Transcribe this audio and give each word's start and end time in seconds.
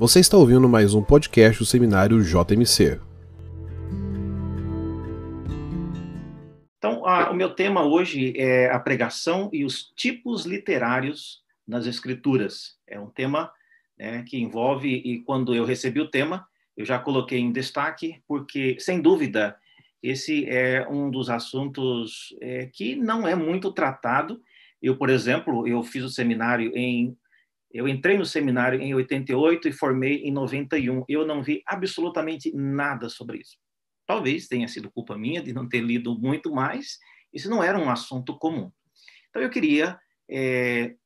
Você 0.00 0.18
está 0.18 0.38
ouvindo 0.38 0.66
mais 0.66 0.94
um 0.94 1.02
podcast 1.02 1.58
do 1.58 1.66
Seminário 1.66 2.24
JMC. 2.24 2.98
Então, 6.78 7.04
a, 7.04 7.30
o 7.30 7.34
meu 7.34 7.50
tema 7.50 7.84
hoje 7.84 8.32
é 8.34 8.70
a 8.70 8.80
pregação 8.80 9.50
e 9.52 9.62
os 9.62 9.92
tipos 9.94 10.46
literários 10.46 11.42
nas 11.68 11.84
Escrituras. 11.84 12.78
É 12.86 12.98
um 12.98 13.10
tema 13.10 13.52
né, 13.98 14.24
que 14.26 14.38
envolve, 14.38 14.88
e 14.88 15.20
quando 15.20 15.54
eu 15.54 15.66
recebi 15.66 16.00
o 16.00 16.10
tema, 16.10 16.48
eu 16.74 16.86
já 16.86 16.98
coloquei 16.98 17.38
em 17.38 17.52
destaque, 17.52 18.22
porque, 18.26 18.78
sem 18.80 19.02
dúvida, 19.02 19.54
esse 20.02 20.48
é 20.48 20.88
um 20.88 21.10
dos 21.10 21.28
assuntos 21.28 22.34
é, 22.40 22.70
que 22.72 22.96
não 22.96 23.28
é 23.28 23.34
muito 23.34 23.70
tratado. 23.70 24.40
Eu, 24.80 24.96
por 24.96 25.10
exemplo, 25.10 25.68
eu 25.68 25.82
fiz 25.82 26.02
o 26.02 26.08
seminário 26.08 26.74
em 26.74 27.14
eu 27.72 27.86
entrei 27.86 28.18
no 28.18 28.26
seminário 28.26 28.80
em 28.80 28.94
88 28.94 29.68
e 29.68 29.72
formei 29.72 30.24
em 30.24 30.32
91. 30.32 31.04
Eu 31.08 31.26
não 31.26 31.42
vi 31.42 31.62
absolutamente 31.64 32.52
nada 32.54 33.08
sobre 33.08 33.38
isso. 33.38 33.56
Talvez 34.06 34.48
tenha 34.48 34.66
sido 34.66 34.90
culpa 34.90 35.16
minha 35.16 35.40
de 35.40 35.52
não 35.52 35.68
ter 35.68 35.80
lido 35.80 36.18
muito 36.18 36.52
mais. 36.52 36.98
Isso 37.32 37.48
não 37.48 37.62
era 37.62 37.78
um 37.78 37.88
assunto 37.88 38.36
comum. 38.38 38.72
Então, 39.28 39.40
eu 39.40 39.50
queria 39.50 39.98
é, 40.28 40.96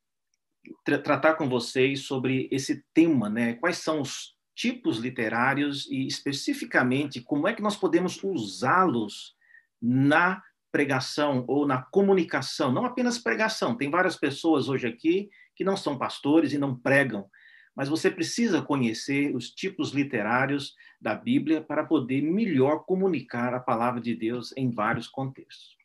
tra 0.85 0.99
tratar 0.99 1.35
com 1.35 1.49
vocês 1.49 2.01
sobre 2.01 2.49
esse 2.51 2.83
tema, 2.95 3.29
né? 3.29 3.55
Quais 3.55 3.79
são 3.79 4.01
os 4.01 4.35
tipos 4.57 4.99
literários 4.99 5.87
e, 5.91 6.07
especificamente, 6.07 7.21
como 7.21 7.47
é 7.47 7.53
que 7.53 7.63
nós 7.63 7.77
podemos 7.77 8.23
usá-los 8.23 9.35
na 9.83 10.43
pregação 10.73 11.45
ou 11.47 11.67
na 11.67 11.83
comunicação, 11.83 12.73
não 12.73 12.85
apenas 12.85 13.17
pregação. 13.17 13.77
Tem 13.77 13.89
várias 13.89 14.17
pessoas 14.17 14.69
hoje 14.69 14.89
aqui 14.89 15.29
que 15.55 15.65
não 15.65 15.77
são 15.77 15.97
pastores 15.97 16.53
e 16.53 16.59
não 16.59 16.77
pregam, 16.77 17.29
mas 17.75 17.89
você 17.89 18.11
precisa 18.11 18.63
conhecer 18.63 19.35
os 19.35 19.51
tipos 19.51 19.91
literários 19.91 20.75
da 21.01 21.15
Bíblia 21.15 21.61
para 21.61 21.85
poder 21.85 22.23
melhor 22.23 22.85
comunicar 22.85 23.53
a 23.53 23.61
palavra 23.61 24.01
de 24.01 24.15
Deus 24.15 24.53
em 24.57 24.71
vários 24.71 25.09
contextos. 25.09 25.77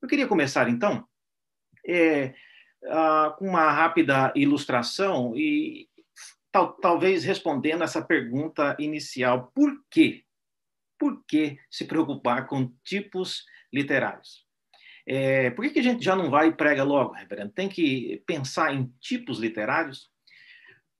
Eu 0.00 0.08
queria 0.08 0.26
começar, 0.26 0.68
então, 0.68 1.06
é, 1.86 2.34
uh, 2.84 3.36
com 3.36 3.48
uma 3.48 3.70
rápida 3.70 4.32
ilustração 4.34 5.36
e 5.36 5.88
tal, 6.50 6.72
talvez 6.74 7.24
respondendo 7.24 7.84
essa 7.84 8.02
pergunta 8.02 8.76
inicial: 8.78 9.50
por 9.54 9.84
quê? 9.90 10.24
Por 10.98 11.22
que 11.26 11.58
se 11.70 11.84
preocupar 11.84 12.46
com 12.46 12.72
tipos 12.82 13.44
literários? 13.72 14.45
É, 15.06 15.50
por 15.50 15.64
que, 15.64 15.70
que 15.70 15.78
a 15.78 15.82
gente 15.82 16.04
já 16.04 16.16
não 16.16 16.28
vai 16.30 16.48
e 16.48 16.52
prega 16.52 16.82
logo, 16.82 17.12
reverendo? 17.12 17.52
Tem 17.52 17.68
que 17.68 18.22
pensar 18.26 18.74
em 18.74 18.92
tipos 19.00 19.38
literários? 19.38 20.10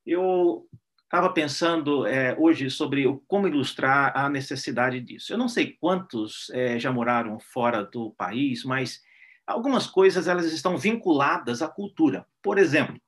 Eu 0.04 0.68
estava 1.04 1.32
pensando 1.32 2.06
é, 2.06 2.36
hoje 2.38 2.70
sobre 2.70 3.04
como 3.26 3.48
ilustrar 3.48 4.16
a 4.16 4.28
necessidade 4.28 5.00
disso. 5.00 5.32
Eu 5.32 5.38
não 5.38 5.48
sei 5.48 5.76
quantos 5.80 6.50
é, 6.50 6.78
já 6.78 6.92
moraram 6.92 7.40
fora 7.40 7.84
do 7.84 8.12
país, 8.12 8.64
mas 8.64 9.02
algumas 9.44 9.88
coisas 9.88 10.28
elas 10.28 10.52
estão 10.52 10.76
vinculadas 10.78 11.60
à 11.60 11.68
cultura. 11.68 12.26
Por 12.40 12.58
exemplo, 12.58 13.00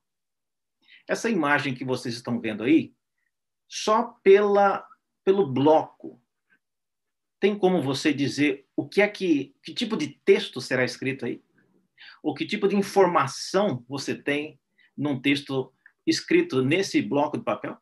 essa 1.07 1.29
imagem 1.29 1.73
que 1.73 1.85
vocês 1.85 2.15
estão 2.15 2.41
vendo 2.41 2.63
aí, 2.63 2.93
só 3.67 4.15
pela, 4.21 4.85
pelo 5.23 5.47
bloco 5.47 6.21
tem 7.39 7.57
como 7.57 7.81
você 7.81 8.13
dizer 8.13 8.67
o 8.79 8.87
que 8.87 9.01
é 9.01 9.07
que, 9.09 9.53
que 9.61 9.73
tipo 9.73 9.97
de 9.97 10.07
texto 10.07 10.61
será 10.61 10.85
escrito 10.85 11.25
aí? 11.25 11.41
Ou 12.23 12.33
que 12.33 12.45
tipo 12.45 12.65
de 12.65 12.77
informação 12.77 13.83
você 13.89 14.15
tem 14.15 14.57
num 14.97 15.19
texto 15.19 15.73
escrito 16.07 16.63
nesse 16.63 17.01
bloco 17.01 17.37
de 17.37 17.43
papel? 17.43 17.77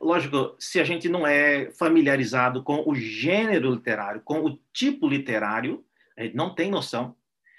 Lógico, 0.00 0.54
se 0.56 0.78
a 0.78 0.84
gente 0.84 1.08
não 1.08 1.26
é 1.26 1.72
familiarizado 1.72 2.62
com 2.62 2.88
o 2.88 2.94
gênero 2.94 3.72
literário, 3.74 4.20
com 4.20 4.44
o 4.44 4.56
tipo 4.72 5.08
literário, 5.08 5.84
a 6.16 6.22
gente 6.22 6.36
não 6.36 6.54
tem 6.54 6.70
noção. 6.70 7.16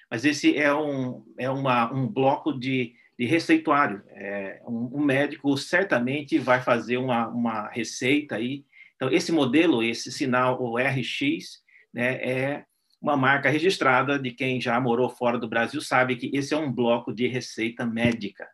Mas 0.10 0.24
esse 0.24 0.58
é 0.58 0.74
um, 0.74 1.26
é 1.38 1.50
uma, 1.50 1.92
um 1.92 2.08
bloco 2.08 2.58
de, 2.58 2.96
de 3.18 3.26
receituário. 3.26 4.02
É, 4.12 4.62
um, 4.66 5.00
um 5.00 5.04
médico 5.04 5.58
certamente 5.58 6.40
vai 6.40 6.62
fazer 6.62 6.96
uma, 6.96 7.28
uma 7.28 7.68
receita 7.68 8.36
aí 8.36 8.64
então, 9.00 9.10
esse 9.10 9.32
modelo, 9.32 9.82
esse 9.82 10.12
sinal, 10.12 10.62
o 10.62 10.78
RX, 10.78 11.64
né, 11.94 12.16
é 12.16 12.66
uma 13.02 13.16
marca 13.16 13.50
registrada 13.50 14.20
de 14.20 14.32
quem 14.32 14.60
já 14.60 14.78
morou 14.78 15.10
fora 15.10 15.40
do 15.40 15.48
Brasil 15.48 15.80
sabe 15.80 16.18
que 16.18 16.30
esse 16.34 16.54
é 16.54 16.58
um 16.58 16.70
bloco 16.70 17.14
de 17.14 17.26
receita 17.26 17.86
médica. 17.86 18.46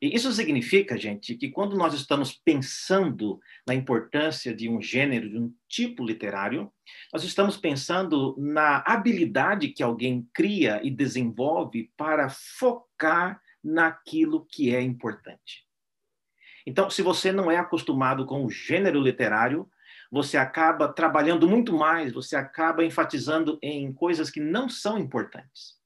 E 0.00 0.14
isso 0.14 0.32
significa, 0.32 0.96
gente, 0.96 1.34
que 1.34 1.48
quando 1.48 1.76
nós 1.76 1.92
estamos 1.92 2.32
pensando 2.32 3.40
na 3.66 3.74
importância 3.74 4.54
de 4.54 4.68
um 4.68 4.80
gênero, 4.80 5.28
de 5.28 5.36
um 5.36 5.52
tipo 5.68 6.04
literário, 6.04 6.72
nós 7.12 7.24
estamos 7.24 7.56
pensando 7.56 8.36
na 8.38 8.84
habilidade 8.86 9.70
que 9.70 9.82
alguém 9.82 10.24
cria 10.32 10.80
e 10.84 10.90
desenvolve 10.90 11.90
para 11.96 12.28
focar 12.30 13.40
naquilo 13.62 14.46
que 14.46 14.72
é 14.72 14.80
importante. 14.80 15.66
Então, 16.66 16.88
se 16.90 17.02
você 17.02 17.32
não 17.32 17.50
é 17.50 17.56
acostumado 17.56 18.24
com 18.26 18.44
o 18.44 18.50
gênero 18.50 19.00
literário, 19.00 19.68
você 20.10 20.36
acaba 20.36 20.92
trabalhando 20.92 21.48
muito 21.48 21.72
mais, 21.72 22.12
você 22.12 22.36
acaba 22.36 22.84
enfatizando 22.84 23.58
em 23.62 23.92
coisas 23.92 24.30
que 24.30 24.40
não 24.40 24.68
são 24.68 24.98
importantes. 24.98 25.80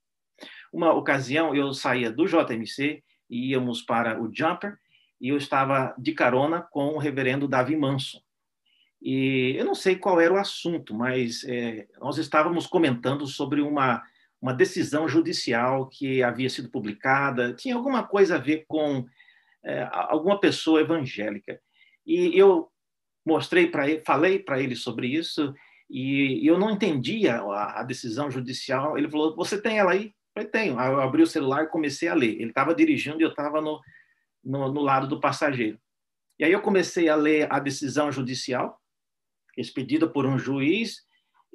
Uma 0.71 0.93
ocasião, 0.93 1.55
eu 1.55 1.73
saía 1.73 2.11
do 2.11 2.25
JMC 2.25 3.03
e 3.29 3.51
íamos 3.51 3.81
para 3.81 4.21
o 4.21 4.29
Jumper, 4.33 4.77
e 5.19 5.29
eu 5.29 5.37
estava 5.37 5.95
de 5.97 6.11
carona 6.11 6.61
com 6.61 6.89
o 6.89 6.97
reverendo 6.97 7.47
Davi 7.47 7.75
Manson. 7.75 8.19
E 9.01 9.55
eu 9.57 9.65
não 9.65 9.75
sei 9.75 9.95
qual 9.95 10.19
era 10.19 10.33
o 10.33 10.37
assunto, 10.37 10.93
mas 10.93 11.43
é, 11.45 11.87
nós 11.99 12.17
estávamos 12.17 12.67
comentando 12.67 13.25
sobre 13.27 13.61
uma, 13.61 14.03
uma 14.41 14.53
decisão 14.53 15.07
judicial 15.07 15.87
que 15.87 16.21
havia 16.23 16.49
sido 16.49 16.69
publicada, 16.69 17.53
tinha 17.53 17.75
alguma 17.75 18.03
coisa 18.03 18.35
a 18.35 18.39
ver 18.39 18.65
com 18.67 19.05
é, 19.67 19.89
alguma 19.91 20.39
pessoa 20.39 20.79
evangélica. 20.79 21.59
E 22.05 22.31
eu 22.39 22.69
mostrei 23.25 23.67
para 23.67 23.89
ele, 23.89 24.01
falei 24.05 24.39
para 24.39 24.61
ele 24.61 24.75
sobre 24.75 25.07
isso, 25.07 25.53
e 25.89 26.45
eu 26.47 26.57
não 26.57 26.71
entendia 26.71 27.35
a, 27.35 27.81
a, 27.81 27.83
decisão 27.83 28.31
judicial. 28.31 28.97
Ele 28.97 29.09
falou: 29.09 29.35
Você 29.35 29.61
tem 29.61 29.77
ela 29.77 29.91
aí? 29.91 30.05
Eu 30.05 30.13
falei: 30.33 30.49
Tenho. 30.49 30.79
Aí 30.79 30.89
eu 30.89 31.01
abri 31.01 31.21
o 31.21 31.27
celular 31.27 31.63
e 31.63 31.69
comecei 31.69 32.07
a 32.07 32.13
ler. 32.13 32.39
Ele 32.41 32.49
estava 32.49 32.73
dirigindo 32.73 33.19
e 33.19 33.23
eu 33.23 33.29
estava 33.29 33.61
no, 33.61 33.79
no, 34.43 34.71
no 34.71 34.81
lado 34.81 35.07
do 35.07 35.19
passageiro. 35.19 35.77
E 36.39 36.45
aí 36.45 36.51
eu 36.51 36.61
comecei 36.61 37.09
a 37.09 37.15
ler 37.15 37.51
a 37.51 37.59
decisão 37.59 38.11
judicial, 38.11 38.79
expedida 39.57 40.07
por 40.07 40.25
um 40.25 40.37
juiz, 40.37 41.01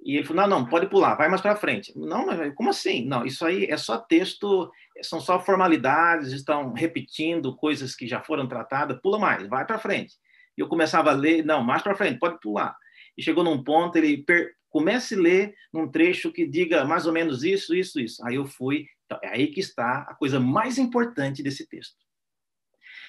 e 0.04 0.16
ele 0.16 0.26
falou: 0.26 0.42
não, 0.42 0.60
não, 0.60 0.66
pode 0.66 0.88
pular, 0.88 1.14
vai 1.14 1.28
mais 1.28 1.40
para 1.40 1.56
frente. 1.56 1.92
Não, 1.96 2.26
mas 2.26 2.54
como 2.54 2.70
assim? 2.70 3.06
Não, 3.06 3.24
isso 3.24 3.44
aí 3.46 3.66
é 3.66 3.76
só 3.76 3.98
texto, 3.98 4.70
são 5.02 5.20
só 5.20 5.38
formalidades, 5.40 6.32
estão 6.32 6.72
repetindo 6.72 7.56
coisas 7.56 7.94
que 7.94 8.06
já 8.06 8.20
foram 8.20 8.48
tratadas, 8.48 8.98
pula 9.00 9.18
mais, 9.18 9.46
vai 9.46 9.64
para 9.64 9.78
frente. 9.78 10.14
E 10.58 10.60
eu 10.60 10.68
começava 10.68 11.10
a 11.10 11.14
ler, 11.14 11.44
não, 11.44 11.62
mais 11.62 11.82
para 11.82 11.94
frente, 11.94 12.18
pode 12.18 12.40
pular. 12.40 12.76
E 13.16 13.22
chegou 13.22 13.44
num 13.44 13.62
ponto, 13.62 13.96
ele 13.96 14.18
per... 14.18 14.52
comece 14.68 15.14
a 15.14 15.18
ler 15.18 15.54
num 15.72 15.88
trecho 15.88 16.32
que 16.32 16.46
diga 16.46 16.84
mais 16.84 17.06
ou 17.06 17.12
menos 17.12 17.44
isso, 17.44 17.74
isso, 17.74 18.00
isso. 18.00 18.26
Aí 18.26 18.34
eu 18.34 18.44
fui, 18.44 18.86
então, 19.06 19.18
é 19.22 19.28
aí 19.28 19.46
que 19.48 19.60
está 19.60 20.04
a 20.08 20.14
coisa 20.14 20.40
mais 20.40 20.78
importante 20.78 21.42
desse 21.42 21.66
texto. 21.68 21.96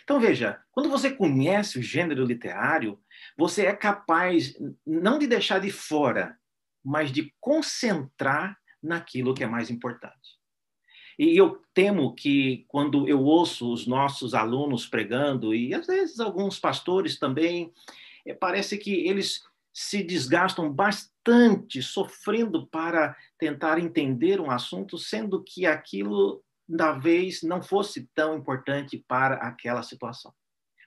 Então, 0.04 0.20
veja, 0.20 0.60
quando 0.72 0.90
você 0.90 1.10
conhece 1.10 1.80
o 1.80 1.82
gênero 1.82 2.26
literário, 2.26 3.00
você 3.38 3.66
é 3.66 3.74
capaz 3.74 4.54
não 4.86 5.18
de 5.18 5.26
deixar 5.26 5.60
de 5.60 5.72
fora 5.72 6.38
mas 6.84 7.12
de 7.12 7.34
concentrar 7.40 8.58
naquilo 8.82 9.34
que 9.34 9.44
é 9.44 9.48
mais 9.48 9.70
importante. 9.70 10.38
E 11.18 11.38
eu 11.38 11.62
temo 11.74 12.14
que 12.16 12.66
quando 12.68 13.08
eu 13.08 13.22
ouço 13.22 13.72
os 13.72 13.86
nossos 13.86 14.34
alunos 14.34 14.88
pregando, 14.88 15.54
e 15.54 15.74
às 15.74 15.86
vezes 15.86 16.20
alguns 16.20 16.60
pastores 16.60 17.20
também, 17.20 17.72
é, 18.26 18.34
parece 18.34 18.78
que 18.78 19.08
eles 19.08 19.44
se 19.72 20.04
desgastam 20.04 20.72
bastante 20.72 21.82
sofrendo 21.82 22.68
para 22.68 23.16
tentar 23.40 23.80
entender 23.80 24.40
um 24.40 24.52
assunto, 24.52 24.98
sendo 24.98 25.44
que 25.44 25.66
aquilo, 25.66 26.44
da 26.68 26.94
vez, 26.94 27.42
não 27.42 27.62
fosse 27.62 28.08
tão 28.14 28.38
importante 28.38 29.04
para 29.08 29.36
aquela 29.36 29.82
situação. 29.82 30.34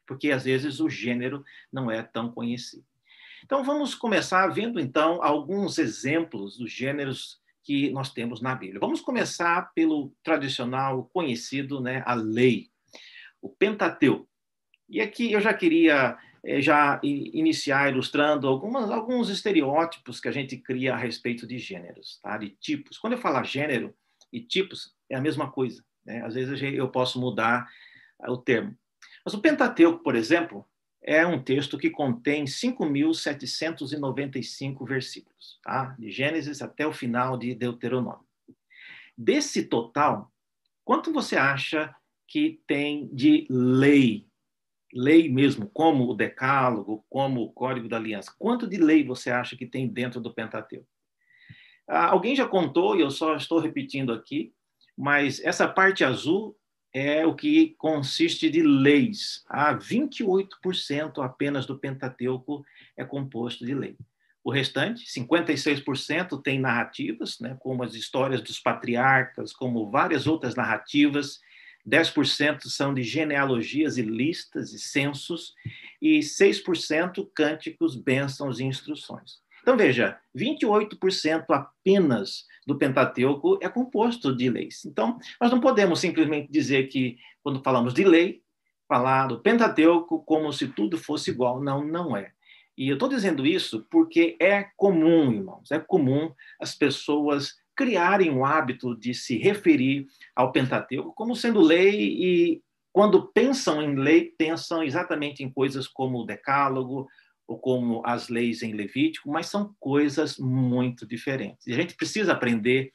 Porque 0.06 0.30
às 0.30 0.44
vezes 0.44 0.78
o 0.78 0.88
gênero 0.88 1.44
não 1.72 1.90
é 1.90 2.00
tão 2.02 2.30
conhecido. 2.30 2.86
Então, 3.46 3.62
vamos 3.62 3.94
começar 3.94 4.44
vendo, 4.48 4.80
então, 4.80 5.22
alguns 5.22 5.78
exemplos 5.78 6.58
dos 6.58 6.68
gêneros 6.68 7.40
que 7.62 7.90
nós 7.90 8.12
temos 8.12 8.40
na 8.40 8.56
Bíblia. 8.56 8.80
Vamos 8.80 9.00
começar 9.00 9.72
pelo 9.72 10.12
tradicional 10.20 11.08
conhecido, 11.12 11.80
né, 11.80 12.02
a 12.04 12.14
lei, 12.14 12.68
o 13.40 13.48
Pentateuco. 13.48 14.28
E 14.88 15.00
aqui 15.00 15.30
eu 15.32 15.40
já 15.40 15.54
queria 15.54 16.18
eh, 16.42 16.60
já 16.60 17.00
iniciar 17.04 17.88
ilustrando 17.92 18.48
algumas, 18.48 18.90
alguns 18.90 19.28
estereótipos 19.28 20.18
que 20.18 20.26
a 20.26 20.32
gente 20.32 20.56
cria 20.56 20.94
a 20.94 20.96
respeito 20.96 21.46
de 21.46 21.56
gêneros, 21.56 22.18
tá? 22.20 22.36
de 22.36 22.50
tipos. 22.50 22.98
Quando 22.98 23.12
eu 23.12 23.20
falar 23.20 23.46
gênero 23.46 23.94
e 24.32 24.40
tipos, 24.40 24.92
é 25.08 25.14
a 25.14 25.20
mesma 25.20 25.52
coisa. 25.52 25.84
Né? 26.04 26.20
Às 26.24 26.34
vezes 26.34 26.60
eu 26.60 26.88
posso 26.88 27.20
mudar 27.20 27.68
o 28.26 28.36
termo. 28.36 28.76
Mas 29.24 29.34
o 29.34 29.40
Pentateuco, 29.40 30.02
por 30.02 30.16
exemplo, 30.16 30.66
é 31.06 31.24
um 31.24 31.40
texto 31.40 31.78
que 31.78 31.88
contém 31.88 32.44
5.795 32.44 34.84
versículos, 34.84 35.60
tá? 35.62 35.94
de 35.96 36.10
Gênesis 36.10 36.60
até 36.60 36.84
o 36.84 36.92
final 36.92 37.38
de 37.38 37.54
Deuteronômio. 37.54 38.26
Desse 39.16 39.62
total, 39.62 40.32
quanto 40.84 41.12
você 41.12 41.36
acha 41.36 41.94
que 42.26 42.60
tem 42.66 43.08
de 43.14 43.46
lei? 43.48 44.26
Lei 44.92 45.28
mesmo, 45.28 45.70
como 45.72 46.10
o 46.10 46.14
Decálogo, 46.14 47.06
como 47.08 47.42
o 47.42 47.52
Código 47.52 47.88
da 47.88 47.98
Aliança. 47.98 48.34
Quanto 48.36 48.66
de 48.66 48.76
lei 48.76 49.04
você 49.04 49.30
acha 49.30 49.56
que 49.56 49.66
tem 49.66 49.86
dentro 49.86 50.20
do 50.20 50.34
Pentateuco? 50.34 50.88
Ah, 51.88 52.06
alguém 52.06 52.34
já 52.34 52.48
contou, 52.48 52.96
e 52.96 53.00
eu 53.00 53.12
só 53.12 53.36
estou 53.36 53.60
repetindo 53.60 54.12
aqui, 54.12 54.52
mas 54.96 55.38
essa 55.44 55.68
parte 55.68 56.02
azul 56.02 56.58
é 56.98 57.26
o 57.26 57.34
que 57.34 57.74
consiste 57.76 58.48
de 58.48 58.62
leis. 58.62 59.44
Ah, 59.50 59.74
28% 59.74 61.22
apenas 61.22 61.66
do 61.66 61.78
Pentateuco 61.78 62.64
é 62.96 63.04
composto 63.04 63.66
de 63.66 63.74
lei. 63.74 63.98
O 64.42 64.50
restante, 64.50 65.04
56%, 65.04 66.40
tem 66.42 66.58
narrativas, 66.58 67.38
né, 67.38 67.54
como 67.60 67.82
as 67.82 67.92
histórias 67.92 68.40
dos 68.40 68.58
patriarcas, 68.58 69.52
como 69.52 69.90
várias 69.90 70.26
outras 70.26 70.54
narrativas. 70.54 71.38
10% 71.86 72.62
são 72.62 72.94
de 72.94 73.02
genealogias 73.02 73.98
e 73.98 74.02
listas 74.02 74.72
e 74.72 74.78
censos, 74.78 75.52
e 76.00 76.20
6% 76.20 77.30
cânticos, 77.34 77.94
bênçãos 77.94 78.58
e 78.58 78.64
instruções. 78.64 79.42
Então, 79.66 79.76
veja, 79.76 80.16
28% 80.32 81.44
apenas 81.48 82.44
do 82.64 82.78
Pentateuco 82.78 83.58
é 83.60 83.68
composto 83.68 84.32
de 84.32 84.48
leis. 84.48 84.84
Então, 84.84 85.18
nós 85.40 85.50
não 85.50 85.60
podemos 85.60 85.98
simplesmente 85.98 86.48
dizer 86.48 86.86
que, 86.86 87.18
quando 87.42 87.60
falamos 87.64 87.92
de 87.92 88.04
lei, 88.04 88.42
falar 88.88 89.26
do 89.26 89.40
Pentateuco 89.40 90.22
como 90.24 90.52
se 90.52 90.68
tudo 90.68 90.96
fosse 90.96 91.32
igual. 91.32 91.60
Não, 91.60 91.84
não 91.84 92.16
é. 92.16 92.30
E 92.78 92.88
eu 92.88 92.94
estou 92.94 93.08
dizendo 93.08 93.44
isso 93.44 93.84
porque 93.90 94.36
é 94.38 94.68
comum, 94.76 95.32
irmãos, 95.32 95.68
é 95.72 95.80
comum 95.80 96.32
as 96.60 96.72
pessoas 96.72 97.56
criarem 97.74 98.30
o 98.30 98.44
hábito 98.44 98.94
de 98.96 99.14
se 99.14 99.36
referir 99.36 100.06
ao 100.36 100.52
Pentateuco 100.52 101.12
como 101.12 101.34
sendo 101.34 101.60
lei 101.60 102.02
e, 102.02 102.62
quando 102.92 103.26
pensam 103.32 103.82
em 103.82 103.96
lei, 103.96 104.32
pensam 104.38 104.84
exatamente 104.84 105.42
em 105.42 105.50
coisas 105.50 105.88
como 105.88 106.20
o 106.20 106.24
Decálogo, 106.24 107.08
ou 107.46 107.58
como 107.58 108.02
as 108.04 108.28
leis 108.28 108.62
em 108.62 108.72
Levítico, 108.72 109.30
mas 109.30 109.46
são 109.46 109.74
coisas 109.78 110.38
muito 110.38 111.06
diferentes. 111.06 111.66
E 111.66 111.72
a 111.72 111.76
gente 111.76 111.94
precisa 111.94 112.32
aprender 112.32 112.92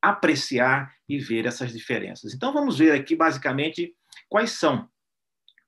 a 0.00 0.10
apreciar 0.10 0.94
e 1.08 1.18
ver 1.18 1.46
essas 1.46 1.72
diferenças. 1.72 2.32
Então 2.32 2.52
vamos 2.52 2.78
ver 2.78 2.92
aqui 2.92 3.16
basicamente 3.16 3.92
quais 4.28 4.52
são 4.52 4.88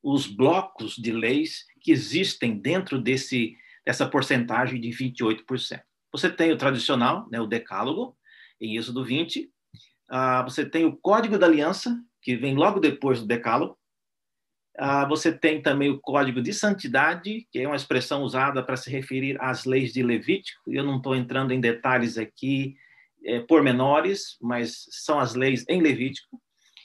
os 0.03 0.27
blocos 0.27 0.95
de 0.95 1.13
leis 1.13 1.65
que 1.81 1.91
existem 1.91 2.59
dentro 2.59 3.01
desse 3.01 3.57
dessa 3.85 4.07
porcentagem 4.07 4.81
de 4.81 4.89
28%. 4.91 5.81
Você 6.13 6.31
tem 6.31 6.53
o 6.53 6.57
tradicional, 6.57 7.29
né, 7.31 7.41
o 7.41 7.47
decálogo, 7.47 8.17
em 8.61 8.77
Êxodo 8.77 9.05
20. 9.05 9.45
Uh, 9.45 9.51
ah, 10.11 10.43
você 10.43 10.69
tem 10.69 10.85
o 10.85 10.97
Código 10.97 11.39
da 11.39 11.47
Aliança, 11.47 11.99
que 12.23 12.37
vem 12.37 12.55
logo 12.55 12.79
depois 12.79 13.21
do 13.21 13.27
decálogo. 13.27 13.79
Ah, 14.83 15.05
você 15.05 15.31
tem 15.31 15.61
também 15.61 15.91
o 15.91 16.01
Código 16.01 16.41
de 16.41 16.55
Santidade, 16.55 17.47
que 17.53 17.59
é 17.59 17.67
uma 17.67 17.77
expressão 17.77 18.23
usada 18.23 18.63
para 18.63 18.79
se 18.79 18.89
referir 18.89 19.37
às 19.39 19.67
leis 19.67 19.93
de 19.93 20.03
Levítico. 20.03 20.59
Eu 20.67 20.83
não 20.83 20.97
estou 20.97 21.15
entrando 21.15 21.53
em 21.53 21.61
detalhes 21.61 22.17
aqui 22.17 22.77
é, 23.23 23.41
pormenores, 23.41 24.39
mas 24.41 24.87
são 24.89 25.21
as 25.21 25.35
leis 25.35 25.67
em 25.69 25.83
Levítico. 25.83 26.41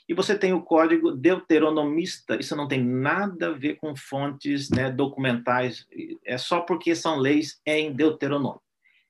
E 0.06 0.12
você 0.12 0.36
tem 0.36 0.52
o 0.52 0.60
Código 0.60 1.10
Deuteronomista. 1.10 2.36
Isso 2.38 2.54
não 2.54 2.68
tem 2.68 2.84
nada 2.84 3.46
a 3.46 3.52
ver 3.52 3.76
com 3.76 3.96
fontes 3.96 4.68
né, 4.68 4.90
documentais, 4.90 5.86
é 6.22 6.36
só 6.36 6.60
porque 6.60 6.94
são 6.94 7.16
leis 7.16 7.62
em 7.64 7.94
Deuteronômio. 7.94 8.60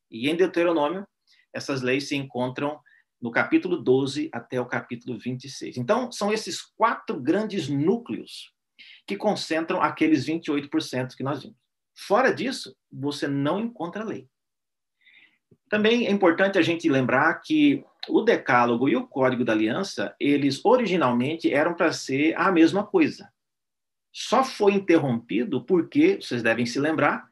E 0.08 0.30
em 0.30 0.36
Deuteronômio, 0.36 1.04
essas 1.52 1.82
leis 1.82 2.06
se 2.06 2.14
encontram 2.14 2.78
no 3.20 3.32
capítulo 3.32 3.78
12 3.78 4.30
até 4.32 4.60
o 4.60 4.66
capítulo 4.66 5.18
26. 5.18 5.76
Então, 5.76 6.12
são 6.12 6.32
esses 6.32 6.62
quatro 6.62 7.20
grandes 7.20 7.68
núcleos 7.68 8.54
que 9.06 9.16
concentram 9.16 9.80
aqueles 9.80 10.26
28% 10.26 11.14
que 11.14 11.22
nós 11.22 11.42
vimos. 11.42 11.56
Fora 11.94 12.34
disso, 12.34 12.76
você 12.90 13.26
não 13.26 13.60
encontra 13.60 14.04
lei. 14.04 14.28
Também 15.68 16.06
é 16.06 16.10
importante 16.10 16.58
a 16.58 16.62
gente 16.62 16.88
lembrar 16.88 17.34
que 17.40 17.84
o 18.08 18.22
Decálogo 18.22 18.88
e 18.88 18.96
o 18.96 19.06
Código 19.06 19.44
da 19.44 19.52
Aliança, 19.52 20.14
eles 20.20 20.64
originalmente 20.64 21.52
eram 21.52 21.74
para 21.74 21.92
ser 21.92 22.34
a 22.36 22.52
mesma 22.52 22.84
coisa. 22.84 23.32
Só 24.12 24.44
foi 24.44 24.72
interrompido 24.72 25.64
porque, 25.64 26.16
vocês 26.16 26.42
devem 26.42 26.66
se 26.66 26.78
lembrar, 26.78 27.28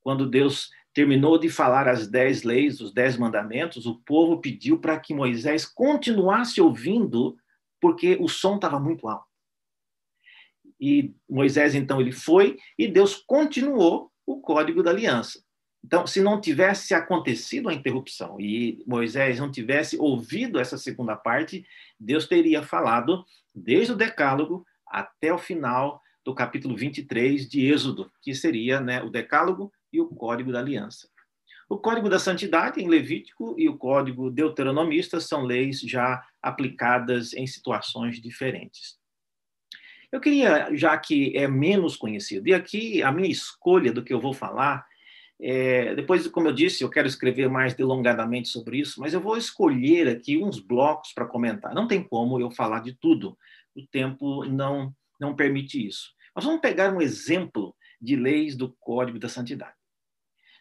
quando 0.00 0.28
Deus 0.28 0.70
terminou 0.94 1.38
de 1.38 1.48
falar 1.48 1.88
as 1.88 2.06
dez 2.06 2.42
leis, 2.42 2.80
os 2.80 2.92
dez 2.92 3.16
mandamentos, 3.16 3.86
o 3.86 3.98
povo 4.00 4.40
pediu 4.40 4.78
para 4.78 4.98
que 4.98 5.14
Moisés 5.14 5.64
continuasse 5.64 6.60
ouvindo, 6.60 7.36
porque 7.80 8.16
o 8.20 8.28
som 8.28 8.56
estava 8.56 8.78
muito 8.78 9.08
alto. 9.08 9.31
E 10.82 11.14
Moisés, 11.30 11.76
então, 11.76 12.00
ele 12.00 12.10
foi 12.10 12.58
e 12.76 12.88
Deus 12.88 13.14
continuou 13.14 14.10
o 14.26 14.40
código 14.40 14.82
da 14.82 14.90
aliança. 14.90 15.40
Então, 15.84 16.08
se 16.08 16.20
não 16.20 16.40
tivesse 16.40 16.92
acontecido 16.92 17.68
a 17.68 17.72
interrupção 17.72 18.40
e 18.40 18.82
Moisés 18.84 19.38
não 19.38 19.48
tivesse 19.48 19.96
ouvido 19.96 20.58
essa 20.58 20.76
segunda 20.76 21.14
parte, 21.14 21.64
Deus 22.00 22.26
teria 22.26 22.64
falado 22.64 23.24
desde 23.54 23.92
o 23.92 23.96
Decálogo 23.96 24.66
até 24.84 25.32
o 25.32 25.38
final 25.38 26.02
do 26.24 26.34
capítulo 26.34 26.76
23 26.76 27.48
de 27.48 27.64
Êxodo, 27.64 28.10
que 28.20 28.34
seria 28.34 28.80
né, 28.80 29.00
o 29.04 29.10
Decálogo 29.10 29.72
e 29.92 30.00
o 30.00 30.08
Código 30.08 30.50
da 30.50 30.58
Aliança. 30.58 31.08
O 31.68 31.78
Código 31.78 32.08
da 32.08 32.18
Santidade, 32.18 32.82
em 32.82 32.88
Levítico, 32.88 33.54
e 33.56 33.68
o 33.68 33.78
Código 33.78 34.32
Deuteronomista 34.32 35.20
são 35.20 35.44
leis 35.44 35.78
já 35.80 36.24
aplicadas 36.42 37.34
em 37.34 37.46
situações 37.46 38.20
diferentes. 38.20 39.00
Eu 40.12 40.20
queria, 40.20 40.68
já 40.76 40.96
que 40.98 41.34
é 41.34 41.48
menos 41.48 41.96
conhecido, 41.96 42.46
e 42.46 42.52
aqui 42.52 43.02
a 43.02 43.10
minha 43.10 43.30
escolha 43.30 43.90
do 43.90 44.04
que 44.04 44.12
eu 44.12 44.20
vou 44.20 44.34
falar, 44.34 44.86
é, 45.40 45.94
depois, 45.94 46.28
como 46.28 46.48
eu 46.48 46.52
disse, 46.52 46.84
eu 46.84 46.90
quero 46.90 47.08
escrever 47.08 47.48
mais 47.48 47.74
delongadamente 47.74 48.48
sobre 48.48 48.78
isso, 48.78 49.00
mas 49.00 49.14
eu 49.14 49.20
vou 49.20 49.36
escolher 49.38 50.06
aqui 50.08 50.36
uns 50.36 50.60
blocos 50.60 51.12
para 51.12 51.26
comentar. 51.26 51.74
Não 51.74 51.88
tem 51.88 52.02
como 52.02 52.38
eu 52.38 52.50
falar 52.50 52.80
de 52.80 52.92
tudo, 52.92 53.36
o 53.74 53.86
tempo 53.86 54.44
não, 54.44 54.94
não 55.18 55.34
permite 55.34 55.84
isso. 55.84 56.12
Mas 56.34 56.44
vamos 56.44 56.60
pegar 56.60 56.94
um 56.94 57.00
exemplo 57.00 57.74
de 58.00 58.14
leis 58.14 58.54
do 58.54 58.70
Código 58.78 59.18
da 59.18 59.28
Santidade. 59.28 59.74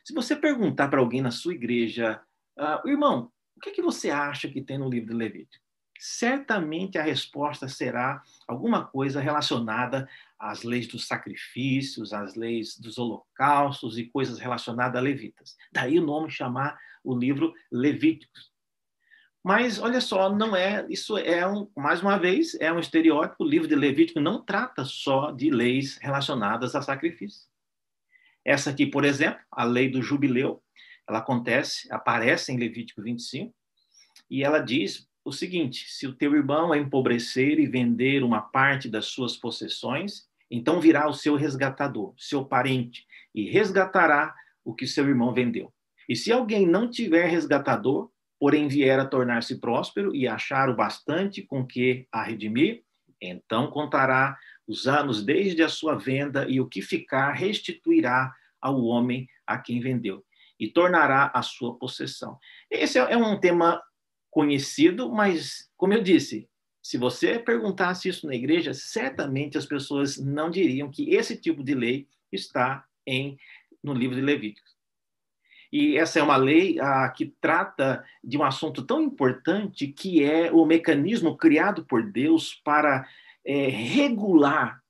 Se 0.04 0.14
você 0.14 0.36
perguntar 0.36 0.88
para 0.88 1.00
alguém 1.00 1.22
na 1.22 1.30
sua 1.30 1.54
igreja, 1.54 2.22
ah, 2.58 2.82
irmão, 2.86 3.32
o 3.56 3.60
que, 3.60 3.70
é 3.70 3.74
que 3.74 3.82
você 3.82 4.10
acha 4.10 4.48
que 4.48 4.62
tem 4.62 4.78
no 4.78 4.90
livro 4.90 5.10
de 5.10 5.16
Levítico? 5.16 5.64
Certamente 6.04 6.98
a 6.98 7.04
resposta 7.04 7.68
será 7.68 8.24
alguma 8.48 8.84
coisa 8.84 9.22
relacionada 9.22 10.10
às 10.40 10.64
leis 10.64 10.88
dos 10.88 11.06
sacrifícios, 11.06 12.12
às 12.12 12.34
leis 12.34 12.76
dos 12.76 12.98
holocaustos 12.98 14.00
e 14.00 14.06
coisas 14.06 14.40
relacionadas 14.40 15.00
a 15.00 15.00
levitas. 15.00 15.56
Daí 15.72 16.00
o 16.00 16.04
nome 16.04 16.32
chamar 16.32 16.76
o 17.04 17.16
livro 17.16 17.54
Levíticos. 17.72 18.52
Mas 19.44 19.78
olha 19.78 20.02
só, 20.02 20.36
não 20.36 20.56
é, 20.56 20.84
isso 20.90 21.20
é 21.20 21.48
um, 21.48 21.70
mais 21.78 22.02
uma 22.02 22.18
vez, 22.18 22.60
é 22.60 22.74
um 22.74 22.80
estereótipo. 22.80 23.44
O 23.44 23.48
livro 23.48 23.68
de 23.68 23.76
Levítico 23.76 24.20
não 24.20 24.44
trata 24.44 24.84
só 24.84 25.30
de 25.30 25.52
leis 25.52 26.00
relacionadas 26.02 26.74
a 26.74 26.82
sacrifício. 26.82 27.48
Essa 28.44 28.72
aqui, 28.72 28.88
por 28.88 29.06
exemplo, 29.06 29.40
a 29.52 29.64
lei 29.64 29.88
do 29.88 30.02
jubileu, 30.02 30.64
ela 31.08 31.20
acontece, 31.20 31.88
aparece 31.94 32.52
em 32.52 32.58
Levítico 32.58 33.04
25, 33.04 33.54
e 34.28 34.44
ela 34.44 34.60
diz 34.60 35.11
o 35.24 35.32
seguinte: 35.32 35.86
se 35.88 36.08
o 36.08 36.14
teu 36.14 36.36
irmão 36.36 36.74
empobrecer 36.76 37.60
e 37.60 37.68
vender 37.68 38.24
uma 38.24 38.42
parte 38.42 38.90
das 38.90 39.06
suas 39.06 39.38
possessões, 39.38 40.28
então 40.50 40.82
virá 40.82 41.08
o 41.08 41.14
seu 41.14 41.36
resgatador, 41.36 42.14
seu 42.18 42.44
parente, 42.44 43.06
e 43.34 43.50
resgatará 43.50 44.34
o 44.64 44.74
que 44.74 44.86
seu 44.86 45.08
irmão 45.08 45.34
vendeu. 45.34 45.72
E 46.10 46.16
se 46.16 46.32
alguém 46.32 46.68
não 46.68 46.90
tiver 46.90 47.28
resgatador, 47.28 48.12
porém 48.40 48.68
vier 48.68 49.00
a 49.00 49.06
tornar-se 49.06 49.60
próspero 49.60 50.16
e 50.16 50.28
achar 50.28 50.70
o 50.70 50.76
bastante 50.76 51.42
com 51.42 51.66
que 51.66 52.08
a 52.12 52.24
redimir, 52.24 52.84
então 53.22 53.68
contará 53.68 54.38
os 54.68 54.88
anos 54.88 55.24
desde 55.24 55.62
a 55.62 55.70
sua 55.70 55.96
venda 55.96 56.48
e 56.50 56.60
o 56.60 56.68
que 56.68 56.82
ficar 56.82 57.34
restituirá 57.34 58.34
ao 58.60 58.84
homem 58.84 59.28
a 59.46 59.58
quem 59.58 59.80
vendeu 59.80 60.24
e 60.60 60.68
tornará 60.68 61.32
a 61.34 61.42
sua 61.42 61.76
possessão. 61.76 62.38
Esse 62.70 63.00
é 63.00 63.18
um 63.18 63.40
tema 63.40 63.82
conhecido, 64.32 65.12
mas, 65.12 65.70
como 65.78 65.94
eu 65.94 66.02
disse, 66.02 66.50
se 66.82 66.98
você 66.98 67.38
perguntasse 67.38 68.10
isso 68.10 68.26
na 68.26 68.34
igreja, 68.34 68.74
certamente 68.74 69.58
as 69.58 69.66
pessoas 69.66 70.18
não 70.18 70.50
diriam 70.50 70.90
que 70.90 71.14
esse 71.14 71.38
tipo 71.38 71.64
de 71.64 71.76
lei 71.76 72.08
está 72.32 72.86
em 73.06 73.38
no 73.84 73.94
livro 73.94 74.16
de 74.16 74.22
Levíticos. 74.22 74.72
E 75.72 75.98
essa 75.98 76.20
é 76.20 76.24
uma 76.24 76.36
lei 76.36 76.80
ah, 76.80 77.10
que 77.10 77.34
trata 77.40 78.04
de 78.24 78.38
um 78.38 78.44
assunto 78.44 78.84
tão 78.84 79.02
importante 79.02 79.88
que 79.88 80.24
é 80.24 80.52
o 80.52 80.66
mecanismo 80.66 81.38
criado 81.38 81.86
por 81.86 82.04
Deus 82.04 82.54
para 82.64 83.08
é, 83.46 83.68
regular 83.70 84.82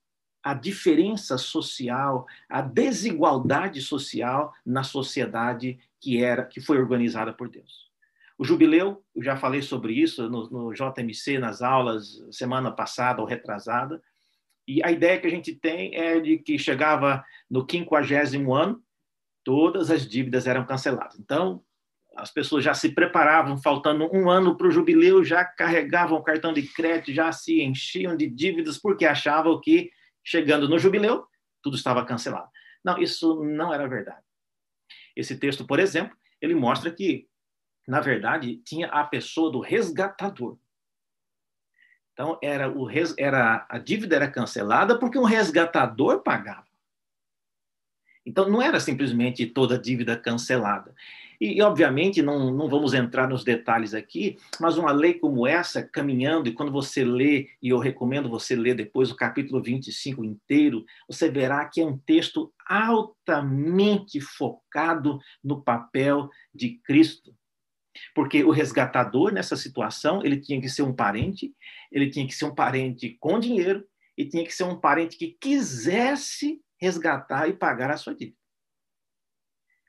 a 0.44 0.56
diferença 0.56 1.38
social, 1.38 2.26
a 2.50 2.62
desigualdade 2.62 3.80
social 3.80 4.54
na 4.66 4.84
sociedade 4.84 5.80
que 6.00 6.24
era 6.24 6.44
que 6.44 6.60
foi 6.60 6.80
organizada 6.80 7.32
por 7.32 7.48
Deus. 7.48 7.91
O 8.42 8.44
jubileu, 8.44 9.06
eu 9.16 9.22
já 9.22 9.38
falei 9.38 9.62
sobre 9.62 9.94
isso 9.94 10.28
no, 10.28 10.50
no 10.50 10.74
JMC 10.74 11.38
nas 11.38 11.62
aulas 11.62 12.20
semana 12.32 12.72
passada 12.72 13.22
ou 13.22 13.28
retrasada, 13.28 14.02
e 14.68 14.84
a 14.84 14.92
ideia 14.92 15.22
que 15.22 15.28
a 15.28 15.30
gente 15.30 15.54
tem 15.54 15.96
é 15.96 16.20
de 16.20 16.40
que 16.40 16.58
chegava 16.58 17.24
no 17.48 17.64
quinquagésimo 17.64 18.56
ano, 18.56 18.82
todas 19.44 19.92
as 19.92 20.08
dívidas 20.10 20.48
eram 20.48 20.66
canceladas. 20.66 21.20
Então, 21.20 21.64
as 22.16 22.32
pessoas 22.32 22.64
já 22.64 22.74
se 22.74 22.90
preparavam, 22.90 23.60
faltando 23.60 24.10
um 24.12 24.28
ano 24.28 24.58
para 24.58 24.66
o 24.66 24.72
jubileu, 24.72 25.24
já 25.24 25.46
carregavam 25.46 26.18
o 26.18 26.24
cartão 26.24 26.52
de 26.52 26.64
crédito, 26.64 27.14
já 27.14 27.32
se 27.32 27.62
enchiam 27.62 28.18
de 28.18 28.26
dívidas, 28.26 28.80
porque 28.80 29.06
achavam 29.06 29.62
que, 29.62 29.92
chegando 30.24 30.68
no 30.68 30.80
jubileu, 30.80 31.28
tudo 31.62 31.76
estava 31.76 32.04
cancelado. 32.04 32.50
Não, 32.84 32.98
isso 32.98 33.44
não 33.44 33.72
era 33.72 33.88
verdade. 33.88 34.26
Esse 35.16 35.38
texto, 35.38 35.64
por 35.64 35.80
exemplo, 35.80 36.18
ele 36.42 36.56
mostra 36.56 36.90
que, 36.90 37.30
na 37.88 38.00
verdade, 38.00 38.58
tinha 38.58 38.88
a 38.88 39.04
pessoa 39.04 39.52
do 39.52 39.60
resgatador. 39.60 40.58
Então, 42.14 42.38
era 42.42 42.70
o 42.70 42.86
res, 42.86 43.16
era 43.18 43.66
a 43.70 43.78
dívida 43.78 44.16
era 44.16 44.30
cancelada 44.30 45.00
porque 45.00 45.18
um 45.18 45.24
resgatador 45.24 46.22
pagava. 46.22 46.68
Então, 48.26 48.48
não 48.48 48.62
era 48.62 48.80
simplesmente 48.80 49.46
toda 49.48 49.80
dívida 49.80 50.16
cancelada. 50.16 50.94
E, 51.40 51.58
e, 51.58 51.62
obviamente, 51.64 52.22
não, 52.22 52.54
não 52.54 52.70
vamos 52.70 52.94
entrar 52.94 53.28
nos 53.28 53.44
detalhes 53.44 53.96
aqui, 53.96 54.38
mas 54.60 54.78
uma 54.78 54.92
lei 54.92 55.16
como 55.16 55.48
essa, 55.48 55.82
caminhando, 55.82 56.48
e 56.48 56.54
quando 56.54 56.72
você 56.72 57.04
lê, 57.04 57.50
e 57.60 57.70
eu 57.70 57.80
recomendo 57.80 58.30
você 58.30 58.56
ler 58.56 58.76
depois 58.76 59.10
o 59.10 59.16
capítulo 59.16 59.60
25 59.60 60.24
inteiro, 60.24 60.86
você 61.08 61.32
verá 61.32 61.66
que 61.66 61.82
é 61.82 61.86
um 61.86 61.98
texto 61.98 62.54
altamente 62.68 64.22
focado 64.22 65.20
no 65.44 65.64
papel 65.64 66.30
de 66.54 66.80
Cristo. 66.84 67.34
Porque 68.16 68.44
o 68.44 68.52
resgatador, 68.52 69.32
nessa 69.32 69.56
situação, 69.56 70.24
ele 70.24 70.40
tinha 70.40 70.62
que 70.62 70.70
ser 70.70 70.84
um 70.84 70.94
parente, 70.94 71.54
ele 71.92 72.10
tinha 72.10 72.26
que 72.28 72.34
ser 72.34 72.46
um 72.46 72.56
parente 72.56 73.18
com 73.20 73.40
dinheiro, 73.40 73.86
e 74.18 74.26
tinha 74.26 74.44
que 74.44 74.54
ser 74.54 74.64
um 74.64 74.80
parente 74.80 75.18
que 75.18 75.38
quisesse 75.40 76.62
resgatar 76.80 77.48
e 77.48 77.54
pagar 77.54 77.90
a 77.92 77.98
sua 77.98 78.14
dívida. 78.14 78.38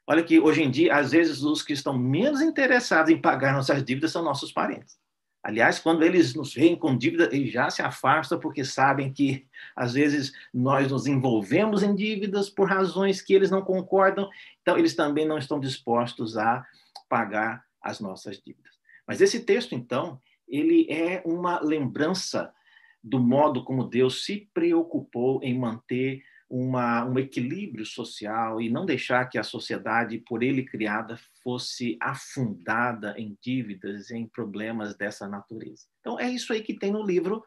Olha 0.06 0.22
que 0.22 0.40
hoje 0.40 0.62
em 0.62 0.70
dia, 0.70 0.96
às 0.96 1.12
vezes, 1.12 1.42
os 1.42 1.62
que 1.62 1.72
estão 1.72 1.96
menos 1.96 2.40
interessados 2.40 3.10
em 3.10 3.20
pagar 3.20 3.52
nossas 3.52 3.84
dívidas 3.84 4.10
são 4.10 4.22
nossos 4.22 4.52
parentes. 4.52 4.98
Aliás, 5.44 5.78
quando 5.78 6.02
eles 6.02 6.34
nos 6.34 6.54
veem 6.54 6.76
com 6.76 6.96
dívida, 6.96 7.28
eles 7.32 7.52
já 7.52 7.68
se 7.68 7.82
afastam 7.82 8.38
porque 8.38 8.64
sabem 8.64 9.12
que, 9.12 9.46
às 9.74 9.92
vezes, 9.92 10.32
nós 10.52 10.90
nos 10.90 11.06
envolvemos 11.06 11.82
em 11.82 11.94
dívidas 11.94 12.48
por 12.48 12.68
razões 12.68 13.20
que 13.20 13.34
eles 13.34 13.50
não 13.50 13.62
concordam, 13.62 14.28
então, 14.60 14.78
eles 14.78 14.94
também 14.94 15.26
não 15.26 15.38
estão 15.38 15.58
dispostos 15.58 16.36
a 16.36 16.64
pagar 17.08 17.64
as 17.82 18.00
nossas 18.00 18.40
dívidas. 18.40 18.78
Mas 19.06 19.20
esse 19.20 19.40
texto, 19.40 19.74
então, 19.74 20.20
ele 20.48 20.86
é 20.90 21.22
uma 21.24 21.60
lembrança 21.60 22.52
do 23.02 23.18
modo 23.18 23.64
como 23.64 23.88
Deus 23.88 24.24
se 24.24 24.48
preocupou 24.54 25.42
em 25.42 25.58
manter 25.58 26.22
uma, 26.48 27.04
um 27.06 27.18
equilíbrio 27.18 27.84
social 27.86 28.60
e 28.60 28.68
não 28.68 28.84
deixar 28.84 29.24
que 29.24 29.38
a 29.38 29.42
sociedade, 29.42 30.18
por 30.18 30.42
ele 30.42 30.62
criada, 30.62 31.18
fosse 31.42 31.96
afundada 32.00 33.14
em 33.16 33.36
dívidas, 33.42 34.10
em 34.10 34.26
problemas 34.26 34.94
dessa 34.94 35.26
natureza. 35.26 35.86
Então, 36.00 36.20
é 36.20 36.28
isso 36.28 36.52
aí 36.52 36.60
que 36.62 36.74
tem 36.74 36.92
no 36.92 37.02
livro 37.02 37.42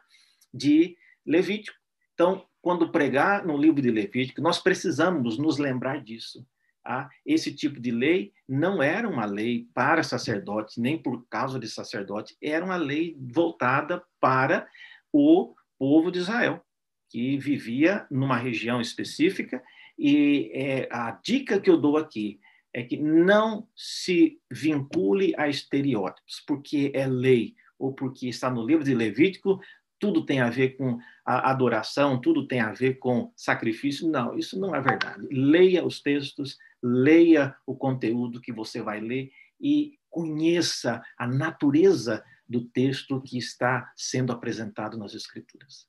de 0.52 0.96
Levítico. 1.24 1.78
Então, 2.14 2.44
quando 2.60 2.90
pregar 2.90 3.46
no 3.46 3.56
livro 3.56 3.80
de 3.80 3.92
Levítico, 3.92 4.40
nós 4.40 4.58
precisamos 4.58 5.38
nos 5.38 5.56
lembrar 5.56 6.02
disso. 6.02 6.44
Tá? 6.86 7.10
Esse 7.26 7.52
tipo 7.52 7.80
de 7.80 7.90
lei 7.90 8.32
não 8.48 8.80
era 8.80 9.08
uma 9.08 9.24
lei 9.24 9.66
para 9.74 10.04
sacerdote, 10.04 10.80
nem 10.80 10.96
por 10.96 11.26
causa 11.28 11.58
de 11.58 11.66
sacerdote, 11.68 12.36
era 12.40 12.64
uma 12.64 12.76
lei 12.76 13.16
voltada 13.18 14.04
para 14.20 14.68
o 15.12 15.52
povo 15.76 16.12
de 16.12 16.20
Israel 16.20 16.64
que 17.08 17.36
vivia 17.38 18.06
numa 18.08 18.36
região 18.36 18.80
específica, 18.80 19.60
e 19.98 20.50
é, 20.54 20.88
a 20.92 21.10
dica 21.10 21.60
que 21.60 21.68
eu 21.68 21.76
dou 21.76 21.96
aqui 21.96 22.38
é 22.72 22.84
que 22.84 22.96
não 22.96 23.66
se 23.74 24.38
vincule 24.48 25.34
a 25.36 25.48
estereótipos, 25.48 26.40
porque 26.46 26.92
é 26.94 27.04
lei 27.06 27.56
ou 27.76 27.92
porque 27.92 28.28
está 28.28 28.48
no 28.48 28.64
livro 28.64 28.84
de 28.84 28.94
Levítico, 28.94 29.60
tudo 29.98 30.24
tem 30.24 30.40
a 30.40 30.50
ver 30.50 30.76
com 30.76 30.98
a 31.24 31.50
adoração, 31.50 32.20
tudo 32.20 32.46
tem 32.46 32.60
a 32.60 32.72
ver 32.72 32.98
com 32.98 33.32
sacrifício. 33.36 34.08
Não, 34.08 34.38
isso 34.38 34.58
não 34.58 34.74
é 34.74 34.80
verdade. 34.80 35.26
Leia 35.30 35.84
os 35.84 36.00
textos, 36.00 36.58
leia 36.82 37.56
o 37.66 37.74
conteúdo 37.74 38.40
que 38.40 38.52
você 38.52 38.82
vai 38.82 39.00
ler 39.00 39.30
e 39.60 39.98
conheça 40.10 41.02
a 41.18 41.26
natureza 41.26 42.24
do 42.48 42.64
texto 42.64 43.20
que 43.20 43.38
está 43.38 43.92
sendo 43.96 44.32
apresentado 44.32 44.96
nas 44.96 45.14
Escrituras. 45.14 45.88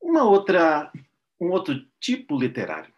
Uma 0.00 0.24
outra, 0.24 0.90
um 1.40 1.50
outro 1.50 1.86
tipo 2.00 2.38
literário 2.38 2.95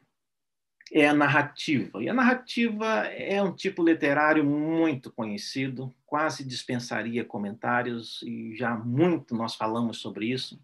é 0.92 1.06
a 1.06 1.14
narrativa. 1.14 2.02
E 2.02 2.08
a 2.08 2.14
narrativa 2.14 2.86
é 3.06 3.42
um 3.42 3.54
tipo 3.54 3.82
literário 3.82 4.44
muito 4.44 5.12
conhecido, 5.12 5.94
quase 6.06 6.44
dispensaria 6.44 7.24
comentários, 7.24 8.22
e 8.22 8.56
já 8.56 8.74
muito 8.74 9.34
nós 9.34 9.54
falamos 9.54 9.98
sobre 9.98 10.26
isso. 10.26 10.60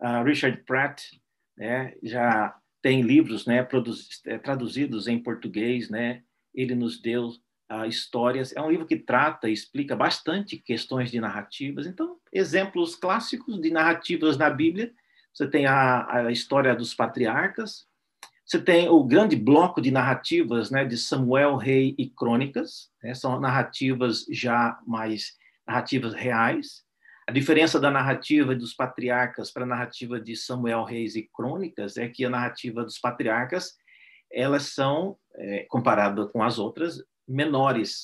Uh, 0.00 0.22
Richard 0.24 0.62
Pratt 0.62 1.02
né, 1.56 1.94
já 2.02 2.56
tem 2.80 3.02
livros 3.02 3.46
né, 3.46 3.66
é, 4.26 4.38
traduzidos 4.38 5.06
em 5.06 5.18
português, 5.18 5.90
né, 5.90 6.22
ele 6.54 6.74
nos 6.74 7.00
deu 7.00 7.28
uh, 7.28 7.84
histórias. 7.86 8.54
É 8.56 8.62
um 8.62 8.70
livro 8.70 8.86
que 8.86 8.96
trata 8.96 9.48
e 9.48 9.52
explica 9.52 9.94
bastante 9.94 10.56
questões 10.56 11.10
de 11.10 11.20
narrativas. 11.20 11.86
Então, 11.86 12.16
exemplos 12.32 12.96
clássicos 12.96 13.60
de 13.60 13.70
narrativas 13.70 14.38
na 14.38 14.48
Bíblia 14.48 14.92
você 15.32 15.48
tem 15.48 15.66
a, 15.66 16.26
a 16.26 16.32
história 16.32 16.74
dos 16.74 16.94
patriarcas, 16.94 17.86
você 18.50 18.60
tem 18.60 18.88
o 18.88 19.04
grande 19.04 19.36
bloco 19.36 19.80
de 19.80 19.92
narrativas 19.92 20.72
né, 20.72 20.84
de 20.84 20.96
Samuel, 20.96 21.54
Rei 21.54 21.94
e 21.96 22.10
Crônicas, 22.10 22.90
né, 23.00 23.14
são 23.14 23.38
narrativas 23.38 24.26
já 24.28 24.76
mais 24.84 25.36
narrativas 25.64 26.12
reais. 26.14 26.82
A 27.28 27.30
diferença 27.30 27.78
da 27.78 27.92
narrativa 27.92 28.52
dos 28.52 28.74
patriarcas 28.74 29.52
para 29.52 29.62
a 29.62 29.68
narrativa 29.68 30.20
de 30.20 30.34
Samuel, 30.34 30.82
Reis 30.82 31.14
e 31.14 31.30
Crônicas 31.32 31.96
é 31.96 32.08
que 32.08 32.24
a 32.24 32.30
narrativa 32.30 32.82
dos 32.82 32.98
patriarcas 32.98 33.76
elas 34.32 34.64
são, 34.64 35.16
é, 35.36 35.64
comparada 35.68 36.26
com 36.26 36.42
as 36.42 36.58
outras, 36.58 37.00
menores. 37.28 38.02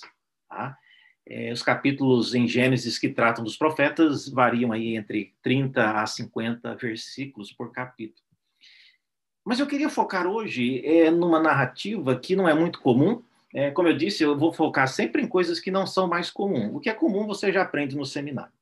Tá? 0.48 0.78
É, 1.26 1.50
os 1.50 1.60
capítulos 1.60 2.36
em 2.36 2.46
Gênesis 2.46 3.00
que 3.00 3.08
tratam 3.08 3.42
dos 3.42 3.56
profetas 3.56 4.28
variam 4.28 4.70
aí 4.70 4.94
entre 4.94 5.34
30 5.42 6.00
a 6.00 6.06
50 6.06 6.76
versículos 6.76 7.52
por 7.52 7.72
capítulo. 7.72 8.25
Mas 9.46 9.60
eu 9.60 9.66
queria 9.68 9.88
focar 9.88 10.26
hoje 10.26 10.84
é, 10.84 11.08
numa 11.08 11.38
narrativa 11.38 12.18
que 12.18 12.34
não 12.34 12.48
é 12.48 12.52
muito 12.52 12.80
comum. 12.80 13.22
É, 13.54 13.70
como 13.70 13.86
eu 13.86 13.96
disse, 13.96 14.24
eu 14.24 14.36
vou 14.36 14.52
focar 14.52 14.88
sempre 14.88 15.22
em 15.22 15.28
coisas 15.28 15.60
que 15.60 15.70
não 15.70 15.86
são 15.86 16.08
mais 16.08 16.28
comuns. 16.30 16.74
O 16.74 16.80
que 16.80 16.90
é 16.90 16.92
comum 16.92 17.28
você 17.28 17.52
já 17.52 17.62
aprende 17.62 17.96
no 17.96 18.04
seminário. 18.04 18.52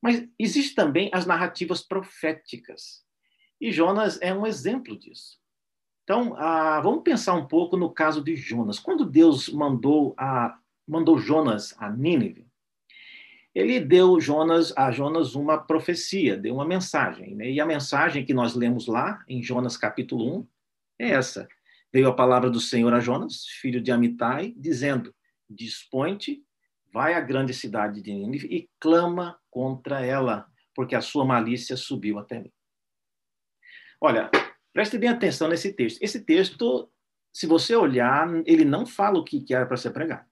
Mas 0.00 0.24
existem 0.38 0.76
também 0.76 1.10
as 1.12 1.26
narrativas 1.26 1.82
proféticas. 1.82 3.02
E 3.60 3.72
Jonas 3.72 4.20
é 4.22 4.32
um 4.32 4.46
exemplo 4.46 4.96
disso. 4.96 5.36
Então, 6.04 6.36
ah, 6.36 6.80
vamos 6.80 7.02
pensar 7.02 7.34
um 7.34 7.48
pouco 7.48 7.76
no 7.76 7.90
caso 7.90 8.22
de 8.22 8.36
Jonas. 8.36 8.78
Quando 8.78 9.04
Deus 9.04 9.48
mandou 9.48 10.14
a 10.16 10.56
mandou 10.86 11.18
Jonas 11.18 11.74
a 11.78 11.90
Nínive, 11.90 12.46
ele 13.54 13.78
deu 13.80 14.18
Jonas 14.20 14.72
a 14.76 14.90
Jonas 14.90 15.34
uma 15.34 15.58
profecia, 15.58 16.36
deu 16.36 16.54
uma 16.54 16.64
mensagem. 16.64 17.34
Né? 17.34 17.50
E 17.50 17.60
a 17.60 17.66
mensagem 17.66 18.24
que 18.24 18.32
nós 18.32 18.54
lemos 18.54 18.86
lá, 18.86 19.22
em 19.28 19.42
Jonas 19.42 19.76
capítulo 19.76 20.38
1, 20.38 20.48
é 21.00 21.10
essa. 21.10 21.46
Veio 21.92 22.08
a 22.08 22.14
palavra 22.14 22.48
do 22.48 22.60
Senhor 22.60 22.92
a 22.94 23.00
Jonas, 23.00 23.44
filho 23.60 23.80
de 23.80 23.92
Amitai, 23.92 24.54
dizendo: 24.56 25.14
Dispõe-te, 25.48 26.42
vai 26.90 27.12
à 27.12 27.20
grande 27.20 27.52
cidade 27.52 28.00
de 28.00 28.12
Nínive 28.12 28.46
e 28.46 28.70
clama 28.80 29.38
contra 29.50 30.04
ela, 30.04 30.46
porque 30.74 30.94
a 30.94 31.02
sua 31.02 31.24
malícia 31.24 31.76
subiu 31.76 32.18
até 32.18 32.40
mim. 32.40 32.52
Olha, 34.00 34.30
preste 34.72 34.96
bem 34.96 35.10
atenção 35.10 35.48
nesse 35.48 35.74
texto. 35.74 36.02
Esse 36.02 36.24
texto, 36.24 36.90
se 37.32 37.46
você 37.46 37.76
olhar, 37.76 38.26
ele 38.46 38.64
não 38.64 38.86
fala 38.86 39.18
o 39.18 39.24
que 39.24 39.44
era 39.54 39.66
para 39.66 39.76
ser 39.76 39.90
pregado. 39.90 40.31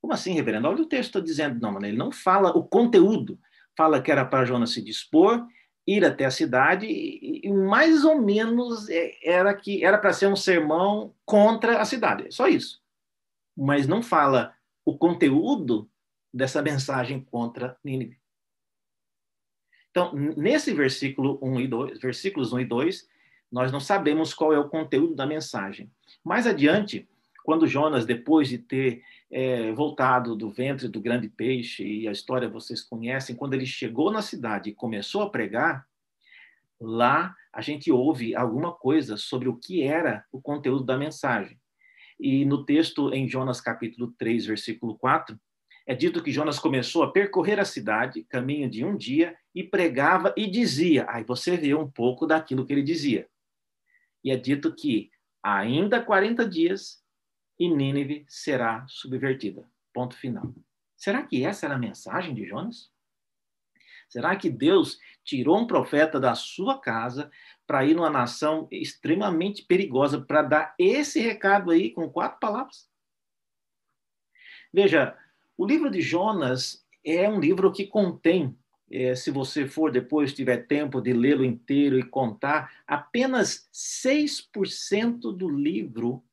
Como 0.00 0.12
assim, 0.12 0.32
reverendo? 0.32 0.68
Olha 0.68 0.82
o 0.82 0.86
texto 0.86 1.10
está 1.10 1.20
dizendo. 1.20 1.60
Não, 1.60 1.72
mano, 1.72 1.86
ele 1.86 1.96
não 1.96 2.10
fala 2.10 2.50
o 2.56 2.64
conteúdo. 2.64 3.38
Fala 3.76 4.00
que 4.00 4.10
era 4.10 4.24
para 4.24 4.44
Jonas 4.44 4.72
se 4.72 4.82
dispor, 4.82 5.46
ir 5.86 6.04
até 6.04 6.24
a 6.24 6.30
cidade, 6.30 6.86
e, 6.86 7.40
e 7.44 7.52
mais 7.52 8.04
ou 8.04 8.20
menos 8.20 8.88
é, 8.88 9.12
era 9.22 9.54
que 9.54 9.84
era 9.84 9.98
para 9.98 10.12
ser 10.12 10.26
um 10.26 10.36
sermão 10.36 11.14
contra 11.24 11.80
a 11.80 11.84
cidade. 11.84 12.32
Só 12.32 12.48
isso. 12.48 12.80
Mas 13.56 13.86
não 13.86 14.02
fala 14.02 14.54
o 14.84 14.96
conteúdo 14.96 15.90
dessa 16.32 16.62
mensagem 16.62 17.20
contra 17.20 17.76
Nínive. 17.84 18.18
Então, 19.90 20.12
nesse 20.14 20.72
versículo 20.72 21.38
1 21.42 21.60
e 21.60 21.68
2, 21.68 22.00
versículos 22.00 22.52
1 22.52 22.60
e 22.60 22.64
2, 22.64 23.08
nós 23.50 23.72
não 23.72 23.80
sabemos 23.80 24.32
qual 24.32 24.52
é 24.52 24.58
o 24.58 24.68
conteúdo 24.68 25.14
da 25.14 25.26
mensagem. 25.26 25.90
Mais 26.24 26.46
adiante, 26.46 27.08
quando 27.44 27.66
Jonas, 27.66 28.04
depois 28.04 28.48
de 28.48 28.58
ter 28.58 29.02
é, 29.30 29.72
voltado 29.72 30.34
do 30.34 30.50
ventre 30.50 30.88
do 30.88 31.00
grande 31.00 31.28
peixe, 31.28 31.84
e 31.84 32.08
a 32.08 32.12
história 32.12 32.48
vocês 32.48 32.82
conhecem, 32.82 33.36
quando 33.36 33.54
ele 33.54 33.66
chegou 33.66 34.10
na 34.10 34.22
cidade 34.22 34.70
e 34.70 34.74
começou 34.74 35.22
a 35.22 35.30
pregar, 35.30 35.86
lá 36.80 37.34
a 37.52 37.60
gente 37.60 37.90
ouve 37.90 38.34
alguma 38.34 38.72
coisa 38.72 39.16
sobre 39.16 39.48
o 39.48 39.56
que 39.56 39.82
era 39.82 40.24
o 40.32 40.40
conteúdo 40.40 40.84
da 40.84 40.96
mensagem. 40.96 41.58
E 42.18 42.44
no 42.44 42.64
texto 42.64 43.12
em 43.12 43.28
Jonas 43.28 43.60
capítulo 43.60 44.12
3, 44.18 44.46
versículo 44.46 44.96
4, 44.98 45.38
é 45.86 45.94
dito 45.94 46.22
que 46.22 46.30
Jonas 46.30 46.58
começou 46.58 47.02
a 47.02 47.10
percorrer 47.10 47.58
a 47.58 47.64
cidade, 47.64 48.22
caminho 48.24 48.70
de 48.70 48.84
um 48.84 48.96
dia, 48.96 49.36
e 49.54 49.64
pregava 49.64 50.32
e 50.36 50.46
dizia. 50.46 51.06
Aí 51.08 51.24
você 51.24 51.56
vê 51.56 51.74
um 51.74 51.90
pouco 51.90 52.26
daquilo 52.26 52.64
que 52.64 52.72
ele 52.72 52.82
dizia. 52.82 53.26
E 54.22 54.30
é 54.30 54.36
dito 54.36 54.72
que 54.74 55.10
ainda 55.42 56.00
40 56.00 56.46
dias 56.46 56.99
e 57.60 57.68
Nínive 57.68 58.24
será 58.26 58.86
subvertida. 58.88 59.70
Ponto 59.92 60.16
final. 60.16 60.54
Será 60.96 61.22
que 61.22 61.44
essa 61.44 61.66
era 61.66 61.74
a 61.74 61.78
mensagem 61.78 62.34
de 62.34 62.46
Jonas? 62.46 62.90
Será 64.08 64.34
que 64.34 64.48
Deus 64.48 64.98
tirou 65.22 65.58
um 65.58 65.66
profeta 65.66 66.18
da 66.18 66.34
sua 66.34 66.80
casa 66.80 67.30
para 67.66 67.84
ir 67.84 67.94
numa 67.94 68.08
nação 68.08 68.66
extremamente 68.72 69.62
perigosa 69.62 70.20
para 70.20 70.42
dar 70.42 70.74
esse 70.78 71.20
recado 71.20 71.70
aí 71.70 71.90
com 71.90 72.08
quatro 72.08 72.40
palavras? 72.40 72.88
Veja, 74.72 75.16
o 75.56 75.66
livro 75.66 75.90
de 75.90 76.00
Jonas 76.00 76.84
é 77.04 77.28
um 77.28 77.38
livro 77.38 77.70
que 77.70 77.86
contém, 77.86 78.56
é, 78.90 79.14
se 79.14 79.30
você 79.30 79.68
for 79.68 79.92
depois 79.92 80.32
tiver 80.32 80.66
tempo 80.66 81.00
de 81.00 81.12
lê-lo 81.12 81.44
inteiro 81.44 81.98
e 81.98 82.02
contar, 82.02 82.82
apenas 82.86 83.68
6% 83.72 85.36
do 85.36 85.48
livro 85.48 86.24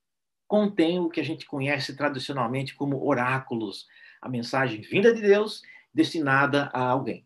contém 0.47 0.99
o 0.99 1.09
que 1.09 1.19
a 1.19 1.23
gente 1.23 1.45
conhece 1.45 1.95
tradicionalmente 1.95 2.75
como 2.75 3.05
oráculos, 3.05 3.87
a 4.21 4.29
mensagem 4.29 4.81
vinda 4.81 5.13
de 5.13 5.21
Deus 5.21 5.61
destinada 5.93 6.69
a 6.73 6.89
alguém. 6.89 7.25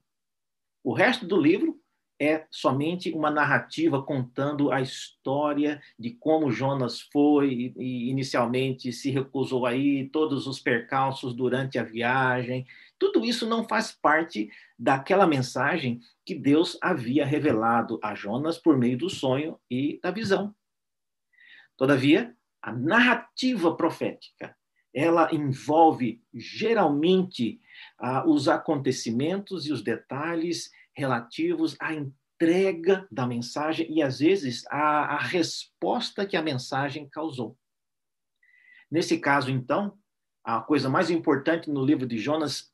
O 0.84 0.94
resto 0.94 1.26
do 1.26 1.40
livro 1.40 1.80
é 2.20 2.46
somente 2.52 3.12
uma 3.12 3.32
narrativa 3.32 4.02
contando 4.04 4.72
a 4.72 4.80
história 4.80 5.82
de 5.98 6.12
como 6.12 6.52
Jonas 6.52 7.02
foi 7.02 7.74
e 7.76 8.10
inicialmente 8.12 8.94
se 8.94 9.10
recusou 9.10 9.66
aí, 9.66 10.08
todos 10.10 10.46
os 10.46 10.60
percalços 10.60 11.34
durante 11.34 11.80
a 11.80 11.84
viagem. 11.84 12.68
Tudo 13.00 13.26
isso 13.26 13.48
não 13.48 13.68
faz 13.68 13.92
parte 13.92 14.52
daquela 14.78 15.26
mensagem 15.26 16.00
que 16.24 16.36
Deus 16.36 16.78
havia 16.80 17.26
revelado 17.26 18.00
a 18.04 18.14
Jonas 18.14 18.60
por 18.60 18.78
meio 18.78 19.00
do 19.00 19.10
sonho 19.10 19.60
e 19.70 20.00
da 20.04 20.12
visão. 20.12 20.54
Todavia, 21.76 22.36
a 22.62 22.72
narrativa 22.72 23.76
profética, 23.76 24.56
ela 24.94 25.34
envolve 25.34 26.22
geralmente 26.34 27.62
ah, 27.98 28.28
os 28.28 28.48
acontecimentos 28.48 29.66
e 29.66 29.72
os 29.72 29.82
detalhes 29.82 30.70
relativos 30.94 31.76
à 31.80 31.94
entrega 31.94 33.08
da 33.10 33.26
mensagem 33.26 33.88
e, 33.90 34.02
às 34.02 34.20
vezes, 34.20 34.66
à, 34.68 35.16
à 35.16 35.18
resposta 35.18 36.26
que 36.26 36.36
a 36.36 36.42
mensagem 36.42 37.08
causou. 37.10 37.58
Nesse 38.90 39.18
caso, 39.18 39.50
então, 39.50 39.98
a 40.44 40.60
coisa 40.60 40.90
mais 40.90 41.10
importante 41.10 41.70
no 41.70 41.86
livro 41.86 42.06
de 42.06 42.18
Jonas, 42.18 42.72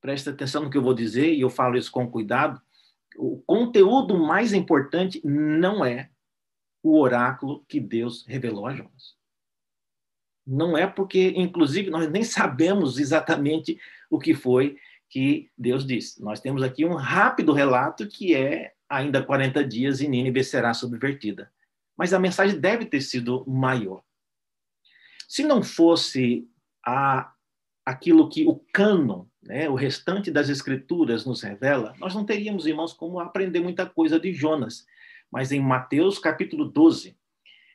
presta 0.00 0.30
atenção 0.30 0.62
no 0.62 0.70
que 0.70 0.78
eu 0.78 0.82
vou 0.82 0.94
dizer 0.94 1.32
e 1.32 1.40
eu 1.40 1.50
falo 1.50 1.76
isso 1.76 1.90
com 1.90 2.10
cuidado, 2.10 2.60
o 3.16 3.42
conteúdo 3.42 4.16
mais 4.16 4.52
importante 4.52 5.20
não 5.24 5.84
é 5.84 6.09
o 6.82 6.98
oráculo 6.98 7.64
que 7.68 7.80
Deus 7.80 8.24
revelou 8.26 8.66
a 8.66 8.74
Jonas. 8.74 9.16
Não 10.46 10.76
é 10.76 10.86
porque, 10.86 11.32
inclusive, 11.36 11.90
nós 11.90 12.10
nem 12.10 12.24
sabemos 12.24 12.98
exatamente 12.98 13.78
o 14.08 14.18
que 14.18 14.34
foi 14.34 14.76
que 15.08 15.50
Deus 15.56 15.86
disse. 15.86 16.22
Nós 16.22 16.40
temos 16.40 16.62
aqui 16.62 16.84
um 16.84 16.94
rápido 16.94 17.52
relato 17.52 18.06
que 18.06 18.34
é 18.34 18.72
ainda 18.88 19.22
40 19.22 19.64
dias 19.64 20.00
e 20.00 20.08
Nínive 20.08 20.42
será 20.42 20.72
subvertida. 20.74 21.52
Mas 21.96 22.12
a 22.12 22.18
mensagem 22.18 22.58
deve 22.58 22.86
ter 22.86 23.00
sido 23.00 23.44
maior. 23.46 24.02
Se 25.28 25.44
não 25.44 25.62
fosse 25.62 26.48
a, 26.84 27.32
aquilo 27.84 28.28
que 28.28 28.46
o 28.46 28.56
cânon, 28.72 29.26
né, 29.42 29.68
o 29.68 29.74
restante 29.74 30.30
das 30.30 30.48
escrituras 30.48 31.24
nos 31.24 31.42
revela, 31.42 31.94
nós 31.98 32.14
não 32.14 32.24
teríamos, 32.24 32.66
irmãos, 32.66 32.92
como 32.92 33.20
aprender 33.20 33.60
muita 33.60 33.86
coisa 33.86 34.18
de 34.18 34.32
Jonas. 34.32 34.86
Mas 35.30 35.52
em 35.52 35.60
Mateus 35.60 36.18
capítulo 36.18 36.64
12, 36.64 37.16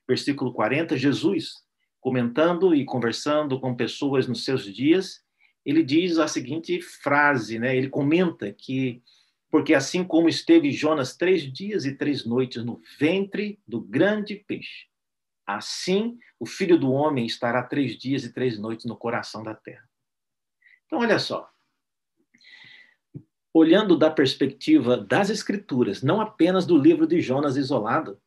versículo 0.08 0.54
40, 0.54 0.98
Jesus, 0.98 1.54
comentando 2.00 2.76
e 2.76 2.86
conversando 2.86 3.60
com 3.60 3.76
pessoas 3.76 4.28
nos 4.28 4.44
seus 4.44 4.64
dias, 4.66 5.24
ele 5.66 5.84
diz 5.84 6.20
a 6.20 6.28
seguinte 6.28 6.80
frase, 6.82 7.58
né? 7.58 7.76
Ele 7.76 7.90
comenta 7.90 8.52
que 8.52 9.02
porque 9.50 9.74
assim 9.74 10.04
como 10.04 10.28
esteve 10.28 10.70
Jonas 10.72 11.16
três 11.16 11.42
dias 11.52 11.86
e 11.86 11.96
três 11.96 12.26
noites 12.26 12.64
no 12.64 12.82
ventre 13.00 13.60
do 13.66 13.80
grande 13.80 14.36
peixe, 14.36 14.88
assim 15.48 16.18
o 16.40 16.46
Filho 16.46 16.78
do 16.78 16.92
Homem 16.92 17.26
estará 17.26 17.64
três 17.64 17.98
dias 17.98 18.26
e 18.26 18.34
três 18.34 18.60
noites 18.60 18.86
no 18.86 18.98
coração 18.98 19.42
da 19.42 19.56
terra. 19.56 19.88
Então, 20.86 21.00
olha 21.00 21.18
só. 21.18 21.50
Olhando 23.56 23.98
da 23.98 24.12
perspectiva 24.12 24.98
das 24.98 25.30
Escrituras, 25.30 26.04
não 26.04 26.20
apenas 26.20 26.66
do 26.66 26.78
livro 26.78 27.08
de 27.08 27.22
Jonas 27.22 27.56
isolado, 27.56 28.20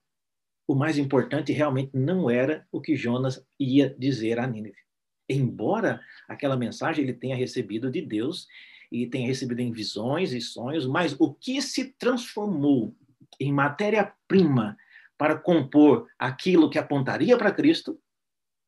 o 0.67 0.75
mais 0.75 0.97
importante 0.97 1.53
realmente 1.53 1.91
não 1.95 2.31
era 2.31 2.67
o 2.73 2.81
que 2.81 2.97
Jonas 2.97 3.45
ia 3.59 3.95
dizer 3.99 4.39
a 4.39 4.47
Nínive 4.47 4.89
embora 5.29 6.01
aquela 6.27 6.57
mensagem 6.57 7.05
ele 7.05 7.13
tenha 7.13 7.37
recebido 7.37 7.91
de 7.91 8.01
Deus 8.01 8.49
e 8.91 9.07
tenha 9.07 9.27
recebido 9.27 9.61
em 9.61 9.71
visões 9.71 10.33
e 10.33 10.41
sonhos, 10.41 10.87
mas 10.87 11.15
o 11.21 11.35
que 11.35 11.61
se 11.61 11.93
transformou 11.99 12.97
em 13.39 13.53
matéria-prima 13.53 14.77
para 15.19 15.37
compor 15.37 16.09
aquilo 16.19 16.71
que 16.71 16.79
apontaria 16.79 17.37
para 17.37 17.53
Cristo 17.53 18.01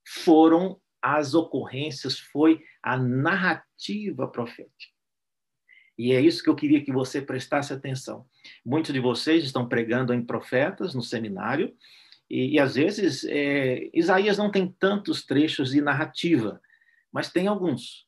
foram 0.07 0.79
as 1.01 1.33
ocorrências, 1.33 2.18
foi 2.18 2.62
a 2.83 2.99
narrativa 2.99 4.29
profética. 4.29 5.00
E 6.01 6.15
é 6.15 6.21
isso 6.23 6.43
que 6.43 6.49
eu 6.49 6.55
queria 6.55 6.83
que 6.83 6.91
você 6.91 7.21
prestasse 7.21 7.75
atenção. 7.75 8.25
Muitos 8.65 8.91
de 8.91 8.99
vocês 8.99 9.45
estão 9.45 9.69
pregando 9.69 10.15
em 10.15 10.25
profetas 10.25 10.95
no 10.95 11.03
seminário, 11.03 11.77
e, 12.31 12.55
e 12.55 12.59
às 12.59 12.75
vezes, 12.75 13.23
é, 13.25 13.91
Isaías 13.93 14.39
não 14.39 14.51
tem 14.51 14.75
tantos 14.79 15.27
trechos 15.27 15.73
de 15.73 15.83
narrativa, 15.83 16.59
mas 17.13 17.31
tem 17.31 17.49
alguns. 17.49 18.07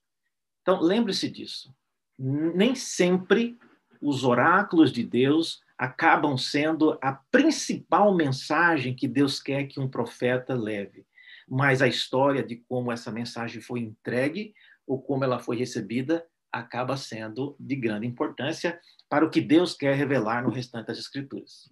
Então, 0.63 0.81
lembre-se 0.81 1.29
disso. 1.29 1.71
Nem 2.19 2.75
sempre 2.75 3.59
os 4.01 4.25
oráculos 4.25 4.91
de 4.91 5.05
Deus 5.05 5.61
acabam 5.77 6.39
sendo 6.39 6.99
a 7.03 7.13
principal 7.13 8.15
mensagem 8.15 8.95
que 8.95 9.07
Deus 9.07 9.39
quer 9.39 9.65
que 9.65 9.79
um 9.79 9.87
profeta 9.87 10.55
leve, 10.55 11.05
mas 11.47 11.83
a 11.83 11.89
história 11.89 12.43
de 12.43 12.57
como 12.57 12.91
essa 12.91 13.13
mensagem 13.13 13.61
foi 13.61 13.81
entregue 13.81 14.55
ou 14.87 14.99
como 14.99 15.25
ela 15.25 15.39
foi 15.39 15.59
recebida 15.59 16.27
acaba 16.53 16.97
sendo 16.97 17.57
de 17.59 17.75
grande 17.75 18.07
importância 18.07 18.79
para 19.09 19.25
o 19.25 19.31
que 19.31 19.41
Deus 19.41 19.75
quer 19.75 19.95
revelar 19.97 20.43
no 20.43 20.51
restante 20.51 20.87
das 20.87 20.99
Escrituras. 20.99 21.71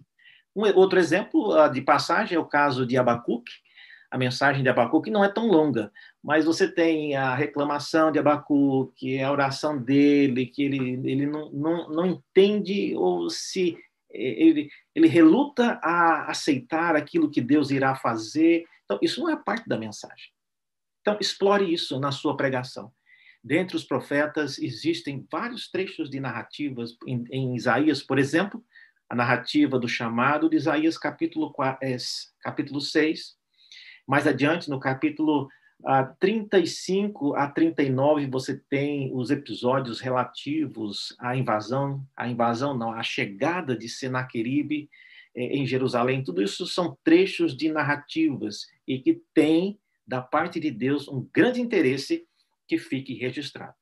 Um 0.55 0.63
outro 0.75 0.99
exemplo 0.99 1.53
ah, 1.53 1.67
de 1.67 1.81
passagem 1.81 2.35
é 2.35 2.39
o 2.39 2.45
caso 2.45 2.85
de 2.85 2.97
Abacuque. 2.97 3.53
A 4.09 4.17
mensagem 4.17 4.61
de 4.61 4.69
Abacuque 4.69 5.09
não 5.09 5.23
é 5.23 5.29
tão 5.29 5.47
longa, 5.47 5.89
mas 6.21 6.43
você 6.43 6.69
tem 6.69 7.15
a 7.15 7.33
reclamação 7.33 8.11
de 8.11 8.19
Abacuque, 8.19 9.21
a 9.21 9.31
oração 9.31 9.81
dele, 9.81 10.45
que 10.45 10.63
ele, 10.63 10.99
ele 11.09 11.25
não, 11.25 11.49
não, 11.51 11.89
não 11.89 12.05
entende 12.05 12.93
ou 12.95 13.29
se 13.29 13.77
eh, 14.11 14.43
ele, 14.43 14.69
ele 14.93 15.07
reluta 15.07 15.79
a 15.81 16.29
aceitar 16.29 16.97
aquilo 16.97 17.31
que 17.31 17.39
Deus 17.39 17.71
irá 17.71 17.95
fazer. 17.95 18.65
Então, 18.83 18.99
isso 19.01 19.21
não 19.21 19.29
é 19.29 19.35
parte 19.37 19.69
da 19.69 19.77
mensagem. 19.77 20.33
Então, 20.99 21.17
explore 21.21 21.73
isso 21.73 21.97
na 21.97 22.11
sua 22.11 22.35
pregação. 22.35 22.91
Dentre 23.43 23.75
os 23.75 23.83
profetas, 23.83 24.59
existem 24.59 25.25
vários 25.31 25.69
trechos 25.69 26.09
de 26.09 26.19
narrativas, 26.19 26.95
em, 27.07 27.23
em 27.31 27.55
Isaías, 27.55 28.03
por 28.03 28.19
exemplo, 28.19 28.63
a 29.09 29.15
narrativa 29.15 29.79
do 29.79 29.87
chamado 29.87 30.49
de 30.49 30.55
Isaías, 30.55 30.97
capítulo, 30.97 31.51
4, 31.51 31.85
é, 31.85 31.97
capítulo 32.41 32.79
6. 32.79 33.35
Mais 34.07 34.27
adiante, 34.27 34.69
no 34.69 34.79
capítulo 34.79 35.49
a 35.83 36.03
35 36.03 37.35
a 37.35 37.47
39 37.47 38.27
você 38.27 38.61
tem 38.69 39.11
os 39.13 39.31
episódios 39.31 39.99
relativos 39.99 41.15
à 41.19 41.35
invasão, 41.35 42.05
a 42.15 42.27
invasão 42.27 42.77
não, 42.77 42.91
a 42.91 43.01
chegada 43.01 43.75
de 43.75 43.89
Senaqueribe 43.89 44.89
é, 45.35 45.57
em 45.57 45.65
Jerusalém. 45.65 46.23
Tudo 46.23 46.41
isso 46.41 46.67
são 46.67 46.97
trechos 47.03 47.55
de 47.55 47.71
narrativas 47.71 48.67
e 48.87 48.99
que 48.99 49.21
tem 49.33 49.79
da 50.05 50.21
parte 50.21 50.59
de 50.59 50.69
Deus 50.69 51.07
um 51.07 51.27
grande 51.33 51.61
interesse 51.61 52.27
que 52.71 52.77
fique 52.77 53.13
registrado. 53.13 53.73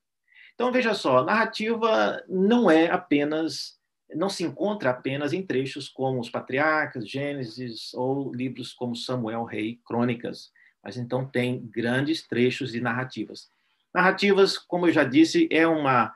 Então 0.55 0.71
veja 0.71 0.95
só, 0.95 1.23
narrativa 1.23 2.23
não 2.27 2.71
é 2.71 2.89
apenas 2.89 3.77
não 4.15 4.27
se 4.27 4.43
encontra 4.43 4.89
apenas 4.89 5.31
em 5.33 5.45
trechos 5.45 5.87
como 5.87 6.19
os 6.19 6.31
Patriarcas, 6.31 7.07
Gênesis 7.07 7.93
ou 7.93 8.33
livros 8.33 8.73
como 8.73 8.95
Samuel, 8.95 9.43
Rei, 9.43 9.79
Crônicas, 9.85 10.51
mas 10.83 10.97
então 10.97 11.23
tem 11.23 11.63
grandes 11.67 12.27
trechos 12.27 12.71
de 12.71 12.81
narrativas. 12.81 13.51
Narrativas, 13.93 14.57
como 14.57 14.87
eu 14.87 14.91
já 14.91 15.03
disse, 15.03 15.47
é 15.51 15.67
uma 15.67 16.15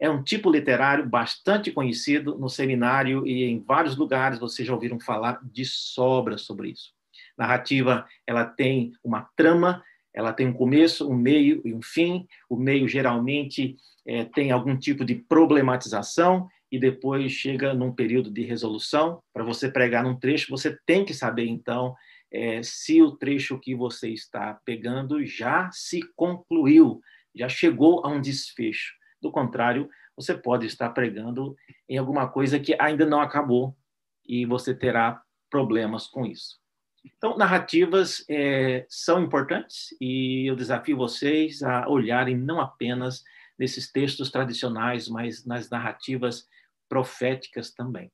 é 0.00 0.08
um 0.08 0.22
tipo 0.22 0.50
literário 0.50 1.06
bastante 1.06 1.70
conhecido 1.70 2.38
no 2.38 2.48
seminário 2.48 3.26
e 3.26 3.44
em 3.44 3.62
vários 3.62 3.96
lugares 3.96 4.38
vocês 4.38 4.66
já 4.66 4.72
ouviram 4.72 4.98
falar 4.98 5.38
de 5.44 5.66
sobra 5.66 6.38
sobre 6.38 6.70
isso. 6.70 6.94
Narrativa, 7.36 8.06
ela 8.26 8.46
tem 8.46 8.92
uma 9.04 9.28
trama, 9.36 9.84
ela 10.14 10.32
tem 10.32 10.46
um 10.46 10.52
começo, 10.52 11.10
um 11.10 11.16
meio 11.16 11.60
e 11.64 11.74
um 11.74 11.82
fim. 11.82 12.26
O 12.48 12.56
meio 12.56 12.86
geralmente 12.86 13.76
é, 14.06 14.24
tem 14.24 14.52
algum 14.52 14.76
tipo 14.76 15.04
de 15.04 15.16
problematização 15.16 16.48
e 16.70 16.78
depois 16.78 17.32
chega 17.32 17.74
num 17.74 17.92
período 17.92 18.30
de 18.30 18.42
resolução. 18.42 19.20
Para 19.32 19.44
você 19.44 19.70
pregar 19.70 20.04
num 20.04 20.16
trecho, 20.16 20.50
você 20.50 20.78
tem 20.86 21.04
que 21.04 21.12
saber 21.12 21.46
então 21.46 21.94
é, 22.32 22.62
se 22.62 23.02
o 23.02 23.12
trecho 23.12 23.58
que 23.58 23.74
você 23.74 24.10
está 24.10 24.58
pegando 24.64 25.24
já 25.24 25.70
se 25.72 26.00
concluiu, 26.16 27.00
já 27.34 27.48
chegou 27.48 28.04
a 28.04 28.08
um 28.08 28.20
desfecho. 28.20 28.92
Do 29.20 29.30
contrário, 29.30 29.88
você 30.16 30.34
pode 30.34 30.66
estar 30.66 30.90
pregando 30.90 31.56
em 31.88 31.98
alguma 31.98 32.28
coisa 32.28 32.58
que 32.58 32.76
ainda 32.78 33.04
não 33.04 33.20
acabou 33.20 33.76
e 34.24 34.46
você 34.46 34.74
terá 34.74 35.20
problemas 35.50 36.06
com 36.06 36.24
isso. 36.24 36.63
Então, 37.04 37.36
narrativas 37.36 38.24
é, 38.28 38.86
são 38.88 39.22
importantes 39.22 39.94
e 40.00 40.48
eu 40.48 40.56
desafio 40.56 40.96
vocês 40.96 41.62
a 41.62 41.88
olharem 41.88 42.36
não 42.36 42.60
apenas 42.60 43.22
nesses 43.58 43.90
textos 43.90 44.30
tradicionais, 44.30 45.08
mas 45.08 45.44
nas 45.44 45.68
narrativas 45.68 46.48
proféticas 46.88 47.70
também. 47.70 48.10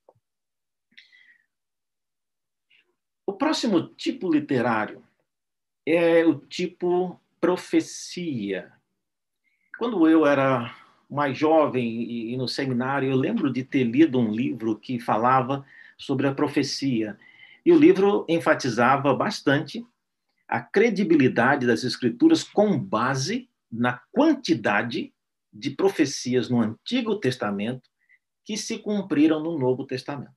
O 3.26 3.33
próximo 3.33 3.88
tipo 3.94 4.31
literário 4.31 5.05
é 5.87 6.24
o 6.24 6.35
tipo 6.35 7.20
profecia. 7.40 8.72
Quando 9.79 10.09
eu 10.09 10.26
era 10.26 10.76
mais 11.09 11.38
jovem 11.38 12.03
e, 12.33 12.37
no 12.37 12.46
seminário, 12.46 13.11
eu 13.11 13.16
lembro 13.16 13.53
de 13.53 13.64
ter 13.64 13.85
lido 13.85 14.18
um 14.18 14.31
livro 14.31 14.76
que 14.76 15.00
falava 15.00 15.64
sobre 15.96 16.26
a 16.26 16.35
profecia. 16.35 17.18
E 17.64 17.73
o 17.73 17.79
livro 17.79 18.25
enfatizava 18.29 19.14
bastante 19.14 19.85
a 20.49 20.61
credibilidade 20.61 21.66
das 21.66 21.85
escrituras 21.85 22.42
com 22.42 22.79
base 22.79 23.49
na 23.70 24.01
quantidade 24.12 25.12
de 25.53 25.70
profecias 25.70 26.49
no 26.49 26.61
Antigo 26.61 27.16
Testamento 27.16 27.88
que 28.44 28.57
se 28.57 28.79
cumpriram 28.79 29.40
no 29.40 29.59
Novo 29.59 29.87
Testamento. 29.87 30.35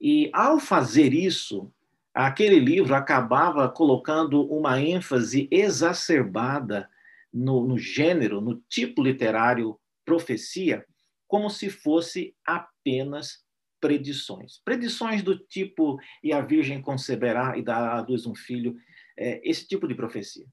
E 0.00 0.30
ao 0.32 0.58
fazer 0.58 1.14
isso, 1.14 1.72
aquele 2.12 2.58
livro 2.58 2.94
acabava 2.94 3.68
colocando 3.68 4.42
uma 4.46 4.80
ênfase 4.80 5.48
exacerbada 5.50 6.90
no, 7.32 7.66
no 7.66 7.78
gênero, 7.78 8.40
no 8.40 8.56
tipo 8.68 9.02
literário 9.02 9.78
profecia, 10.04 10.84
como 11.26 11.48
se 11.48 11.70
fosse 11.70 12.34
apenas 12.44 13.43
predições. 13.84 14.62
Predições 14.64 15.22
do 15.22 15.38
tipo, 15.38 16.00
e 16.22 16.32
a 16.32 16.40
Virgem 16.40 16.80
conceberá 16.80 17.54
e 17.54 17.60
dará 17.60 17.98
a 17.98 18.00
luz 18.00 18.24
um 18.24 18.34
filho, 18.34 18.78
é, 19.14 19.42
esse 19.44 19.68
tipo 19.68 19.86
de 19.86 19.94
profecia. 19.94 20.46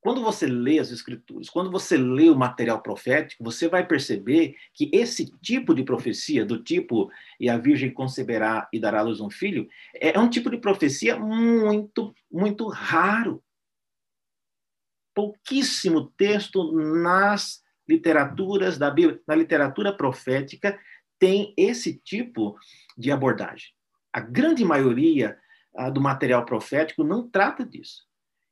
Quando 0.00 0.22
você 0.22 0.46
lê 0.46 0.78
as 0.78 0.90
escrituras, 0.90 1.50
quando 1.50 1.70
você 1.70 1.98
lê 1.98 2.30
o 2.30 2.36
material 2.36 2.80
profético, 2.80 3.44
você 3.44 3.68
vai 3.68 3.86
perceber 3.86 4.56
que 4.72 4.88
esse 4.94 5.26
tipo 5.42 5.74
de 5.74 5.82
profecia, 5.82 6.42
do 6.42 6.62
tipo 6.62 7.10
e 7.38 7.50
a 7.50 7.58
virgem 7.58 7.92
conceberá 7.92 8.66
e 8.72 8.80
dará 8.80 9.00
à 9.00 9.02
luz 9.02 9.20
um 9.20 9.28
filho, 9.28 9.68
é 9.94 10.18
um 10.18 10.30
tipo 10.30 10.48
de 10.48 10.56
profecia 10.56 11.18
muito, 11.18 12.14
muito 12.32 12.66
raro. 12.68 13.44
Pouquíssimo 15.14 16.10
texto 16.16 16.72
nas 16.72 17.62
literaturas 17.86 18.78
da 18.78 18.90
Bíblia, 18.90 19.20
na 19.26 19.34
literatura 19.34 19.94
profética, 19.94 20.78
tem 21.18 21.54
esse 21.56 21.94
tipo 21.94 22.56
de 22.96 23.10
abordagem. 23.10 23.68
A 24.12 24.20
grande 24.20 24.64
maioria 24.64 25.38
ah, 25.74 25.90
do 25.90 26.00
material 26.00 26.44
profético 26.44 27.02
não 27.02 27.28
trata 27.28 27.64
disso. 27.64 28.04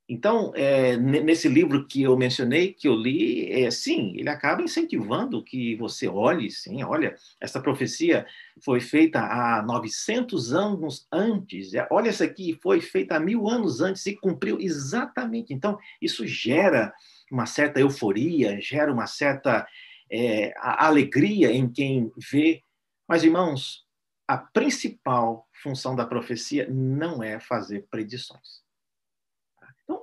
Então, 0.09 0.53
é, 0.55 0.97
nesse 0.97 1.49
livro 1.49 1.87
que 1.87 2.03
eu 2.03 2.17
mencionei, 2.19 2.75
que 2.75 2.87
eu 2.89 2.95
li, 2.95 3.51
é, 3.51 3.71
sim, 3.71 4.13
ele 4.17 4.29
acaba 4.29 4.61
incentivando 4.61 5.43
que 5.43 5.77
você 5.77 6.07
olhe, 6.09 6.51
sim, 6.51 6.83
olha, 6.83 7.17
essa 7.41 7.61
profecia 7.63 8.27
foi 8.63 8.81
feita 8.81 9.21
há 9.21 9.63
900 9.63 10.53
anos 10.53 11.07
antes, 11.11 11.73
é, 11.73 11.87
olha 11.91 12.11
essa 12.11 12.25
aqui, 12.25 12.59
foi 12.61 12.81
feita 12.81 13.17
há 13.17 13.21
mil 13.21 13.49
anos 13.49 13.81
antes 13.81 14.05
e 14.05 14.15
cumpriu 14.17 14.61
exatamente. 14.61 15.55
Então, 15.55 15.79
isso 16.01 16.27
gera 16.27 16.93
uma 17.31 17.47
certa 17.47 17.81
euforia, 17.81 18.61
gera 18.61 18.93
uma 18.93 19.07
certa 19.07 19.67
é, 20.13 20.53
alegria 20.59 21.51
em 21.51 21.71
quem 21.71 22.13
vê. 22.31 22.63
Mas, 23.09 23.25
irmãos, 23.25 23.87
a 24.29 24.37
principal 24.37 25.49
função 25.63 25.97
da 25.97 26.07
profecia 26.07 26.69
não 26.69 27.23
é 27.23 27.41
fazer 27.41 27.87
predições 27.91 28.63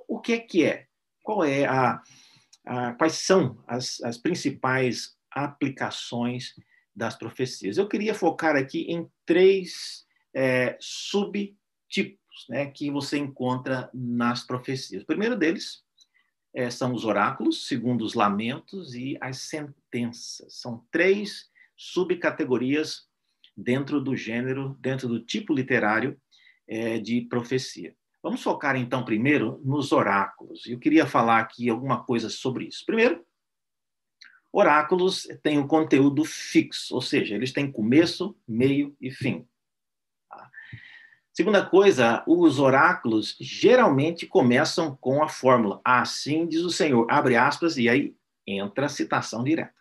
o 0.10 0.20
que 0.20 0.34
é 0.34 0.40
que 0.40 0.66
é? 0.66 0.88
Qual 1.24 1.46
é 1.46 1.66
a, 1.66 2.02
a 2.66 2.94
quais 2.94 3.14
são 3.14 3.64
as, 3.68 4.02
as 4.02 4.18
principais 4.18 5.16
aplicações 5.32 6.56
das 6.96 7.16
profecias? 7.16 7.78
Eu 7.78 7.88
queria 7.88 8.16
focar 8.16 8.56
aqui 8.56 8.82
em 8.92 9.08
três 9.26 10.06
é, 10.36 10.76
subtipos 10.82 12.18
né, 12.50 12.66
que 12.66 12.90
você 12.92 13.18
encontra 13.18 13.90
nas 13.94 14.44
profecias. 14.46 15.04
O 15.04 15.06
primeiro 15.06 15.38
deles 15.38 15.84
é, 16.54 16.70
são 16.70 16.94
os 16.94 17.06
oráculos, 17.06 17.68
segundo 17.68 18.04
os 18.04 18.14
lamentos 18.14 18.94
e 18.96 19.18
as 19.22 19.38
sentenças. 19.40 20.56
São 20.56 20.86
três 20.92 21.50
subcategorias 21.76 23.08
dentro 23.56 24.02
do 24.02 24.16
gênero, 24.16 24.78
dentro 24.80 25.08
do 25.08 25.20
tipo 25.20 25.54
literário 25.54 26.20
é, 26.68 27.00
de 27.00 27.22
profecia. 27.22 27.96
Vamos 28.22 28.44
focar 28.44 28.76
então 28.76 29.06
primeiro 29.06 29.62
nos 29.64 29.92
oráculos. 29.92 30.66
Eu 30.66 30.78
queria 30.78 31.06
falar 31.06 31.40
aqui 31.40 31.70
alguma 31.70 32.04
coisa 32.04 32.30
sobre 32.30 32.66
isso. 32.66 32.86
Primeiro, 32.86 33.26
oráculos 34.52 35.28
têm 35.42 35.58
um 35.58 35.68
conteúdo 35.68 36.26
fixo, 36.26 36.96
ou 36.96 37.02
seja, 37.02 37.36
eles 37.36 37.54
têm 37.54 37.72
começo, 37.72 38.36
meio 38.48 38.96
e 39.00 39.10
fim. 39.10 39.48
Segunda 41.40 41.66
coisa, 41.66 42.22
os 42.28 42.60
oráculos 42.60 43.38
geralmente 43.40 44.28
começam 44.28 44.98
com 45.00 45.24
a 45.24 45.30
fórmula 45.30 45.80
assim 45.86 46.46
diz 46.46 46.64
o 46.64 46.70
Senhor, 46.70 47.08
abre 47.10 47.38
aspas, 47.38 47.78
e 47.78 47.88
aí 47.88 48.14
entra 48.46 48.88
a 48.88 48.90
citação 48.90 49.42
direta. 49.42 49.74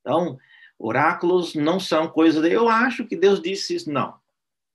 Então, 0.00 0.38
oráculos 0.78 1.54
não 1.54 1.78
são 1.78 2.08
coisa 2.08 2.40
de 2.40 2.50
eu 2.50 2.70
acho 2.70 3.04
que 3.04 3.16
Deus 3.16 3.42
disse 3.42 3.74
isso, 3.74 3.92
não. 3.92 4.14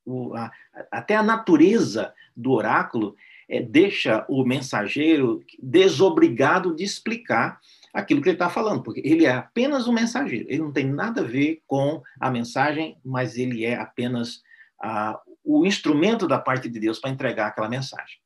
O, 0.06 0.36
a, 0.36 0.52
até 0.92 1.16
a 1.16 1.24
natureza 1.24 2.14
do 2.38 2.52
oráculo 2.52 3.16
é, 3.50 3.60
deixa 3.60 4.24
o 4.30 4.46
mensageiro 4.46 5.44
desobrigado 5.60 6.76
de 6.76 6.84
explicar 6.84 7.60
aquilo 7.92 8.22
que 8.22 8.30
ele 8.30 8.36
está 8.36 8.52
falando, 8.52 8.84
porque 8.84 9.02
ele 9.04 9.26
é 9.26 9.32
apenas 9.32 9.88
um 9.88 9.94
mensageiro, 9.94 10.46
ele 10.48 10.62
não 10.62 10.72
tem 10.72 10.86
nada 10.86 11.22
a 11.22 11.28
ver 11.28 11.64
com 11.66 12.04
a 12.20 12.30
mensagem, 12.30 13.00
mas 13.04 13.36
ele 13.36 13.66
é 13.66 13.74
apenas 13.74 14.44
ah, 14.80 15.20
o 15.46 15.66
instrumento 15.66 16.28
da 16.28 16.40
parte 16.40 16.68
de 16.68 16.80
Deus 16.80 17.00
para 17.00 17.12
entregar 17.12 17.48
aquela 17.48 17.70
mensagem. 17.70 18.18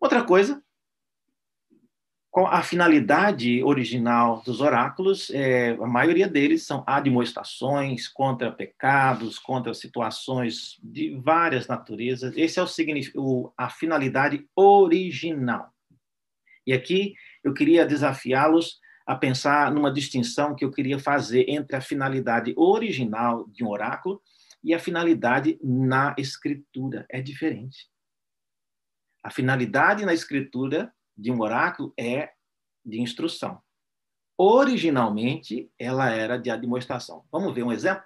Outra 0.00 0.22
coisa 0.24 0.62
a 2.46 2.62
finalidade 2.62 3.62
original 3.64 4.42
dos 4.44 4.60
oráculos, 4.60 5.30
é, 5.30 5.70
a 5.70 5.86
maioria 5.86 6.28
deles 6.28 6.64
são 6.64 6.84
admoestações 6.86 8.06
contra 8.06 8.52
pecados, 8.52 9.38
contra 9.38 9.74
situações 9.74 10.78
de 10.82 11.16
várias 11.16 11.66
naturezas. 11.66 12.36
Esse 12.36 12.60
é 12.60 12.62
o, 12.62 12.66
o 13.16 13.52
a 13.56 13.68
finalidade 13.68 14.46
original. 14.54 15.72
E 16.64 16.72
aqui 16.72 17.14
eu 17.42 17.52
queria 17.52 17.84
desafiá-los 17.84 18.78
a 19.04 19.16
pensar 19.16 19.72
numa 19.72 19.92
distinção 19.92 20.54
que 20.54 20.64
eu 20.64 20.70
queria 20.70 21.00
fazer 21.00 21.46
entre 21.48 21.74
a 21.74 21.80
finalidade 21.80 22.54
original 22.56 23.44
de 23.48 23.64
um 23.64 23.68
oráculo 23.68 24.22
e 24.62 24.74
a 24.74 24.78
finalidade 24.78 25.58
na 25.62 26.14
escritura. 26.18 27.06
É 27.08 27.20
diferente. 27.20 27.90
A 29.22 29.30
finalidade 29.30 30.04
na 30.04 30.14
escritura 30.14 30.94
de 31.16 31.30
um 31.30 31.40
oráculo 31.40 31.92
é 31.98 32.32
de 32.84 33.00
instrução. 33.00 33.62
Originalmente, 34.36 35.70
ela 35.78 36.10
era 36.10 36.38
de 36.38 36.50
administração. 36.50 37.26
Vamos 37.30 37.54
ver 37.54 37.62
um 37.62 37.72
exemplo? 37.72 38.04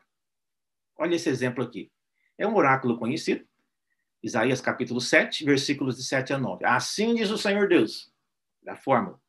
Olha 0.96 1.14
esse 1.14 1.28
exemplo 1.28 1.62
aqui. 1.62 1.92
É 2.36 2.46
um 2.46 2.56
oráculo 2.56 2.98
conhecido, 2.98 3.46
Isaías 4.20 4.60
capítulo 4.60 5.00
7, 5.00 5.44
versículos 5.44 5.96
de 5.96 6.02
7 6.02 6.32
a 6.32 6.38
9. 6.38 6.64
Assim 6.64 7.14
diz 7.14 7.30
o 7.30 7.38
Senhor 7.38 7.68
Deus, 7.68 8.12
da 8.62 8.74
fórmula. 8.74 9.20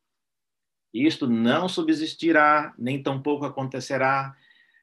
Isto 0.92 1.28
não 1.28 1.68
subsistirá, 1.68 2.74
nem 2.76 3.02
tampouco 3.02 3.44
acontecerá, 3.44 4.34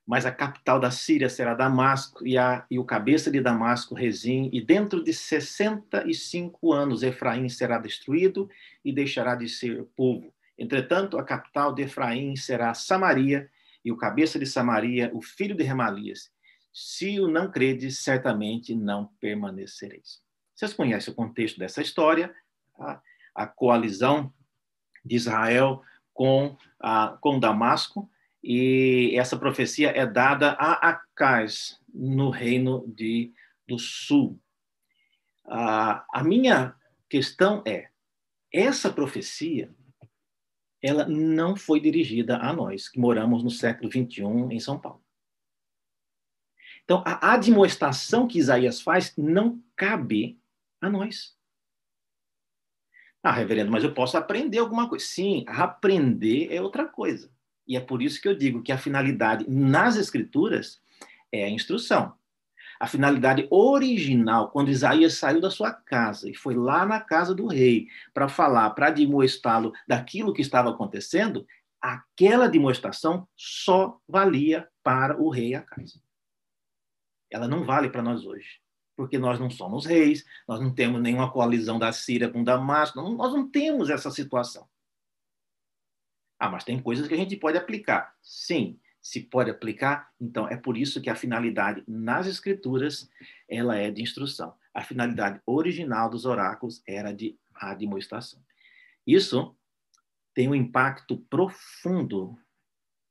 mas 0.05 0.25
a 0.25 0.31
capital 0.31 0.79
da 0.79 0.91
Síria 0.91 1.29
será 1.29 1.53
Damasco, 1.53 2.25
e, 2.27 2.37
a, 2.37 2.65
e 2.69 2.77
o 2.77 2.83
cabeça 2.83 3.31
de 3.31 3.39
Damasco, 3.39 3.95
Rezim, 3.95 4.49
e 4.51 4.59
dentro 4.61 5.03
de 5.03 5.13
65 5.13 6.73
anos 6.73 7.03
Efraim 7.03 7.47
será 7.47 7.77
destruído 7.77 8.49
e 8.83 8.91
deixará 8.91 9.33
de 9.35 9.47
ser 9.47 9.85
povo. 9.95 10.33
Entretanto, 10.57 11.17
a 11.17 11.23
capital 11.23 11.73
de 11.73 11.83
Efraim 11.83 12.35
será 12.35 12.73
Samaria, 12.73 13.49
e 13.83 13.91
o 13.91 13.97
cabeça 13.97 14.39
de 14.39 14.45
Samaria, 14.45 15.11
o 15.13 15.21
filho 15.21 15.55
de 15.55 15.63
Remalias. 15.63 16.31
Se 16.71 17.19
o 17.19 17.27
não 17.27 17.51
credes, 17.51 17.99
certamente 17.99 18.73
não 18.73 19.07
permanecereis. 19.19 20.21
Vocês 20.55 20.73
conhecem 20.73 21.11
o 21.11 21.15
contexto 21.15 21.59
dessa 21.59 21.81
história, 21.81 22.33
a, 22.79 23.01
a 23.35 23.47
coalizão 23.47 24.33
de 25.03 25.15
Israel 25.15 25.81
com, 26.13 26.57
a, 26.79 27.17
com 27.19 27.39
Damasco, 27.39 28.09
e 28.43 29.15
essa 29.17 29.37
profecia 29.37 29.89
é 29.91 30.05
dada 30.05 30.51
a 30.51 30.89
Acais, 30.89 31.79
no 31.93 32.29
reino 32.29 32.85
de, 32.87 33.31
do 33.65 33.79
sul. 33.79 34.39
a 35.45 36.23
minha 36.23 36.75
questão 37.07 37.63
é, 37.65 37.89
essa 38.51 38.91
profecia, 38.91 39.73
ela 40.81 41.07
não 41.07 41.55
foi 41.55 41.79
dirigida 41.79 42.37
a 42.37 42.51
nós, 42.51 42.89
que 42.89 42.99
moramos 42.99 43.43
no 43.43 43.49
século 43.49 43.89
21 43.89 44.51
em 44.51 44.59
São 44.59 44.77
Paulo. 44.77 45.01
Então, 46.83 47.01
a 47.05 47.33
admoestação 47.33 48.27
que 48.27 48.37
Isaías 48.37 48.81
faz 48.81 49.15
não 49.15 49.63
cabe 49.75 50.37
a 50.81 50.89
nós. 50.89 51.37
Ah, 53.23 53.31
reverendo, 53.31 53.71
mas 53.71 53.85
eu 53.85 53.93
posso 53.93 54.17
aprender 54.17 54.57
alguma 54.57 54.89
coisa. 54.89 55.05
Sim, 55.05 55.45
aprender 55.47 56.53
é 56.53 56.61
outra 56.61 56.85
coisa. 56.85 57.32
E 57.67 57.77
é 57.77 57.79
por 57.79 58.01
isso 58.01 58.21
que 58.21 58.27
eu 58.27 58.35
digo 58.35 58.61
que 58.61 58.71
a 58.71 58.77
finalidade 58.77 59.45
nas 59.49 59.95
Escrituras 59.95 60.81
é 61.31 61.45
a 61.45 61.49
instrução. 61.49 62.13
A 62.79 62.87
finalidade 62.87 63.47
original, 63.49 64.49
quando 64.49 64.69
Isaías 64.69 65.13
saiu 65.13 65.39
da 65.39 65.49
sua 65.49 65.71
casa 65.71 66.29
e 66.29 66.35
foi 66.35 66.55
lá 66.55 66.85
na 66.85 66.99
casa 66.99 67.33
do 67.33 67.47
rei 67.47 67.87
para 68.13 68.27
falar, 68.27 68.69
para 68.71 68.89
demonstrá-lo 68.89 69.71
daquilo 69.87 70.33
que 70.33 70.41
estava 70.41 70.69
acontecendo, 70.69 71.45
aquela 71.81 72.47
demonstração 72.47 73.27
só 73.35 73.99
valia 74.07 74.67
para 74.83 75.17
o 75.21 75.29
rei 75.29 75.55
Acais. 75.55 76.01
Ela 77.31 77.47
não 77.47 77.63
vale 77.63 77.89
para 77.89 78.01
nós 78.01 78.25
hoje, 78.25 78.59
porque 78.95 79.17
nós 79.17 79.39
não 79.39 79.49
somos 79.49 79.85
reis, 79.85 80.25
nós 80.47 80.59
não 80.59 80.73
temos 80.73 81.01
nenhuma 81.01 81.31
coalizão 81.31 81.79
da 81.79 81.91
Síria 81.91 82.29
com 82.29 82.43
Damasco, 82.43 83.01
nós 83.01 83.33
não 83.33 83.49
temos 83.49 83.89
essa 83.89 84.11
situação. 84.11 84.67
Ah, 86.43 86.49
mas 86.49 86.65
tem 86.65 86.77
coisas 86.77 87.07
que 87.07 87.13
a 87.13 87.17
gente 87.17 87.37
pode 87.37 87.57
aplicar. 87.57 88.13
Sim, 88.21 88.77
se 89.01 89.21
pode 89.21 89.49
aplicar, 89.49 90.11
então 90.19 90.45
é 90.45 90.57
por 90.57 90.77
isso 90.77 91.01
que 91.01 91.09
a 91.09 91.15
finalidade 91.15 91.81
nas 91.87 92.27
escrituras 92.27 93.09
ela 93.47 93.77
é 93.77 93.89
de 93.89 94.01
instrução. 94.01 94.53
A 94.73 94.83
finalidade 94.83 95.39
original 95.45 96.09
dos 96.09 96.25
oráculos 96.25 96.83
era 96.85 97.13
de 97.13 97.39
admoestação. 97.55 98.43
Isso 99.07 99.55
tem 100.33 100.49
um 100.49 100.53
impacto 100.53 101.15
profundo 101.29 102.37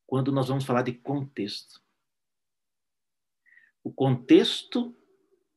quando 0.07 0.31
nós 0.31 0.49
vamos 0.49 0.67
falar 0.67 0.83
de 0.83 0.93
contexto. 0.93 1.81
O 3.83 3.91
contexto 3.91 4.95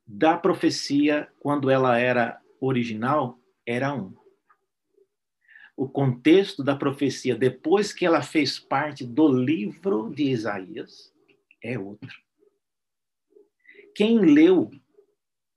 da 0.06 0.34
profecia, 0.38 1.30
quando 1.38 1.68
ela 1.68 1.98
era 1.98 2.40
original, 2.58 3.38
era 3.66 3.92
um 3.92 4.16
o 5.76 5.86
contexto 5.86 6.64
da 6.64 6.74
profecia 6.74 7.36
depois 7.36 7.92
que 7.92 8.06
ela 8.06 8.22
fez 8.22 8.58
parte 8.58 9.04
do 9.04 9.28
livro 9.28 10.10
de 10.10 10.24
Isaías 10.24 11.12
é 11.62 11.78
outro. 11.78 12.18
Quem 13.94 14.18
leu 14.18 14.70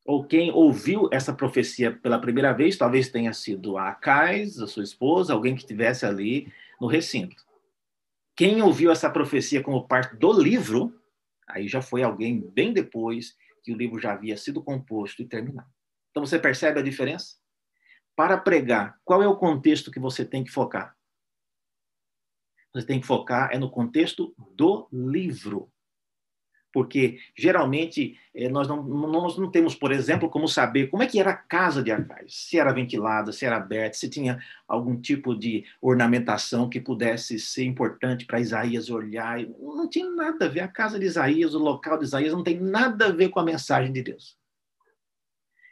ou 0.06 0.24
quem 0.24 0.52
ouviu 0.52 1.08
essa 1.12 1.32
profecia 1.32 1.92
pela 1.92 2.20
primeira 2.20 2.52
vez, 2.52 2.76
talvez 2.76 3.10
tenha 3.10 3.32
sido 3.32 3.78
a 3.78 3.90
Acais, 3.90 4.60
a 4.60 4.68
sua 4.68 4.84
esposa, 4.84 5.34
alguém 5.34 5.56
que 5.56 5.62
estivesse 5.62 6.06
ali 6.06 6.52
no 6.82 6.88
recinto. 6.88 7.46
Quem 8.36 8.62
ouviu 8.62 8.92
essa 8.92 9.10
profecia 9.10 9.62
como 9.62 9.88
parte 9.88 10.16
do 10.16 10.32
livro, 10.32 11.00
aí 11.48 11.68
já 11.68 11.82
foi 11.82 12.02
alguém 12.02 12.40
bem 12.40 12.74
depois 12.74 13.38
que 13.64 13.72
o 13.72 13.78
livro 13.78 14.00
já 14.00 14.14
havia 14.14 14.36
sido 14.36 14.64
composto 14.64 15.22
e 15.22 15.26
terminado. 15.26 15.70
Então 16.10 16.26
você 16.26 16.40
percebe 16.40 16.80
a 16.80 16.84
diferença? 16.84 17.36
Para 18.20 18.38
pregar, 18.38 19.00
qual 19.06 19.24
é 19.24 19.28
o 19.30 19.38
contexto 19.38 19.90
que 19.90 19.98
você 19.98 20.26
tem 20.26 20.44
que 20.44 20.52
focar? 20.52 20.94
Você 22.74 22.86
tem 22.86 23.00
que 23.00 23.08
focar 23.08 23.48
é 23.54 23.58
no 23.58 23.72
contexto 23.72 24.36
do 24.58 24.90
livro. 24.92 25.72
Porque, 26.74 27.18
geralmente, 27.34 28.20
eh, 28.36 28.50
nós 28.50 28.68
não, 28.68 28.84
nós 28.84 29.38
não 29.38 29.50
temos, 29.50 29.74
por 29.74 29.94
exemplo, 29.94 30.30
como 30.30 30.50
saber 30.50 30.88
como 30.88 31.02
é 31.02 31.08
que 31.08 31.18
era 31.18 31.32
a 31.32 31.38
casa 31.38 31.82
de 31.82 31.94
Acais. 31.94 32.34
Se 32.50 32.60
era 32.60 32.74
ventilada, 32.74 33.32
se 33.32 33.46
era 33.46 33.56
aberta, 33.56 33.98
se 33.98 34.10
tinha 34.10 34.38
algum 34.68 35.00
tipo 35.00 35.34
de 35.34 35.64
ornamentação 35.82 36.68
que 36.70 36.82
pudesse 36.82 37.40
ser 37.40 37.64
importante 37.64 38.26
para 38.26 38.42
Isaías 38.42 38.90
olhar. 38.90 39.40
Não 39.48 39.90
tinha 39.90 40.10
nada 40.10 40.48
a 40.48 40.50
ver. 40.50 40.60
A 40.60 40.68
casa 40.68 41.00
de 41.00 41.06
Isaías, 41.06 41.56
o 41.56 41.60
local 41.60 41.98
de 41.98 42.04
Isaías, 42.04 42.34
não 42.34 42.44
tem 42.44 42.60
nada 42.60 43.06
a 43.06 43.12
ver 43.14 43.30
com 43.30 43.40
a 43.40 43.46
mensagem 43.46 43.94
de 43.94 44.04
Deus. 44.04 44.38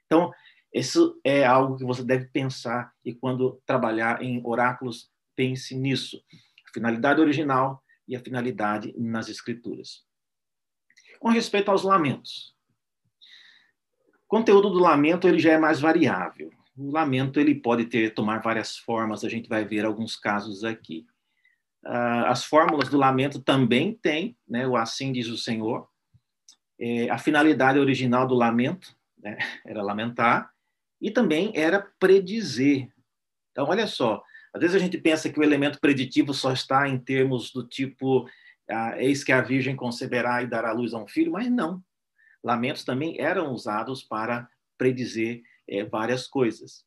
Então, 0.06 0.32
isso 0.74 1.20
é 1.24 1.46
algo 1.46 1.78
que 1.78 1.84
você 1.84 2.04
deve 2.04 2.26
pensar 2.26 2.92
e 3.04 3.14
quando 3.14 3.62
trabalhar 3.66 4.22
em 4.22 4.42
oráculos, 4.46 5.10
pense 5.36 5.76
nisso. 5.76 6.22
A 6.68 6.74
finalidade 6.74 7.22
original 7.22 7.84
e 8.08 8.16
a 8.16 8.20
finalidade 8.20 8.94
nas 8.98 9.30
escrituras. 9.30 10.04
Com 11.20 11.30
respeito 11.30 11.72
aos 11.72 11.84
lamentos. 11.84 12.56
O 14.26 14.28
conteúdo 14.28 14.70
do 14.70 14.80
lamento 14.80 15.28
ele 15.28 15.40
já 15.40 15.54
é 15.54 15.58
mais 15.58 15.80
variável. 15.80 16.52
O 16.78 16.92
lamento 16.92 17.40
ele 17.40 17.56
pode 17.56 17.86
ter 17.86 18.14
tomar 18.14 18.40
várias 18.40 18.78
formas, 18.78 19.24
a 19.24 19.30
gente 19.30 19.50
vai 19.50 19.66
ver 19.66 19.86
alguns 19.86 20.16
casos 20.16 20.64
aqui. 20.64 21.06
Uh, 21.86 22.26
as 22.28 22.44
fórmulas 22.44 22.90
do 22.90 22.98
lamento 22.98 23.42
também 23.42 23.94
tem, 23.96 24.38
né, 24.48 24.68
o 24.68 24.76
assim 24.76 25.12
diz 25.12 25.28
o 25.28 25.38
Senhor. 25.38 25.88
É, 26.80 27.10
a 27.10 27.18
finalidade 27.18 27.80
original 27.80 28.28
do 28.28 28.36
lamento 28.36 28.96
né, 29.18 29.38
era 29.66 29.82
lamentar, 29.82 30.52
e 31.02 31.12
também 31.12 31.52
era 31.56 31.82
predizer. 32.00 32.90
Então, 33.52 33.68
olha 33.68 33.88
só, 33.88 34.24
às 34.54 34.62
vezes 34.62 34.76
a 34.76 34.80
gente 34.80 34.98
pensa 34.98 35.30
que 35.30 35.40
o 35.40 35.44
elemento 35.44 35.80
preditivo 35.80 36.34
só 36.34 36.52
está 36.52 36.88
em 36.88 36.98
termos 36.98 37.52
do 37.52 37.68
tipo 37.68 38.28
ah, 38.70 39.02
eis 39.02 39.24
que 39.24 39.32
a 39.32 39.42
virgem 39.42 39.76
conceberá 39.76 40.42
e 40.44 40.48
dará 40.48 40.72
luz 40.72 40.94
a 40.94 40.98
um 40.98 41.08
filho, 41.08 41.32
mas 41.32 41.50
não. 41.50 41.84
Lamentos 42.44 42.84
também 42.84 43.20
eram 43.20 43.52
usados 43.52 44.04
para 44.04 44.50
predizer 44.78 45.42
é, 45.68 45.84
várias 45.84 46.28
coisas. 46.28 46.86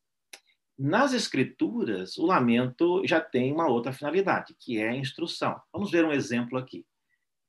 Nas 0.79 1.12
escrituras, 1.12 2.16
o 2.16 2.25
lamento 2.25 3.03
já 3.07 3.20
tem 3.20 3.53
uma 3.53 3.68
outra 3.68 3.92
finalidade, 3.92 4.55
que 4.59 4.79
é 4.79 4.88
a 4.88 4.96
instrução. 4.96 5.61
Vamos 5.73 5.90
ver 5.90 6.05
um 6.05 6.12
exemplo 6.12 6.59
aqui. 6.59 6.87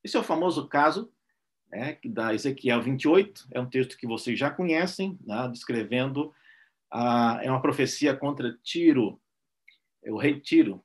Esse 0.04 0.17
é 0.17 0.19
o 0.19 0.24
famoso 0.24 0.67
caso 0.67 1.12
né, 1.71 1.97
da 2.04 2.34
Ezequiel 2.34 2.82
28, 2.82 3.47
é 3.52 3.60
um 3.60 3.69
texto 3.69 3.97
que 3.97 4.08
vocês 4.08 4.38
já 4.38 4.50
conhecem, 4.50 5.17
né, 5.24 5.47
descrevendo 5.50 6.34
ah, 6.91 7.39
é 7.41 7.49
uma 7.49 7.62
profecia 7.62 8.15
contra 8.15 8.58
Tiro, 8.62 9.19
o 10.04 10.17
rei 10.17 10.39
Tiro. 10.39 10.84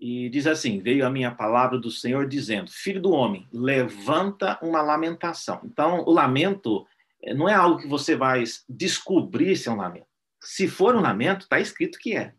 E 0.00 0.28
diz 0.30 0.46
assim: 0.46 0.80
Veio 0.80 1.06
a 1.06 1.10
minha 1.10 1.34
palavra 1.34 1.78
do 1.78 1.90
Senhor 1.90 2.26
dizendo: 2.26 2.70
Filho 2.70 3.00
do 3.00 3.10
homem, 3.10 3.46
levanta 3.52 4.58
uma 4.62 4.80
lamentação. 4.80 5.60
Então, 5.64 6.04
o 6.04 6.10
lamento 6.10 6.86
eh, 7.22 7.34
não 7.34 7.48
é 7.48 7.54
algo 7.54 7.80
que 7.80 7.88
você 7.88 8.16
vai 8.16 8.42
descobrir 8.68 9.56
se 9.56 9.68
é 9.68 9.72
um 9.72 9.76
lamento. 9.76 10.06
Se 10.40 10.68
for 10.68 10.94
um 10.94 11.00
lamento, 11.00 11.42
está 11.42 11.60
escrito 11.60 11.98
que 11.98 12.16
é. 12.16 12.34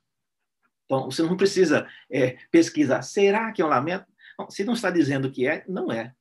Então, 0.86 1.06
você 1.06 1.22
não 1.24 1.36
precisa 1.36 1.88
é, 2.10 2.38
pesquisar. 2.50 3.02
Será 3.02 3.52
que 3.52 3.62
é 3.62 3.66
um 3.66 3.70
lamento? 3.70 4.06
Não, 4.40 4.50
se 4.50 4.64
não 4.64 4.74
está 4.74 4.90
dizendo 4.90 5.32
que 5.32 5.48
é, 5.48 5.66
não 5.68 5.92
é. 5.92 6.14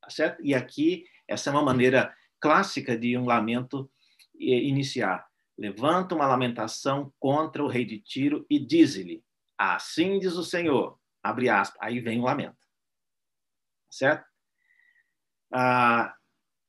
Tá 0.00 0.10
certo? 0.10 0.44
E 0.44 0.54
aqui, 0.54 1.06
essa 1.26 1.50
é 1.50 1.52
uma 1.52 1.62
maneira 1.62 2.14
clássica 2.38 2.96
de 2.96 3.16
um 3.16 3.24
lamento 3.24 3.90
eh, 4.38 4.64
iniciar 4.64 5.26
levanta 5.56 6.14
uma 6.14 6.26
lamentação 6.26 7.12
contra 7.18 7.62
o 7.62 7.68
rei 7.68 7.84
de 7.84 7.98
Tiro 7.98 8.44
e 8.48 8.58
diz-lhe: 8.58 9.22
Assim 9.56 10.18
diz 10.18 10.34
o 10.34 10.44
Senhor. 10.44 10.98
Abre 11.22 11.48
aspas. 11.48 11.80
Aí 11.80 12.00
vem 12.00 12.20
o 12.20 12.24
lamento. 12.24 12.56
Certo? 13.90 14.26
Ah, 15.52 16.14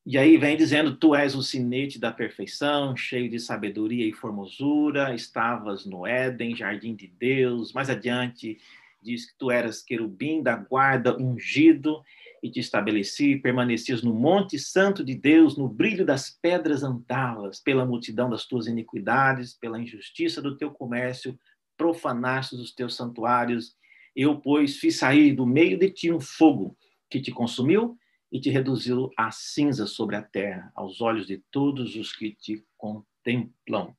e 0.04 0.16
aí 0.16 0.36
vem 0.36 0.56
dizendo: 0.56 0.96
Tu 0.96 1.14
és 1.14 1.34
o 1.34 1.42
sinete 1.42 1.98
da 1.98 2.12
perfeição, 2.12 2.96
cheio 2.96 3.28
de 3.28 3.40
sabedoria 3.40 4.06
e 4.06 4.12
formosura, 4.12 5.14
estavas 5.14 5.84
no 5.84 6.06
Éden, 6.06 6.54
jardim 6.54 6.94
de 6.94 7.08
Deus. 7.08 7.72
Mais 7.72 7.90
adiante, 7.90 8.58
diz 9.02 9.30
que 9.30 9.36
tu 9.36 9.50
eras 9.50 9.82
querubim 9.82 10.42
da 10.42 10.56
guarda 10.56 11.16
ungido 11.20 12.02
e 12.46 12.50
te 12.50 12.60
estabeleci, 12.60 13.36
permanecias 13.36 14.02
no 14.02 14.14
monte 14.14 14.56
santo 14.56 15.04
de 15.04 15.16
Deus, 15.16 15.56
no 15.56 15.68
brilho 15.68 16.06
das 16.06 16.30
pedras 16.30 16.84
andavas, 16.84 17.60
pela 17.60 17.84
multidão 17.84 18.30
das 18.30 18.46
tuas 18.46 18.68
iniquidades, 18.68 19.52
pela 19.52 19.80
injustiça 19.80 20.40
do 20.40 20.56
teu 20.56 20.70
comércio, 20.70 21.36
profanaste 21.76 22.54
os 22.54 22.72
teus 22.72 22.94
santuários, 22.94 23.76
Eu, 24.14 24.40
pois, 24.40 24.78
fiz 24.78 24.96
sair 24.96 25.34
do 25.34 25.44
meio 25.44 25.78
de 25.78 25.90
ti 25.90 26.10
um 26.10 26.20
fogo 26.20 26.74
que 27.10 27.20
te 27.20 27.30
consumiu 27.30 27.98
e 28.32 28.40
te 28.40 28.48
reduziu 28.48 29.10
a 29.14 29.30
cinza 29.30 29.86
sobre 29.86 30.16
a 30.16 30.22
terra, 30.22 30.72
aos 30.74 31.02
olhos 31.02 31.26
de 31.26 31.44
todos 31.50 31.96
os 31.96 32.14
que 32.14 32.34
te 32.34 32.64
contemplam. 32.78 33.94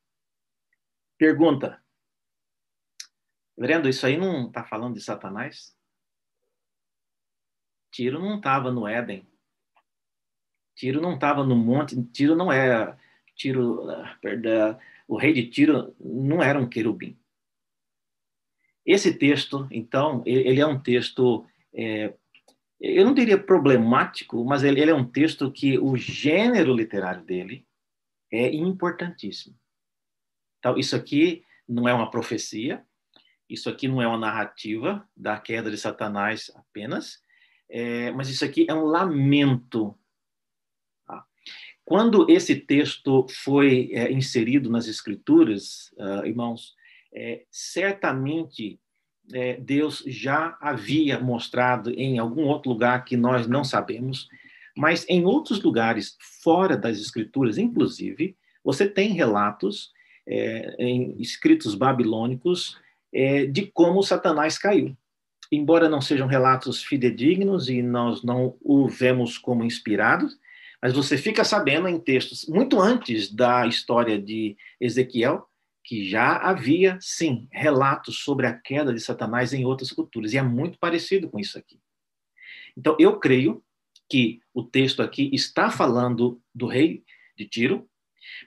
Pergunta: 1.19 1.79
Vendo, 3.55 3.87
isso 3.87 4.07
aí 4.07 4.17
não 4.17 4.47
está 4.47 4.63
falando 4.63 4.95
de 4.95 5.01
Satanás? 5.01 5.76
Tiro 7.97 8.19
não 8.19 8.37
estava 8.37 8.71
no 8.71 8.87
Éden. 8.87 9.27
Tiro 10.75 11.01
não 11.01 11.15
estava 11.15 11.43
no 11.43 11.55
monte. 11.55 11.99
Tiro 12.11 12.35
não 12.35 12.51
era. 12.51 12.95
Tiro, 13.35 13.87
perdão, 14.21 14.77
o 15.07 15.17
rei 15.17 15.33
de 15.33 15.47
Tiro 15.47 15.95
não 15.99 16.43
era 16.43 16.59
um 16.59 16.69
querubim. 16.69 17.17
Esse 18.85 19.17
texto, 19.17 19.67
então, 19.71 20.21
ele 20.27 20.61
é 20.61 20.65
um 20.67 20.79
texto, 20.79 21.43
é, 21.73 22.13
eu 22.79 23.03
não 23.03 23.15
diria 23.15 23.37
problemático, 23.37 24.45
mas 24.45 24.63
ele, 24.63 24.79
ele 24.79 24.91
é 24.91 24.95
um 24.95 25.03
texto 25.03 25.51
que 25.51 25.79
o 25.79 25.97
gênero 25.97 26.75
literário 26.75 27.23
dele 27.23 27.65
é 28.31 28.47
importantíssimo. 28.53 29.57
Então, 30.59 30.77
isso 30.77 30.95
aqui 30.95 31.43
não 31.67 31.89
é 31.89 31.93
uma 31.95 32.11
profecia, 32.11 32.85
isso 33.49 33.67
aqui 33.71 33.87
não 33.87 34.03
é 34.03 34.07
uma 34.07 34.19
narrativa 34.19 35.03
da 35.17 35.39
queda 35.39 35.71
de 35.71 35.77
Satanás 35.79 36.51
apenas, 36.55 37.25
é, 37.69 38.11
mas 38.11 38.29
isso 38.29 38.45
aqui 38.45 38.65
é 38.69 38.73
um 38.73 38.85
lamento. 38.85 39.97
Tá? 41.05 41.25
Quando 41.83 42.29
esse 42.29 42.55
texto 42.55 43.25
foi 43.43 43.89
é, 43.93 44.11
inserido 44.11 44.69
nas 44.69 44.87
Escrituras, 44.87 45.91
uh, 45.97 46.25
irmãos, 46.25 46.75
é, 47.13 47.43
certamente 47.51 48.79
é, 49.33 49.57
Deus 49.57 50.03
já 50.07 50.57
havia 50.61 51.19
mostrado 51.19 51.91
em 51.91 52.17
algum 52.19 52.43
outro 52.43 52.71
lugar 52.71 53.03
que 53.03 53.17
nós 53.17 53.47
não 53.47 53.63
sabemos, 53.63 54.27
mas 54.75 55.05
em 55.09 55.25
outros 55.25 55.61
lugares 55.61 56.15
fora 56.43 56.77
das 56.77 56.99
Escrituras, 56.99 57.57
inclusive, 57.57 58.37
você 58.63 58.87
tem 58.87 59.11
relatos 59.13 59.91
é, 60.27 60.75
em 60.77 61.19
escritos 61.19 61.73
babilônicos 61.73 62.77
é, 63.13 63.45
de 63.45 63.65
como 63.67 64.03
Satanás 64.03 64.57
caiu. 64.57 64.95
Embora 65.51 65.89
não 65.89 66.01
sejam 66.01 66.27
relatos 66.27 66.83
fidedignos 66.83 67.69
e 67.69 67.81
nós 67.81 68.23
não 68.23 68.57
o 68.61 68.87
vemos 68.87 69.37
como 69.37 69.63
inspirados, 69.63 70.37
mas 70.81 70.93
você 70.93 71.17
fica 71.17 71.43
sabendo 71.43 71.87
em 71.87 71.99
textos 71.99 72.45
muito 72.47 72.79
antes 72.79 73.33
da 73.33 73.65
história 73.65 74.19
de 74.21 74.55
Ezequiel 74.79 75.47
que 75.87 76.07
já 76.09 76.35
havia, 76.35 76.97
sim, 76.99 77.47
relatos 77.49 78.17
sobre 78.17 78.45
a 78.45 78.53
queda 78.53 78.93
de 78.93 78.99
Satanás 78.99 79.53
em 79.53 79.63
outras 79.63 79.89
culturas, 79.89 80.33
e 80.33 80.37
é 80.37 80.41
muito 80.41 80.77
parecido 80.77 81.29
com 81.29 81.39
isso 81.39 81.57
aqui. 81.57 81.79
Então, 82.75 82.97
eu 82.99 83.17
creio 83.19 83.63
que 84.09 84.41
o 84.53 84.63
texto 84.63 85.01
aqui 85.01 85.29
está 85.33 85.71
falando 85.71 86.41
do 86.53 86.67
rei 86.67 87.05
de 87.37 87.47
Tiro, 87.47 87.89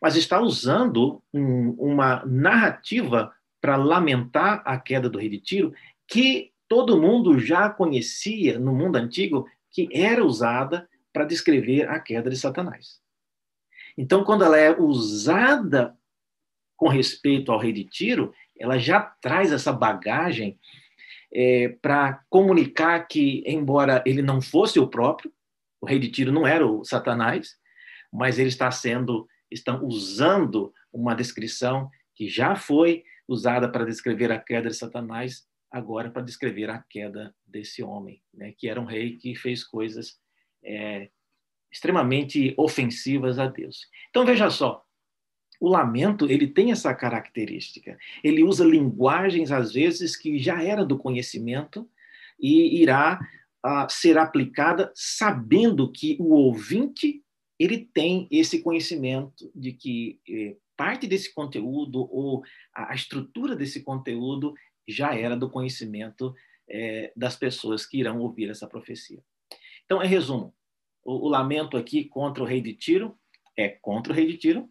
mas 0.03 0.17
está 0.17 0.39
usando 0.39 1.23
um, 1.33 1.71
uma 1.79 2.23
narrativa 2.27 3.35
para 3.59 3.77
lamentar 3.77 4.63
a 4.67 4.79
queda 4.79 5.09
do 5.09 5.19
rei 5.19 5.31
de 5.31 5.41
Tiro, 5.41 5.73
que 6.07 6.53
todo 6.71 7.03
mundo 7.03 7.37
já 7.41 7.69
conhecia 7.69 8.57
no 8.57 8.73
mundo 8.73 8.95
antigo, 8.95 9.45
que 9.73 9.89
era 9.93 10.25
usada 10.25 10.89
para 11.13 11.25
descrever 11.25 11.89
a 11.89 11.99
queda 11.99 12.31
de 12.31 12.37
Satanás. 12.37 13.01
Então, 13.99 14.23
quando 14.23 14.45
ela 14.45 14.57
é 14.57 14.71
usada 14.71 15.99
com 16.77 16.87
respeito 16.87 17.51
ao 17.51 17.59
rei 17.59 17.73
de 17.73 17.83
Tiro, 17.83 18.33
ela 18.57 18.79
já 18.79 19.01
traz 19.01 19.51
essa 19.51 19.73
bagagem 19.73 20.61
é, 21.33 21.71
para 21.83 22.23
comunicar 22.31 23.01
que, 23.09 23.43
embora 23.45 24.01
ele 24.07 24.23
não 24.23 24.41
fosse 24.41 24.79
o 24.79 24.87
próprio, 24.87 25.33
o 25.81 25.87
rei 25.87 25.99
de 25.99 26.09
Tiro 26.09 26.31
não 26.31 26.47
era 26.47 26.65
o 26.65 26.85
Satanás, 26.85 27.57
mas 28.13 28.39
ele 28.39 28.49
está 28.49 28.71
sendo, 28.71 29.29
estão 29.51 29.85
usando 29.85 30.73
uma 30.93 31.17
descrição 31.17 31.91
que 32.15 32.29
já 32.29 32.55
foi 32.55 33.03
usada 33.27 33.69
para 33.69 33.85
descrever 33.85 34.31
a 34.31 34.39
queda 34.39 34.69
de 34.69 34.77
Satanás, 34.77 35.50
agora 35.71 36.11
para 36.11 36.23
descrever 36.23 36.69
a 36.69 36.79
queda 36.79 37.35
desse 37.47 37.83
homem, 37.83 38.23
né, 38.35 38.53
que 38.57 38.69
era 38.69 38.81
um 38.81 38.85
rei 38.85 39.17
que 39.17 39.35
fez 39.35 39.63
coisas 39.63 40.19
é, 40.63 41.09
extremamente 41.71 42.55
ofensivas 42.57 43.39
a 43.39 43.47
Deus. 43.47 43.87
Então 44.11 44.27
veja 44.27 44.51
só, 44.51 44.85
o 45.61 45.69
lamento 45.69 46.27
ele 46.31 46.49
tem 46.49 46.73
essa 46.73 46.93
característica. 46.95 47.99
Ele 48.25 48.43
usa 48.43 48.65
linguagens 48.65 49.53
às 49.53 49.73
vezes 49.73 50.17
que 50.17 50.39
já 50.39 50.63
era 50.63 50.85
do 50.85 50.99
conhecimento 50.99 51.89
e 52.39 52.81
irá 52.81 53.21
uh, 53.65 53.87
ser 53.91 54.17
aplicada 54.17 54.91
sabendo 54.95 55.93
que 55.93 56.17
o 56.19 56.33
ouvinte 56.33 57.23
ele 57.59 57.89
tem 57.93 58.27
esse 58.31 58.63
conhecimento 58.63 59.53
de 59.55 59.73
que 59.75 60.19
eh, 60.27 60.57
parte 60.75 61.07
desse 61.07 61.35
conteúdo 61.35 62.09
ou 62.11 62.43
a, 62.75 62.93
a 62.93 62.95
estrutura 62.95 63.55
desse 63.55 63.83
conteúdo 63.83 64.55
já 64.91 65.15
era 65.15 65.37
do 65.37 65.51
conhecimento 65.51 66.35
é, 66.69 67.13
das 67.17 67.37
pessoas 67.37 67.85
que 67.85 67.99
irão 67.99 68.21
ouvir 68.21 68.51
essa 68.51 68.67
profecia. 68.67 69.23
Então, 69.85 70.03
em 70.03 70.09
resumo, 70.09 70.55
o, 71.05 71.27
o, 71.27 71.29
lamento 71.29 71.77
aqui 71.77 72.05
contra 72.05 72.43
o 72.43 72.47
rei 72.47 72.61
de 72.61 72.75
Tiro 72.75 73.19
é 73.57 73.69
contra 73.69 74.13
o 74.13 74.17
rei 74.17 74.27
de 74.27 74.37
Tiro 74.37 74.71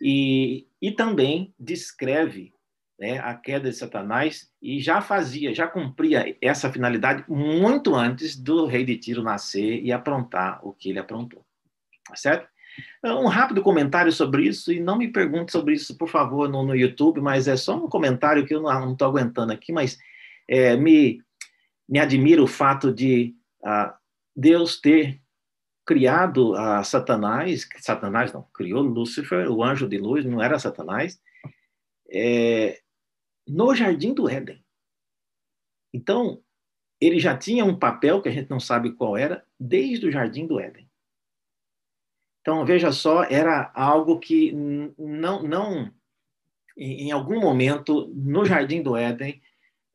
e, 0.00 0.68
e 0.80 0.92
também 0.92 1.52
descreve 1.58 2.52
né, 2.98 3.18
a 3.18 3.34
queda 3.34 3.70
de 3.70 3.76
Satanás 3.76 4.52
e 4.60 4.80
já 4.80 5.00
fazia, 5.00 5.54
já 5.54 5.66
cumpria 5.66 6.36
essa 6.40 6.72
finalidade 6.72 7.24
muito 7.28 7.94
antes 7.94 8.36
do 8.36 8.66
rei 8.66 8.84
de 8.84 8.96
Tiro 8.96 9.22
nascer 9.22 9.82
e 9.82 9.92
aprontar 9.92 10.64
o 10.66 10.72
que 10.72 10.90
ele 10.90 10.98
aprontou. 10.98 11.44
Tá 12.06 12.16
certo? 12.16 12.48
Um 13.04 13.26
rápido 13.26 13.62
comentário 13.62 14.12
sobre 14.12 14.46
isso, 14.46 14.72
e 14.72 14.80
não 14.80 14.96
me 14.96 15.08
pergunte 15.08 15.52
sobre 15.52 15.74
isso, 15.74 15.96
por 15.96 16.08
favor, 16.08 16.48
no, 16.48 16.64
no 16.64 16.74
YouTube, 16.74 17.20
mas 17.20 17.48
é 17.48 17.56
só 17.56 17.76
um 17.76 17.88
comentário 17.88 18.44
que 18.46 18.54
eu 18.54 18.62
não 18.62 18.92
estou 18.92 19.08
aguentando 19.08 19.52
aqui, 19.52 19.72
mas 19.72 19.98
é, 20.48 20.76
me, 20.76 21.22
me 21.88 21.98
admira 21.98 22.42
o 22.42 22.46
fato 22.46 22.92
de 22.92 23.34
ah, 23.64 23.96
Deus 24.34 24.80
ter 24.80 25.20
criado 25.86 26.54
a 26.54 26.84
Satanás, 26.84 27.66
Satanás 27.78 28.32
não, 28.32 28.42
criou 28.52 28.82
Lúcifer, 28.82 29.50
o 29.50 29.64
anjo 29.64 29.88
de 29.88 29.96
luz, 29.96 30.24
não 30.24 30.42
era 30.42 30.58
Satanás, 30.58 31.18
é, 32.10 32.80
no 33.46 33.74
jardim 33.74 34.12
do 34.12 34.28
Éden. 34.28 34.62
Então, 35.92 36.42
ele 37.00 37.18
já 37.18 37.36
tinha 37.36 37.64
um 37.64 37.78
papel 37.78 38.20
que 38.20 38.28
a 38.28 38.32
gente 38.32 38.50
não 38.50 38.60
sabe 38.60 38.92
qual 38.92 39.16
era, 39.16 39.44
desde 39.58 40.06
o 40.06 40.12
jardim 40.12 40.46
do 40.46 40.60
Éden. 40.60 40.87
Então, 42.48 42.64
veja 42.64 42.90
só, 42.92 43.24
era 43.24 43.70
algo 43.74 44.18
que 44.18 44.52
não, 44.96 45.42
não 45.42 45.92
em 46.78 47.12
algum 47.12 47.38
momento, 47.38 48.10
no 48.16 48.42
Jardim 48.42 48.80
do 48.80 48.96
Éden, 48.96 49.42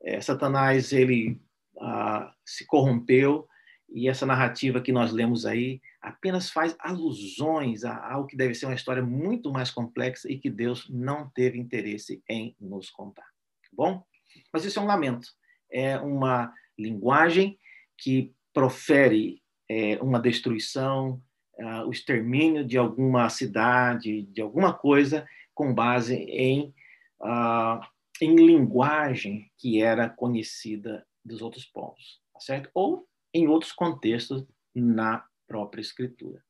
é, 0.00 0.20
Satanás 0.20 0.92
ele 0.92 1.42
ah, 1.80 2.32
se 2.44 2.64
corrompeu 2.64 3.48
e 3.92 4.08
essa 4.08 4.24
narrativa 4.24 4.80
que 4.80 4.92
nós 4.92 5.10
lemos 5.10 5.44
aí 5.44 5.80
apenas 6.00 6.48
faz 6.48 6.76
alusões 6.78 7.84
a 7.84 8.12
algo 8.12 8.28
que 8.28 8.36
deve 8.36 8.54
ser 8.54 8.66
uma 8.66 8.76
história 8.76 9.02
muito 9.02 9.50
mais 9.50 9.72
complexa 9.72 10.30
e 10.30 10.38
que 10.38 10.48
Deus 10.48 10.88
não 10.88 11.28
teve 11.30 11.58
interesse 11.58 12.22
em 12.30 12.54
nos 12.60 12.88
contar. 12.88 13.26
Tá 13.26 13.70
bom? 13.72 14.04
Mas 14.52 14.64
isso 14.64 14.78
é 14.78 14.82
um 14.82 14.86
lamento. 14.86 15.26
É 15.68 15.98
uma 15.98 16.54
linguagem 16.78 17.58
que 17.98 18.32
profere 18.52 19.42
é, 19.68 19.98
uma 20.00 20.20
destruição, 20.20 21.20
uh, 21.58 21.86
o 21.86 21.90
extermínio 21.90 22.64
de 22.64 22.78
alguma 22.78 23.28
cidade, 23.28 24.22
de 24.22 24.40
alguma 24.40 24.72
coisa, 24.72 25.26
com 25.54 25.74
base 25.74 26.14
em, 26.14 26.74
uh, 27.20 27.80
em 28.20 28.36
linguagem 28.36 29.50
que 29.56 29.82
era 29.82 30.08
conhecida 30.08 31.06
dos 31.24 31.40
outros 31.40 31.64
povos, 31.64 32.20
tá 32.32 32.40
certo? 32.40 32.70
Ou 32.74 33.08
em 33.32 33.48
outros 33.48 33.72
contextos 33.72 34.44
na 34.74 35.24
própria 35.46 35.80
escritura. 35.80 36.42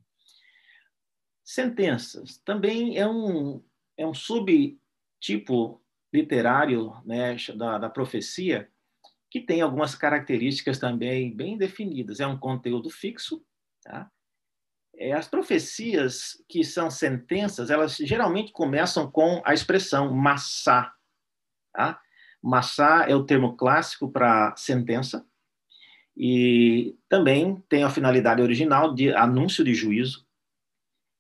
Sentenças 1.45 2.39
também 2.39 2.97
é 2.97 3.07
um, 3.07 3.63
é 3.97 4.07
um 4.07 4.15
subtipo 4.15 5.83
literário 6.13 6.95
né, 7.05 7.37
da, 7.57 7.79
da 7.79 7.91
profecia 7.91 8.71
que 9.31 9.41
tem 9.41 9.61
algumas 9.61 9.95
características 9.95 10.79
também 10.79 11.35
bem 11.35 11.59
definidas. 11.59 12.21
É 12.21 12.27
um 12.27 12.39
conteúdo 12.39 12.89
fixo, 12.89 13.45
tá? 13.83 14.11
É, 14.97 15.13
as 15.13 15.29
profecias 15.29 16.43
que 16.49 16.63
são 16.63 16.91
sentenças, 16.91 17.71
elas 17.71 17.97
geralmente 17.97 18.53
começam 18.53 19.11
com 19.11 19.43
a 19.45 19.53
expressão 19.53 20.13
massá. 20.13 20.93
Tá? 21.73 22.01
Massá 22.43 23.07
é 23.09 23.15
o 23.15 23.25
termo 23.25 23.57
clássico 23.57 24.11
para 24.11 24.55
sentença 24.57 25.27
e 26.17 26.97
também 27.09 27.63
tem 27.69 27.83
a 27.83 27.91
finalidade 27.91 28.41
original 28.41 28.95
de 28.95 29.13
anúncio 29.15 29.65
de 29.65 29.75
juízo 29.75 30.25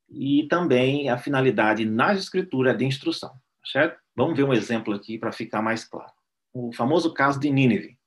e 0.08 0.46
também 0.48 1.08
a 1.08 1.18
finalidade 1.18 1.84
na 1.84 2.14
escritura 2.14 2.74
de 2.74 2.84
instrução, 2.84 3.34
certo? 3.64 3.98
Vamos 4.14 4.36
ver 4.36 4.44
um 4.44 4.52
exemplo 4.52 4.94
aqui 4.94 5.18
para 5.18 5.32
ficar 5.32 5.60
mais 5.60 5.84
claro. 5.84 6.12
O 6.52 6.72
famoso 6.72 7.12
caso 7.12 7.40
de 7.40 7.50
Nínive, 7.50 7.98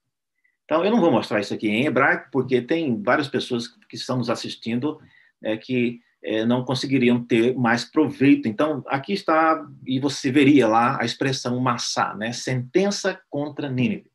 Então, 0.64 0.86
eu 0.86 0.92
não 0.92 1.02
vou 1.02 1.12
mostrar 1.12 1.42
isso 1.42 1.54
aqui 1.54 1.68
em 1.68 1.86
hebraico, 1.86 2.30
porque 2.32 2.62
tem 2.62 3.02
várias 3.02 3.28
pessoas 3.28 3.68
que 3.68 3.96
estão 3.96 4.18
nos 4.18 4.30
assistindo 4.30 5.02
é, 5.44 5.58
que 5.58 6.00
é, 6.24 6.46
não 6.46 6.66
conseguiriam 6.66 7.24
ter 7.24 7.56
mais 7.56 7.86
proveito. 7.86 8.48
Então, 8.48 8.84
aqui 8.88 9.14
está, 9.14 9.66
e 9.86 10.00
você 10.00 10.32
veria 10.32 10.68
lá 10.68 11.02
a 11.02 11.06
expressão 11.06 11.60
massá, 11.60 12.16
né? 12.16 12.34
sentença 12.34 13.20
contra 13.30 13.70
Nínive. 13.70 14.12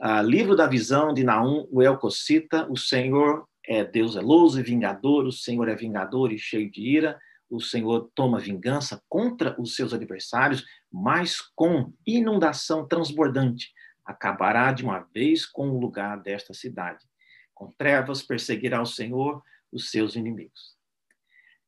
Ah, 0.00 0.20
livro 0.20 0.56
da 0.56 0.66
visão 0.66 1.14
de 1.14 1.22
Naum, 1.22 1.66
o 1.70 1.80
Elcocita, 1.80 2.66
o 2.68 2.76
Senhor 2.76 3.46
é 3.64 3.84
Deus 3.84 4.14
zeloso 4.14 4.58
e 4.58 4.62
vingador, 4.62 5.24
o 5.24 5.32
Senhor 5.32 5.68
é 5.68 5.76
vingador 5.76 6.32
e 6.32 6.38
cheio 6.38 6.68
de 6.68 6.80
ira, 6.80 7.20
o 7.48 7.60
Senhor 7.60 8.10
toma 8.14 8.40
vingança 8.40 9.00
contra 9.08 9.54
os 9.60 9.76
seus 9.76 9.94
adversários, 9.94 10.64
mas 10.90 11.40
com 11.54 11.92
inundação 12.04 12.86
transbordante 12.88 13.70
acabará 14.04 14.72
de 14.72 14.82
uma 14.82 15.06
vez 15.14 15.46
com 15.46 15.70
o 15.70 15.78
lugar 15.78 16.20
desta 16.20 16.52
cidade. 16.52 17.04
Com 17.54 17.70
trevas 17.70 18.22
perseguirá 18.22 18.82
o 18.82 18.86
Senhor 18.86 19.40
os 19.72 19.90
seus 19.90 20.14
inimigos. 20.14 20.76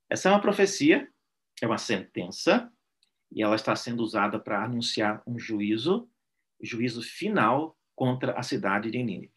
Essa 0.08 0.28
é 0.28 0.32
uma 0.32 0.40
profecia, 0.40 1.08
é 1.60 1.66
uma 1.66 1.78
sentença, 1.78 2.70
e 3.32 3.42
ela 3.42 3.56
está 3.56 3.74
sendo 3.74 4.02
usada 4.02 4.38
para 4.38 4.62
anunciar 4.62 5.22
um 5.26 5.38
juízo, 5.38 6.08
juízo 6.62 7.02
final 7.02 7.76
contra 7.94 8.38
a 8.38 8.42
cidade 8.42 8.90
de 8.90 9.02
Nínive. 9.02 9.32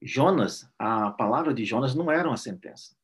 Jonas, 0.00 0.68
a 0.78 1.10
palavra 1.10 1.52
de 1.52 1.64
Jonas 1.64 1.94
não 1.94 2.10
era 2.10 2.26
uma 2.26 2.36
sentença. 2.36 2.96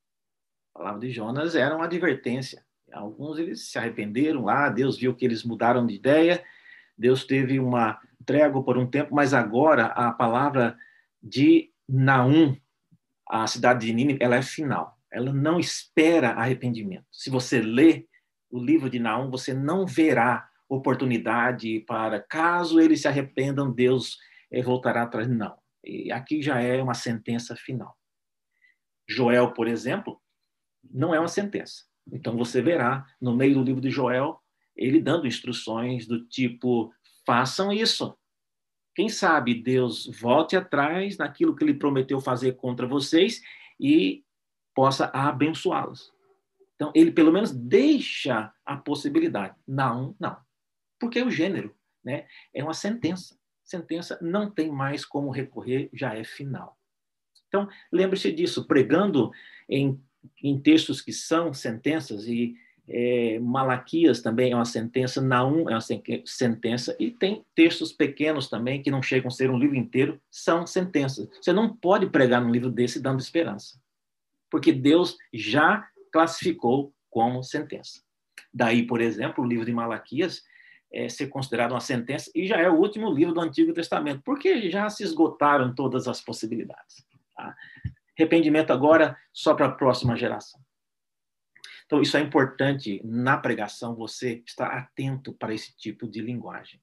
A 0.74 0.78
palavra 0.78 1.00
de 1.00 1.10
Jonas 1.10 1.54
era 1.54 1.76
uma 1.76 1.84
advertência. 1.84 2.64
Alguns 2.92 3.38
eles 3.38 3.70
se 3.70 3.78
arrependeram 3.78 4.44
lá, 4.44 4.68
Deus 4.68 4.96
viu 4.96 5.14
que 5.14 5.24
eles 5.24 5.44
mudaram 5.44 5.86
de 5.86 5.94
ideia, 5.94 6.42
Deus 6.96 7.24
teve 7.24 7.60
uma 7.60 8.00
trégua 8.24 8.62
por 8.62 8.76
um 8.76 8.86
tempo, 8.88 9.14
mas 9.14 9.34
agora 9.34 9.86
a 9.86 10.10
palavra 10.10 10.76
de 11.22 11.70
Naum, 11.88 12.56
a 13.28 13.46
cidade 13.46 13.86
de 13.86 13.92
Nínive, 13.92 14.18
ela 14.22 14.36
é 14.36 14.42
final. 14.42 14.96
Ela 15.10 15.32
não 15.32 15.58
espera 15.58 16.30
arrependimento. 16.30 17.06
Se 17.12 17.30
você 17.30 17.60
lê 17.60 18.06
o 18.50 18.58
livro 18.58 18.88
de 18.88 18.98
Naum, 18.98 19.30
você 19.30 19.52
não 19.52 19.86
verá 19.86 20.48
oportunidade 20.68 21.80
para, 21.80 22.20
caso 22.20 22.78
eles 22.80 23.00
se 23.00 23.08
arrependam, 23.08 23.72
Deus 23.72 24.16
eh, 24.50 24.62
voltará 24.62 25.02
atrás. 25.02 25.28
Não. 25.28 25.56
E 25.84 26.12
aqui 26.12 26.42
já 26.42 26.60
é 26.60 26.82
uma 26.82 26.94
sentença 26.94 27.56
final. 27.56 27.96
Joel, 29.08 29.52
por 29.52 29.66
exemplo, 29.66 30.20
não 30.90 31.14
é 31.14 31.18
uma 31.18 31.28
sentença. 31.28 31.84
Então 32.12 32.36
você 32.36 32.60
verá 32.60 33.06
no 33.20 33.34
meio 33.34 33.54
do 33.54 33.62
livro 33.62 33.80
de 33.80 33.90
Joel 33.90 34.38
ele 34.76 35.00
dando 35.00 35.26
instruções 35.26 36.06
do 36.06 36.24
tipo 36.26 36.92
façam 37.26 37.72
isso. 37.72 38.16
Quem 38.98 39.08
sabe 39.08 39.54
Deus 39.54 40.10
volte 40.20 40.56
atrás 40.56 41.16
naquilo 41.18 41.54
que 41.54 41.62
ele 41.62 41.74
prometeu 41.74 42.20
fazer 42.20 42.56
contra 42.56 42.84
vocês 42.84 43.40
e 43.78 44.24
possa 44.74 45.08
abençoá-los. 45.14 46.12
Então, 46.74 46.90
ele 46.92 47.12
pelo 47.12 47.32
menos 47.32 47.52
deixa 47.52 48.52
a 48.66 48.76
possibilidade. 48.76 49.54
Não, 49.64 50.16
não. 50.18 50.36
Porque 50.98 51.20
é 51.20 51.24
o 51.24 51.30
gênero, 51.30 51.72
né? 52.02 52.26
É 52.52 52.60
uma 52.64 52.74
sentença. 52.74 53.38
Sentença 53.62 54.18
não 54.20 54.50
tem 54.50 54.68
mais 54.68 55.04
como 55.04 55.30
recorrer, 55.30 55.88
já 55.92 56.16
é 56.16 56.24
final. 56.24 56.76
Então, 57.46 57.68
lembre-se 57.92 58.32
disso, 58.32 58.66
pregando 58.66 59.30
em, 59.68 60.02
em 60.42 60.60
textos 60.60 61.00
que 61.00 61.12
são 61.12 61.54
sentenças 61.54 62.26
e 62.26 62.56
é, 62.88 63.38
Malaquias 63.38 64.22
também 64.22 64.52
é 64.52 64.54
uma 64.54 64.64
sentença, 64.64 65.20
Naum 65.20 65.68
é 65.68 65.74
uma 65.74 65.80
sentença, 66.24 66.96
e 66.98 67.10
tem 67.10 67.44
textos 67.54 67.92
pequenos 67.92 68.48
também, 68.48 68.82
que 68.82 68.90
não 68.90 69.02
chegam 69.02 69.28
a 69.28 69.30
ser 69.30 69.50
um 69.50 69.58
livro 69.58 69.76
inteiro, 69.76 70.20
são 70.30 70.66
sentenças. 70.66 71.28
Você 71.40 71.52
não 71.52 71.74
pode 71.74 72.06
pregar 72.06 72.40
num 72.40 72.50
livro 72.50 72.70
desse 72.70 73.00
dando 73.00 73.20
esperança, 73.20 73.78
porque 74.50 74.72
Deus 74.72 75.16
já 75.32 75.86
classificou 76.10 76.92
como 77.10 77.42
sentença. 77.42 78.00
Daí, 78.52 78.86
por 78.86 79.00
exemplo, 79.00 79.44
o 79.44 79.46
livro 79.46 79.66
de 79.66 79.72
Malaquias 79.72 80.42
é 80.90 81.08
ser 81.08 81.26
considerado 81.26 81.72
uma 81.72 81.80
sentença 81.80 82.30
e 82.34 82.46
já 82.46 82.56
é 82.56 82.70
o 82.70 82.76
último 82.76 83.10
livro 83.10 83.34
do 83.34 83.40
Antigo 83.40 83.74
Testamento, 83.74 84.22
porque 84.24 84.70
já 84.70 84.88
se 84.88 85.02
esgotaram 85.02 85.74
todas 85.74 86.08
as 86.08 86.22
possibilidades. 86.22 87.04
Tá? 87.36 87.54
Arrependimento 88.18 88.72
agora 88.72 89.16
só 89.32 89.54
para 89.54 89.66
a 89.66 89.72
próxima 89.72 90.16
geração. 90.16 90.58
Então, 91.88 92.02
isso 92.02 92.18
é 92.18 92.20
importante 92.20 93.00
na 93.02 93.38
pregação, 93.38 93.94
você 93.94 94.42
estar 94.46 94.66
atento 94.66 95.32
para 95.32 95.54
esse 95.54 95.74
tipo 95.74 96.06
de 96.06 96.20
linguagem. 96.20 96.78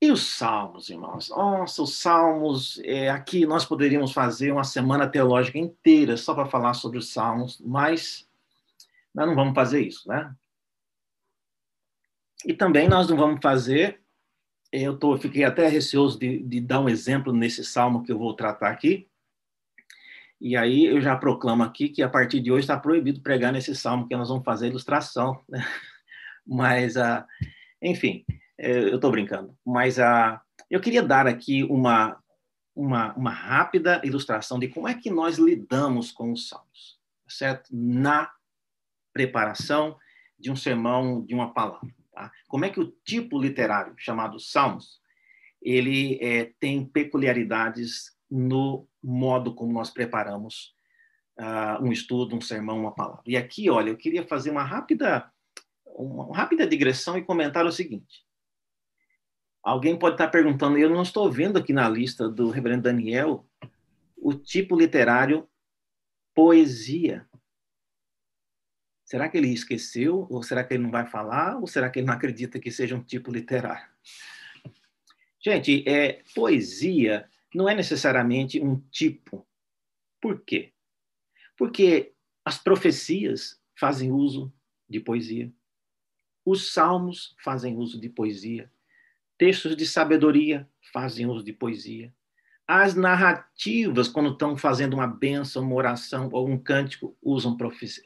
E 0.00 0.10
os 0.10 0.22
salmos, 0.22 0.88
irmãos? 0.88 1.28
Nossa, 1.28 1.82
os 1.82 1.98
salmos, 1.98 2.80
é, 2.82 3.10
aqui 3.10 3.44
nós 3.44 3.66
poderíamos 3.66 4.14
fazer 4.14 4.50
uma 4.50 4.64
semana 4.64 5.06
teológica 5.06 5.58
inteira 5.58 6.16
só 6.16 6.34
para 6.34 6.46
falar 6.46 6.72
sobre 6.72 6.96
os 6.96 7.12
salmos, 7.12 7.60
mas 7.60 8.26
nós 9.14 9.28
não 9.28 9.34
vamos 9.34 9.54
fazer 9.54 9.86
isso, 9.86 10.08
né? 10.08 10.34
E 12.46 12.54
também 12.54 12.88
nós 12.88 13.10
não 13.10 13.16
vamos 13.18 13.40
fazer, 13.42 14.00
eu 14.72 14.98
tô, 14.98 15.18
fiquei 15.18 15.44
até 15.44 15.68
receoso 15.68 16.18
de, 16.18 16.38
de 16.38 16.62
dar 16.62 16.80
um 16.80 16.88
exemplo 16.88 17.30
nesse 17.30 17.62
salmo 17.62 18.02
que 18.02 18.10
eu 18.10 18.16
vou 18.16 18.32
tratar 18.32 18.70
aqui, 18.70 19.09
e 20.40 20.56
aí 20.56 20.86
eu 20.86 21.00
já 21.00 21.16
proclamo 21.16 21.62
aqui 21.62 21.88
que 21.88 22.02
a 22.02 22.08
partir 22.08 22.40
de 22.40 22.50
hoje 22.50 22.62
está 22.62 22.78
proibido 22.78 23.20
pregar 23.20 23.52
nesse 23.52 23.74
salmo, 23.74 24.08
que 24.08 24.16
nós 24.16 24.28
vamos 24.28 24.44
fazer 24.44 24.68
ilustração. 24.68 25.44
Né? 25.48 25.62
Mas, 26.46 26.96
uh, 26.96 27.24
enfim, 27.82 28.24
é, 28.58 28.78
eu 28.78 28.96
estou 28.96 29.10
brincando. 29.10 29.54
Mas 29.64 29.98
uh, 29.98 30.40
eu 30.70 30.80
queria 30.80 31.02
dar 31.02 31.26
aqui 31.26 31.62
uma, 31.64 32.18
uma, 32.74 33.12
uma 33.14 33.30
rápida 33.30 34.00
ilustração 34.02 34.58
de 34.58 34.68
como 34.68 34.88
é 34.88 34.94
que 34.94 35.10
nós 35.10 35.36
lidamos 35.36 36.10
com 36.10 36.32
os 36.32 36.48
salmos, 36.48 36.98
certo? 37.28 37.68
Na 37.70 38.30
preparação 39.12 39.98
de 40.38 40.50
um 40.50 40.56
sermão, 40.56 41.22
de 41.24 41.34
uma 41.34 41.52
palavra. 41.52 41.88
Tá? 42.12 42.32
Como 42.48 42.64
é 42.64 42.70
que 42.70 42.80
o 42.80 42.90
tipo 43.04 43.38
literário 43.38 43.94
chamado 43.98 44.40
salmos 44.40 45.00
ele 45.60 46.18
é, 46.22 46.52
tem 46.58 46.84
peculiaridades 46.86 48.18
no 48.30 48.86
modo 49.02 49.54
como 49.54 49.72
nós 49.72 49.90
preparamos 49.90 50.74
uh, 51.38 51.82
um 51.82 51.90
estudo, 51.90 52.36
um 52.36 52.40
sermão, 52.40 52.80
uma 52.80 52.94
palavra. 52.94 53.22
E 53.26 53.36
aqui, 53.36 53.68
olha, 53.70 53.90
eu 53.90 53.96
queria 53.96 54.26
fazer 54.26 54.50
uma 54.50 54.62
rápida, 54.62 55.30
uma 55.86 56.36
rápida 56.36 56.66
digressão 56.66 57.18
e 57.18 57.24
comentar 57.24 57.64
o 57.66 57.72
seguinte. 57.72 58.24
Alguém 59.62 59.98
pode 59.98 60.14
estar 60.14 60.28
perguntando, 60.28 60.78
eu 60.78 60.88
não 60.88 61.02
estou 61.02 61.30
vendo 61.30 61.58
aqui 61.58 61.72
na 61.72 61.88
lista 61.88 62.28
do 62.28 62.50
reverendo 62.50 62.84
Daniel 62.84 63.46
o 64.16 64.34
tipo 64.34 64.76
literário 64.76 65.48
poesia. 66.34 67.26
Será 69.04 69.28
que 69.28 69.36
ele 69.36 69.52
esqueceu? 69.52 70.26
Ou 70.30 70.42
será 70.42 70.62
que 70.62 70.72
ele 70.72 70.84
não 70.84 70.90
vai 70.90 71.06
falar? 71.06 71.58
Ou 71.58 71.66
será 71.66 71.90
que 71.90 71.98
ele 71.98 72.06
não 72.06 72.14
acredita 72.14 72.60
que 72.60 72.70
seja 72.70 72.94
um 72.94 73.02
tipo 73.02 73.32
literário? 73.32 73.90
Gente, 75.42 75.82
é, 75.88 76.22
poesia 76.34 77.28
não 77.54 77.68
é 77.68 77.74
necessariamente 77.74 78.60
um 78.60 78.80
tipo. 78.90 79.46
Por 80.20 80.40
quê? 80.42 80.72
Porque 81.56 82.12
as 82.44 82.58
profecias 82.58 83.60
fazem 83.78 84.12
uso 84.12 84.52
de 84.88 85.00
poesia, 85.00 85.52
os 86.44 86.72
salmos 86.72 87.34
fazem 87.42 87.76
uso 87.76 88.00
de 88.00 88.08
poesia, 88.08 88.70
textos 89.38 89.76
de 89.76 89.86
sabedoria 89.86 90.68
fazem 90.92 91.26
uso 91.26 91.44
de 91.44 91.52
poesia, 91.52 92.12
as 92.70 92.94
narrativas, 92.94 94.06
quando 94.06 94.30
estão 94.30 94.56
fazendo 94.56 94.94
uma 94.94 95.06
benção, 95.06 95.64
uma 95.64 95.74
oração 95.74 96.28
ou 96.30 96.48
um 96.48 96.56
cântico, 96.56 97.16
usam, 97.20 97.56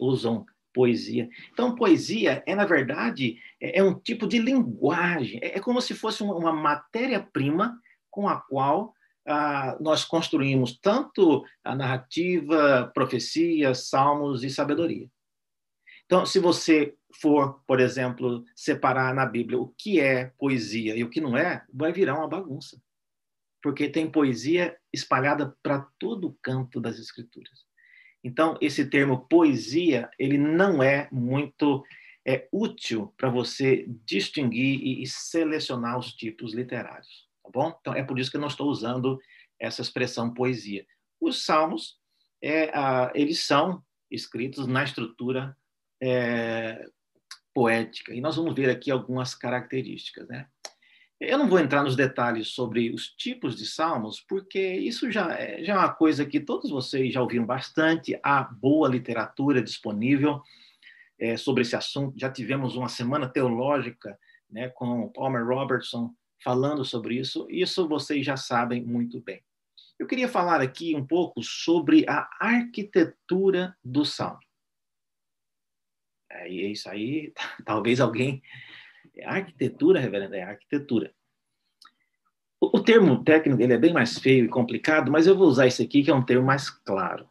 usam 0.00 0.46
poesia. 0.72 1.28
Então, 1.52 1.74
poesia 1.74 2.42
é, 2.46 2.54
na 2.54 2.64
verdade, 2.64 3.38
é, 3.60 3.80
é 3.80 3.84
um 3.84 3.92
tipo 3.92 4.26
de 4.26 4.38
linguagem, 4.38 5.38
é, 5.42 5.58
é 5.58 5.60
como 5.60 5.82
se 5.82 5.92
fosse 5.92 6.22
uma, 6.22 6.50
matéria-prima 6.50 7.78
com 8.10 8.26
a 8.26 8.40
qual 8.40 8.93
nós 9.80 10.04
construímos 10.04 10.78
tanto 10.78 11.44
a 11.62 11.74
narrativa, 11.74 12.90
profecia, 12.94 13.74
salmos 13.74 14.44
e 14.44 14.50
sabedoria. 14.50 15.08
Então, 16.04 16.26
se 16.26 16.38
você 16.38 16.94
for, 17.20 17.62
por 17.66 17.80
exemplo, 17.80 18.44
separar 18.54 19.14
na 19.14 19.24
Bíblia 19.24 19.58
o 19.58 19.68
que 19.78 19.98
é 19.98 20.26
poesia 20.38 20.94
e 20.94 21.02
o 21.02 21.08
que 21.08 21.20
não 21.20 21.36
é, 21.36 21.64
vai 21.72 21.92
virar 21.92 22.18
uma 22.18 22.28
bagunça. 22.28 22.78
Porque 23.62 23.88
tem 23.88 24.10
poesia 24.10 24.76
espalhada 24.92 25.56
para 25.62 25.88
todo 25.98 26.36
canto 26.42 26.78
das 26.78 26.98
escrituras. 26.98 27.64
Então, 28.22 28.58
esse 28.60 28.84
termo 28.90 29.26
poesia, 29.26 30.10
ele 30.18 30.36
não 30.36 30.82
é 30.82 31.08
muito 31.10 31.82
é, 32.26 32.46
útil 32.52 33.14
para 33.16 33.30
você 33.30 33.86
distinguir 34.04 35.02
e 35.02 35.06
selecionar 35.06 35.98
os 35.98 36.12
tipos 36.12 36.52
literários 36.52 37.23
tá 37.44 37.50
bom? 37.52 37.76
Então, 37.80 37.94
é 37.94 38.02
por 38.02 38.18
isso 38.18 38.30
que 38.30 38.36
eu 38.36 38.40
não 38.40 38.48
estou 38.48 38.68
usando 38.68 39.20
essa 39.60 39.82
expressão 39.82 40.32
poesia. 40.32 40.84
Os 41.20 41.44
salmos, 41.44 41.98
é, 42.42 42.70
a, 42.76 43.12
eles 43.14 43.44
são 43.44 43.82
escritos 44.10 44.66
na 44.66 44.82
estrutura 44.82 45.56
é, 46.02 46.84
poética, 47.54 48.12
e 48.12 48.20
nós 48.20 48.36
vamos 48.36 48.54
ver 48.54 48.68
aqui 48.68 48.90
algumas 48.90 49.34
características, 49.34 50.26
né? 50.28 50.48
Eu 51.20 51.38
não 51.38 51.48
vou 51.48 51.60
entrar 51.60 51.82
nos 51.82 51.94
detalhes 51.94 52.48
sobre 52.48 52.90
os 52.90 53.08
tipos 53.08 53.56
de 53.56 53.64
salmos, 53.64 54.20
porque 54.28 54.60
isso 54.60 55.10
já 55.10 55.32
é, 55.32 55.62
já 55.64 55.74
é 55.74 55.78
uma 55.78 55.94
coisa 55.94 56.26
que 56.26 56.40
todos 56.40 56.70
vocês 56.70 57.14
já 57.14 57.22
ouviram 57.22 57.46
bastante. 57.46 58.18
Há 58.22 58.42
boa 58.42 58.88
literatura 58.88 59.62
disponível 59.62 60.42
é, 61.18 61.36
sobre 61.36 61.62
esse 61.62 61.76
assunto. 61.76 62.18
Já 62.18 62.30
tivemos 62.30 62.76
uma 62.76 62.88
semana 62.88 63.28
teológica 63.28 64.18
né, 64.50 64.68
com 64.70 65.08
Palmer 65.12 65.46
Robertson 65.46 66.12
falando 66.44 66.84
sobre 66.84 67.18
isso. 67.18 67.46
Isso 67.48 67.88
vocês 67.88 68.24
já 68.24 68.36
sabem 68.36 68.84
muito 68.84 69.20
bem. 69.20 69.42
Eu 69.98 70.06
queria 70.06 70.28
falar 70.28 70.60
aqui 70.60 70.94
um 70.94 71.06
pouco 71.06 71.42
sobre 71.42 72.04
a 72.06 72.28
arquitetura 72.38 73.74
do 73.82 74.04
salmo. 74.04 74.40
É 76.30 76.48
isso 76.48 76.88
aí, 76.90 77.32
talvez 77.64 78.00
alguém. 78.00 78.42
É 79.16 79.24
arquitetura, 79.24 80.00
reverendo, 80.00 80.34
é 80.34 80.42
arquitetura. 80.42 81.14
O, 82.60 82.80
termo 82.80 83.22
técnico 83.22 83.62
ele 83.62 83.74
é 83.74 83.78
bem 83.78 83.92
mais 83.92 84.18
feio 84.18 84.46
e 84.46 84.48
complicado, 84.48 85.12
mas 85.12 85.26
eu 85.26 85.36
vou 85.36 85.46
usar 85.46 85.66
esse 85.66 85.82
aqui, 85.82 86.02
que 86.02 86.10
é 86.10 86.14
um 86.14 86.24
termo 86.24 86.46
mais 86.46 86.70
claro. 86.70 87.28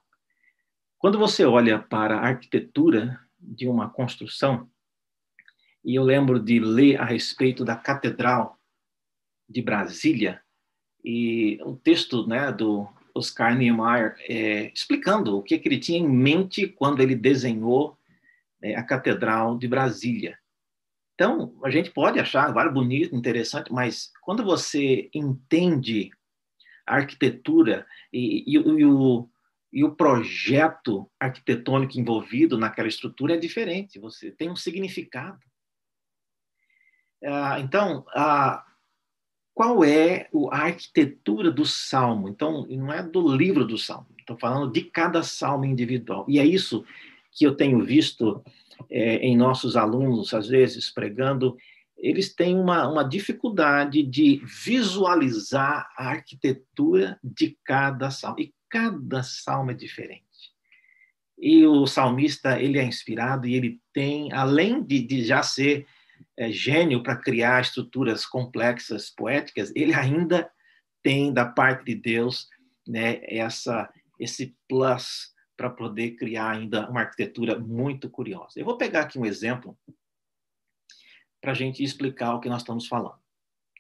Quando 0.99 1.17
você 1.17 1.43
olha 1.43 1.79
para 1.79 2.17
a 2.17 2.27
arquitetura 2.27 3.19
de 3.39 3.67
uma 3.67 3.89
construção, 3.89 4.69
e 5.83 5.95
eu 5.95 6.03
lembro 6.03 6.39
de 6.39 6.59
ler 6.59 7.01
a 7.01 7.03
respeito 7.03 7.65
da 7.65 7.75
Catedral 7.75 8.57
de 9.53 9.61
Brasília, 9.61 10.41
e 11.03 11.59
o 11.63 11.75
texto 11.75 12.25
né, 12.27 12.51
do 12.51 12.87
Oscar 13.13 13.55
Niemeyer 13.55 14.15
é, 14.27 14.71
explicando 14.73 15.37
o 15.37 15.43
que, 15.43 15.59
que, 15.59 15.67
ele 15.67 15.79
tinha 15.79 15.99
em 15.99 16.07
mente 16.07 16.67
quando 16.67 17.01
ele 17.01 17.15
desenhou 17.15 17.97
é, 18.61 18.75
a 18.75 18.83
Catedral 18.83 19.57
de 19.57 19.67
Brasília. 19.67 20.39
Então, 21.13 21.53
a 21.63 21.69
gente 21.69 21.91
pode 21.91 22.19
achar 22.19 22.45
agora 22.45 22.71
bonito, 22.71 23.15
interessante, 23.15 23.71
mas 23.71 24.11
quando 24.21 24.43
você 24.43 25.09
entende 25.13 26.09
a 26.87 26.95
arquitetura 26.95 27.85
e, 28.11 28.43
e, 28.47 28.53
e, 28.55 28.85
o, 28.85 29.29
e 29.71 29.83
o 29.83 29.95
projeto 29.95 31.09
arquitetônico 31.19 31.99
envolvido 31.99 32.57
naquela 32.57 32.87
estrutura 32.87 33.35
é 33.35 33.37
diferente, 33.37 33.99
você 33.99 34.31
tem 34.31 34.49
um 34.49 34.55
significado. 34.55 35.39
Ah, 37.23 37.59
então, 37.59 38.05
a, 38.09 38.65
qual 39.53 39.83
é 39.83 40.27
a 40.51 40.63
arquitetura 40.63 41.51
do 41.51 41.65
salmo? 41.65 42.27
Então, 42.27 42.65
não 42.67 42.91
é 42.91 43.03
do 43.03 43.27
livro 43.35 43.65
do 43.65 43.77
salmo, 43.77 44.07
estou 44.17 44.37
falando 44.37 44.71
de 44.71 44.81
cada 44.81 45.21
salmo 45.21 45.65
individual. 45.65 46.25
E 46.27 46.39
é 46.39 46.45
isso 46.45 46.83
que 47.31 47.45
eu 47.45 47.55
tenho 47.55 47.83
visto 47.83 48.43
é, 48.89 49.17
em 49.17 49.37
nossos 49.37 49.75
alunos, 49.75 50.33
às 50.33 50.47
vezes, 50.47 50.89
pregando, 50.89 51.55
eles 51.97 52.33
têm 52.33 52.57
uma, 52.57 52.87
uma 52.89 53.03
dificuldade 53.03 54.03
de 54.03 54.41
visualizar 54.43 55.89
a 55.95 56.09
arquitetura 56.09 57.17
de 57.23 57.57
cada 57.63 58.11
salmo. 58.11 58.41
E 58.41 58.53
cada 58.69 59.23
salmo 59.23 59.71
é 59.71 59.73
diferente. 59.73 60.23
E 61.37 61.65
o 61.65 61.85
salmista, 61.85 62.59
ele 62.61 62.77
é 62.77 62.83
inspirado 62.83 63.47
e 63.47 63.55
ele 63.55 63.79
tem, 63.93 64.31
além 64.33 64.83
de, 64.83 65.01
de 65.01 65.23
já 65.23 65.43
ser 65.43 65.85
é, 66.37 66.51
gênio 66.51 67.03
para 67.03 67.15
criar 67.15 67.61
estruturas 67.61 68.25
complexas, 68.25 69.09
poéticas, 69.09 69.71
ele 69.75 69.93
ainda 69.93 70.51
tem 71.01 71.33
da 71.33 71.45
parte 71.45 71.85
de 71.85 71.95
Deus 71.95 72.49
né, 72.87 73.21
essa, 73.23 73.91
esse 74.19 74.55
plus 74.67 75.33
para 75.55 75.69
poder 75.69 76.11
criar 76.11 76.51
ainda 76.51 76.89
uma 76.89 77.01
arquitetura 77.01 77.59
muito 77.59 78.09
curiosa. 78.09 78.59
Eu 78.59 78.65
vou 78.65 78.77
pegar 78.77 79.01
aqui 79.01 79.19
um 79.19 79.25
exemplo 79.25 79.77
para 81.39 81.51
a 81.51 81.55
gente 81.55 81.83
explicar 81.83 82.33
o 82.33 82.39
que 82.39 82.49
nós 82.49 82.61
estamos 82.61 82.87
falando. 82.87 83.21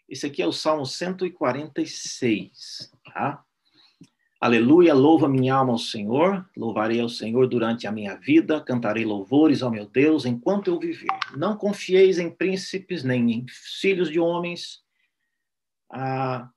Esse 0.07 0.27
aqui 0.27 0.41
é 0.41 0.47
o 0.47 0.51
Salmo 0.51 0.85
146, 0.85 2.91
tá? 3.05 3.43
Aleluia, 4.43 4.93
louva 4.93 5.29
minha 5.29 5.55
alma 5.55 5.71
ao 5.71 5.77
Senhor, 5.77 6.45
louvarei 6.57 6.99
ao 6.99 7.07
Senhor 7.07 7.47
durante 7.47 7.87
a 7.87 7.91
minha 7.93 8.17
vida, 8.17 8.59
cantarei 8.59 9.05
louvores 9.05 9.63
ao 9.63 9.71
meu 9.71 9.85
Deus 9.85 10.25
enquanto 10.25 10.67
eu 10.67 10.77
viver. 10.77 11.07
Não 11.37 11.55
confieis 11.55 12.19
em 12.19 12.29
príncipes 12.29 13.05
nem 13.05 13.31
em 13.31 13.45
filhos 13.47 14.09
de 14.11 14.19
homens. 14.19 14.81
Ah, 15.89 16.49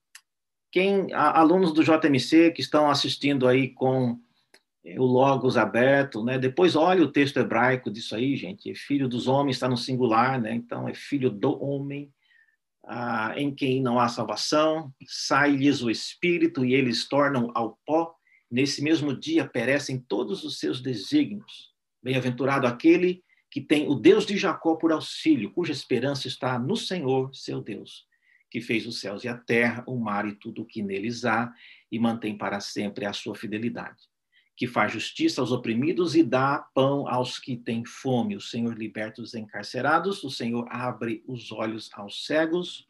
quem, 0.72 1.12
alunos 1.12 1.72
do 1.72 1.84
JMC 1.84 2.50
que 2.50 2.60
estão 2.60 2.90
assistindo 2.90 3.46
aí 3.46 3.68
com 3.68 4.18
é, 4.84 4.98
o 4.98 5.04
Logos 5.04 5.56
aberto, 5.56 6.24
né? 6.24 6.40
Depois 6.40 6.74
olha 6.74 7.04
o 7.04 7.12
texto 7.12 7.36
hebraico 7.36 7.88
disso 7.88 8.16
aí, 8.16 8.34
gente. 8.34 8.74
Filho 8.74 9.08
dos 9.08 9.28
homens 9.28 9.54
está 9.54 9.68
no 9.68 9.76
singular, 9.76 10.40
né? 10.40 10.52
Então 10.52 10.88
é 10.88 10.92
filho 10.92 11.30
do 11.30 11.62
homem 11.62 12.12
ah, 12.86 13.34
em 13.36 13.54
quem 13.54 13.82
não 13.82 13.98
há 13.98 14.08
salvação, 14.08 14.92
sai-lhes 15.06 15.82
o 15.82 15.90
espírito 15.90 16.64
e 16.64 16.74
eles 16.74 17.08
tornam 17.08 17.50
ao 17.54 17.78
pó. 17.84 18.14
Nesse 18.50 18.82
mesmo 18.82 19.14
dia 19.14 19.46
perecem 19.46 19.98
todos 19.98 20.44
os 20.44 20.58
seus 20.58 20.80
desígnios. 20.80 21.74
Bem-aventurado 22.02 22.66
aquele 22.66 23.24
que 23.50 23.60
tem 23.60 23.88
o 23.88 23.94
Deus 23.94 24.24
de 24.24 24.36
Jacó 24.36 24.76
por 24.76 24.92
auxílio, 24.92 25.50
cuja 25.50 25.72
esperança 25.72 26.28
está 26.28 26.58
no 26.58 26.76
Senhor, 26.76 27.34
seu 27.34 27.60
Deus, 27.60 28.06
que 28.50 28.60
fez 28.60 28.86
os 28.86 29.00
céus 29.00 29.24
e 29.24 29.28
a 29.28 29.36
terra, 29.36 29.82
o 29.86 29.98
mar 29.98 30.26
e 30.26 30.34
tudo 30.34 30.62
o 30.62 30.66
que 30.66 30.82
neles 30.82 31.24
há, 31.24 31.52
e 31.90 31.98
mantém 31.98 32.36
para 32.36 32.60
sempre 32.60 33.04
a 33.04 33.12
sua 33.12 33.34
fidelidade 33.34 34.06
que 34.56 34.66
faz 34.66 34.92
justiça 34.92 35.40
aos 35.40 35.52
oprimidos 35.52 36.16
e 36.16 36.22
dá 36.22 36.58
pão 36.74 37.06
aos 37.06 37.38
que 37.38 37.56
têm 37.56 37.84
fome. 37.84 38.36
O 38.36 38.40
Senhor 38.40 38.76
liberta 38.76 39.20
os 39.20 39.34
encarcerados, 39.34 40.24
o 40.24 40.30
Senhor 40.30 40.66
abre 40.70 41.22
os 41.26 41.52
olhos 41.52 41.90
aos 41.92 42.24
cegos, 42.24 42.88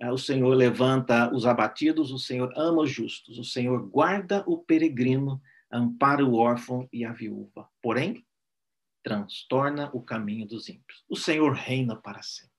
é, 0.00 0.10
o 0.10 0.18
Senhor 0.18 0.52
levanta 0.54 1.32
os 1.32 1.46
abatidos, 1.46 2.10
o 2.10 2.18
Senhor 2.18 2.52
ama 2.56 2.82
os 2.82 2.90
justos, 2.90 3.38
o 3.38 3.44
Senhor 3.44 3.88
guarda 3.88 4.42
o 4.46 4.58
peregrino, 4.58 5.40
ampara 5.70 6.24
o 6.24 6.34
órfão 6.34 6.88
e 6.92 7.04
a 7.04 7.12
viúva. 7.12 7.68
Porém, 7.80 8.26
transtorna 9.04 9.88
o 9.92 10.02
caminho 10.02 10.46
dos 10.46 10.68
ímpios. 10.68 11.04
O 11.08 11.16
Senhor 11.16 11.52
reina 11.52 11.94
para 11.94 12.22
sempre. 12.22 12.50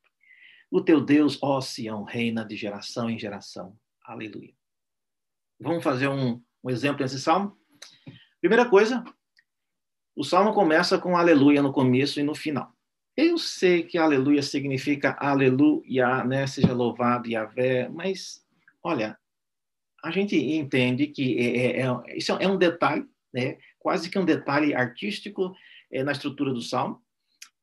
O 0.70 0.82
teu 0.82 1.02
Deus, 1.02 1.38
ó 1.42 1.60
Sião, 1.60 2.04
reina 2.04 2.46
de 2.46 2.56
geração 2.56 3.10
em 3.10 3.20
geração. 3.20 3.78
Aleluia. 4.02 4.54
Vamos 5.60 5.84
fazer 5.84 6.08
um, 6.08 6.42
um 6.64 6.70
exemplo 6.70 7.02
nesse 7.02 7.20
salmo? 7.20 7.61
Primeira 8.40 8.68
coisa, 8.68 9.04
o 10.16 10.24
salmo 10.24 10.54
começa 10.54 10.98
com 10.98 11.16
aleluia 11.16 11.62
no 11.62 11.72
começo 11.72 12.20
e 12.20 12.24
no 12.24 12.36
final. 12.36 12.74
Eu 13.16 13.38
sei 13.38 13.84
que 13.84 13.98
aleluia 13.98 14.42
significa 14.42 15.16
aleluia, 15.20 16.24
né? 16.24 16.48
Seja 16.48 16.74
louvado 16.74 17.30
Yahvé, 17.30 17.90
mas 17.90 18.44
olha, 18.82 19.18
a 20.04 20.10
gente 20.12 20.36
entende 20.36 21.08
que 21.08 21.38
é, 21.38 21.82
é, 21.82 21.82
é, 21.82 22.18
isso 22.18 22.32
é 22.34 22.48
um 22.48 22.58
detalhe, 22.58 23.06
né? 23.34 23.58
Quase 23.78 24.10
que 24.10 24.18
um 24.18 24.26
detalhe 24.26 24.74
artístico 24.74 25.56
é, 25.92 26.04
na 26.04 26.12
estrutura 26.12 26.54
do 26.54 26.62
salmo, 26.62 27.02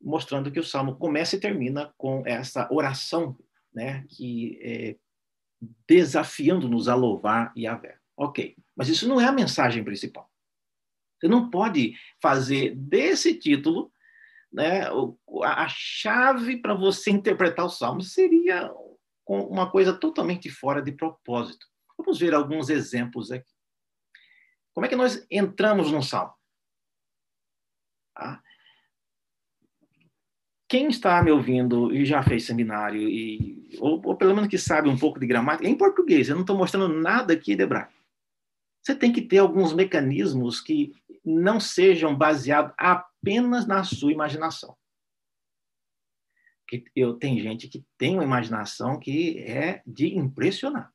mostrando 0.01 0.51
que 0.51 0.59
o 0.59 0.63
salmo 0.63 0.95
começa 0.95 1.35
e 1.35 1.39
termina 1.39 1.93
com 1.97 2.23
essa 2.25 2.67
oração, 2.71 3.37
né? 3.73 4.05
Que 4.07 4.59
é, 4.61 4.95
desafiando-nos 5.87 6.87
a 6.87 6.95
louvar 6.95 7.51
Yahvé. 7.57 7.98
Ok, 8.19 8.53
mas 8.75 8.89
isso 8.89 9.07
não 9.07 9.21
é 9.21 9.25
a 9.25 9.31
mensagem 9.31 9.81
principal. 9.81 10.29
Você 11.17 11.29
não 11.29 11.49
pode 11.49 11.93
fazer 12.21 12.75
desse 12.75 13.33
título 13.39 13.93
né, 14.51 14.89
a 15.45 15.67
chave 15.69 16.57
para 16.57 16.73
você 16.73 17.11
interpretar 17.11 17.65
o 17.65 17.69
Salmo. 17.69 18.01
Seria 18.01 18.69
uma 19.25 19.71
coisa 19.71 19.93
totalmente 19.93 20.49
fora 20.49 20.81
de 20.81 20.91
propósito. 20.91 21.65
Vamos 21.97 22.19
ver 22.19 22.33
alguns 22.33 22.69
exemplos 22.69 23.31
aqui. 23.31 23.53
Como 24.73 24.85
é 24.85 24.89
que 24.89 24.97
nós 24.97 25.25
entramos 25.31 25.89
no 25.89 26.03
Salmo? 26.03 26.33
Tá? 28.13 28.43
Quem 30.67 30.89
está 30.89 31.23
me 31.23 31.31
ouvindo 31.31 31.93
e 31.95 32.05
já 32.05 32.21
fez 32.21 32.45
seminário, 32.45 33.01
e, 33.01 33.77
ou, 33.79 34.01
ou, 34.05 34.15
pelo 34.17 34.35
menos 34.35 34.49
que 34.49 34.57
sabe 34.57 34.89
um 34.89 34.97
pouco 34.97 35.19
de 35.19 35.25
gramática, 35.25 35.67
é 35.67 35.71
em 35.71 35.77
português, 35.77 36.27
eu 36.27 36.35
não 36.35 36.41
estou 36.41 36.57
mostrando 36.57 36.93
nada 36.93 37.33
aqui 37.33 37.55
de 37.55 37.63
hebraico. 37.63 37.98
Você 38.81 38.95
tem 38.95 39.11
que 39.11 39.21
ter 39.21 39.39
alguns 39.39 39.73
mecanismos 39.73 40.61
que 40.61 40.93
não 41.23 41.59
sejam 41.59 42.15
baseados 42.15 42.73
apenas 42.77 43.67
na 43.67 43.83
sua 43.83 44.11
imaginação. 44.11 44.75
Que 46.67 46.83
eu 46.95 47.15
tem 47.15 47.39
gente 47.39 47.67
que 47.67 47.85
tem 47.97 48.15
uma 48.15 48.23
imaginação 48.23 48.99
que 48.99 49.39
é 49.39 49.81
de 49.85 50.17
impressionar. 50.17 50.93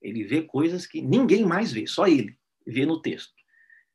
Ele 0.00 0.24
vê 0.24 0.42
coisas 0.42 0.86
que 0.86 1.02
ninguém 1.02 1.44
mais 1.44 1.72
vê, 1.72 1.86
só 1.86 2.06
ele 2.06 2.38
vê 2.66 2.86
no 2.86 3.02
texto. 3.02 3.34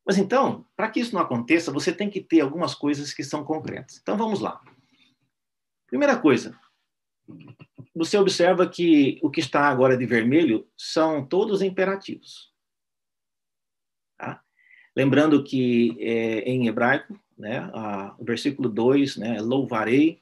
Mas 0.05 0.17
então, 0.17 0.67
para 0.75 0.89
que 0.89 0.99
isso 0.99 1.15
não 1.15 1.21
aconteça, 1.21 1.71
você 1.71 1.91
tem 1.91 2.09
que 2.09 2.21
ter 2.21 2.41
algumas 2.41 2.75
coisas 2.75 3.11
que 3.11 3.23
são 3.23 3.43
concretas. 3.43 3.97
Então 3.97 4.15
vamos 4.15 4.39
lá. 4.39 4.61
Primeira 5.87 6.15
coisa, 6.17 6.57
você 7.95 8.17
observa 8.17 8.69
que 8.69 9.19
o 9.23 9.31
que 9.31 9.39
está 9.39 9.67
agora 9.67 9.97
de 9.97 10.05
vermelho 10.05 10.69
são 10.77 11.25
todos 11.25 11.61
imperativos. 11.61 12.53
Lembrando 14.95 15.43
que 15.43 15.97
é, 15.99 16.39
em 16.49 16.67
hebraico, 16.67 17.19
né, 17.37 17.69
a, 17.73 18.15
o 18.17 18.23
versículo 18.23 18.69
2, 18.69 19.17
né, 19.17 19.41
louvarei, 19.41 20.21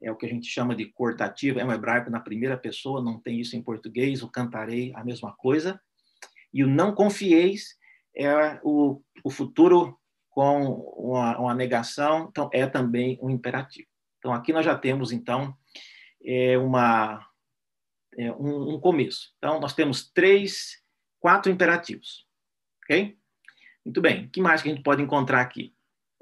é 0.00 0.10
o 0.12 0.16
que 0.16 0.26
a 0.26 0.28
gente 0.28 0.46
chama 0.46 0.76
de 0.76 0.86
cortativo, 0.86 1.58
é 1.58 1.64
um 1.64 1.72
hebraico 1.72 2.10
na 2.10 2.20
primeira 2.20 2.56
pessoa, 2.56 3.02
não 3.02 3.18
tem 3.18 3.40
isso 3.40 3.56
em 3.56 3.62
português, 3.62 4.22
o 4.22 4.28
cantarei, 4.28 4.92
a 4.94 5.04
mesma 5.04 5.32
coisa. 5.32 5.80
E 6.52 6.62
o 6.62 6.68
não 6.68 6.94
confieis 6.94 7.76
é 8.14 8.60
o, 8.62 9.02
o 9.24 9.30
futuro 9.30 9.98
com 10.30 10.74
uma, 10.96 11.38
uma, 11.38 11.54
negação, 11.54 12.28
então 12.30 12.48
é 12.52 12.66
também 12.66 13.18
um 13.20 13.30
imperativo. 13.30 13.88
Então 14.18 14.32
aqui 14.32 14.52
nós 14.52 14.64
já 14.64 14.76
temos 14.76 15.12
então 15.12 15.54
é 16.24 16.56
uma 16.58 17.26
é 18.16 18.30
um, 18.32 18.74
um, 18.74 18.80
começo. 18.80 19.32
Então 19.38 19.60
nós 19.60 19.72
temos 19.72 20.10
três, 20.10 20.82
quatro 21.20 21.50
imperativos, 21.50 22.26
ok? 22.84 23.16
Muito 23.84 24.00
bem. 24.00 24.26
O 24.26 24.30
que 24.30 24.40
mais 24.40 24.62
que 24.62 24.68
a 24.68 24.72
gente 24.74 24.82
pode 24.82 25.02
encontrar 25.02 25.40
aqui? 25.40 25.74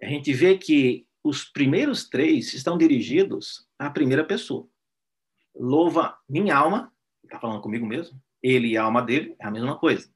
A 0.03 0.07
gente 0.07 0.33
vê 0.33 0.57
que 0.57 1.07
os 1.23 1.45
primeiros 1.45 2.09
três 2.09 2.55
estão 2.55 2.79
dirigidos 2.79 3.67
à 3.79 3.91
primeira 3.91 4.25
pessoa. 4.25 4.67
Louva 5.55 6.17
minha 6.29 6.57
alma, 6.57 6.93
está 7.23 7.39
falando 7.39 7.61
comigo 7.61 7.87
mesmo, 7.87 8.21
ele 8.43 8.69
e 8.69 8.77
a 8.77 8.85
alma 8.85 9.03
dele, 9.03 9.37
é 9.39 9.47
a 9.47 9.51
mesma 9.51 9.77
coisa. 9.77 10.11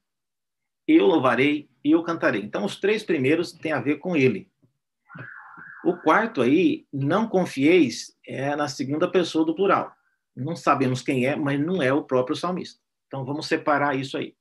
Eu 0.87 1.05
louvarei 1.05 1.69
e 1.83 1.91
eu 1.91 2.03
cantarei. 2.03 2.41
Então, 2.41 2.65
os 2.65 2.79
três 2.79 3.03
primeiros 3.03 3.51
têm 3.51 3.71
a 3.71 3.79
ver 3.79 3.97
com 3.97 4.15
ele. 4.15 4.49
O 5.83 5.95
quarto 5.97 6.41
aí, 6.41 6.87
não 6.91 7.27
confieis, 7.27 8.15
é 8.25 8.55
na 8.55 8.67
segunda 8.67 9.09
pessoa 9.09 9.45
do 9.45 9.53
plural. 9.53 9.95
Não 10.35 10.55
sabemos 10.55 11.01
quem 11.01 11.27
é, 11.27 11.35
mas 11.35 11.59
não 11.59 11.81
é 11.81 11.93
o 11.93 12.03
próprio 12.03 12.35
salmista. 12.35 12.79
Então, 13.07 13.23
vamos 13.23 13.47
separar 13.47 13.95
isso 13.95 14.17
aí. 14.17 14.35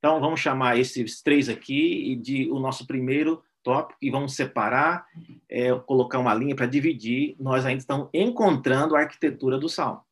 Então, 0.00 0.18
vamos 0.18 0.40
chamar 0.40 0.78
esses 0.78 1.20
três 1.22 1.50
aqui 1.50 2.16
de 2.16 2.50
o 2.50 2.58
nosso 2.58 2.86
primeiro 2.86 3.44
tópico 3.62 3.98
e 4.00 4.10
vamos 4.10 4.34
separar, 4.34 5.06
é, 5.46 5.78
colocar 5.80 6.18
uma 6.18 6.32
linha 6.32 6.56
para 6.56 6.64
dividir. 6.64 7.36
Nós 7.38 7.66
ainda 7.66 7.80
estamos 7.80 8.08
encontrando 8.14 8.96
a 8.96 9.00
arquitetura 9.00 9.58
do 9.58 9.68
salmo. 9.68 10.02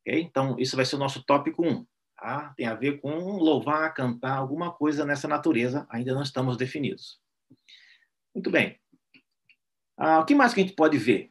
Okay? 0.00 0.20
Então, 0.20 0.56
isso 0.58 0.74
vai 0.74 0.84
ser 0.84 0.96
o 0.96 0.98
nosso 0.98 1.22
tópico 1.24 1.64
1. 1.64 1.68
Um, 1.68 1.86
tá? 2.16 2.52
Tem 2.56 2.66
a 2.66 2.74
ver 2.74 3.00
com 3.00 3.36
louvar, 3.38 3.94
cantar, 3.94 4.38
alguma 4.38 4.72
coisa 4.72 5.04
nessa 5.04 5.28
natureza, 5.28 5.86
ainda 5.88 6.12
não 6.12 6.22
estamos 6.22 6.56
definidos. 6.56 7.20
Muito 8.34 8.50
bem. 8.50 8.76
Ah, 9.96 10.18
o 10.18 10.24
que 10.24 10.34
mais 10.34 10.52
que 10.52 10.60
a 10.60 10.64
gente 10.64 10.74
pode 10.74 10.98
ver? 10.98 11.30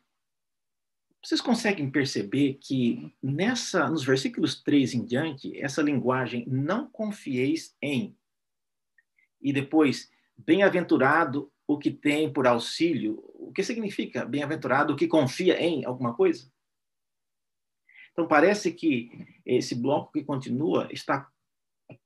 Vocês 1.25 1.41
conseguem 1.41 1.89
perceber 1.89 2.59
que 2.61 3.11
nessa, 3.21 3.89
nos 3.89 4.05
versículos 4.05 4.61
3 4.61 4.93
em 4.93 5.05
diante, 5.05 5.59
essa 5.59 5.81
linguagem 5.81 6.45
não 6.47 6.87
confieis 6.87 7.75
em 7.81 8.15
e 9.41 9.51
depois 9.51 10.13
Bem-aventurado 10.37 11.51
o 11.65 11.77
que 11.77 11.89
tem 11.89 12.31
por 12.31 12.45
auxílio. 12.45 13.23
O 13.33 13.51
que 13.53 13.63
significa 13.63 14.25
bem-aventurado 14.25 14.93
o 14.93 14.95
que 14.95 15.07
confia 15.07 15.59
em 15.61 15.85
alguma 15.85 16.13
coisa? 16.13 16.51
Então, 18.11 18.27
parece 18.27 18.71
que 18.71 19.09
esse 19.45 19.73
bloco 19.75 20.11
que 20.11 20.23
continua 20.23 20.87
está 20.91 21.29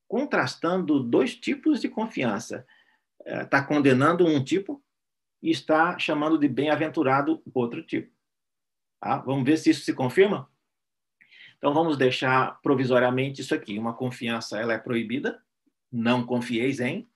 contrastando 0.06 1.02
dois 1.02 1.34
tipos 1.34 1.80
de 1.80 1.88
confiança. 1.88 2.66
Está 3.24 3.58
é, 3.58 3.62
condenando 3.62 4.24
um 4.24 4.42
tipo 4.42 4.82
e 5.42 5.50
está 5.50 5.98
chamando 5.98 6.38
de 6.38 6.48
bem-aventurado 6.48 7.42
outro 7.52 7.82
tipo. 7.82 8.19
Tá? 9.00 9.16
Vamos 9.18 9.44
ver 9.44 9.56
se 9.56 9.70
isso 9.70 9.82
se 9.82 9.94
confirma? 9.94 10.50
Então, 11.56 11.74
vamos 11.74 11.96
deixar 11.96 12.60
provisoriamente 12.62 13.40
isso 13.40 13.54
aqui. 13.54 13.78
Uma 13.78 13.94
confiança 13.94 14.58
ela 14.58 14.72
é 14.72 14.78
proibida, 14.78 15.42
não 15.90 16.24
confieis 16.24 16.80
em, 16.80 17.08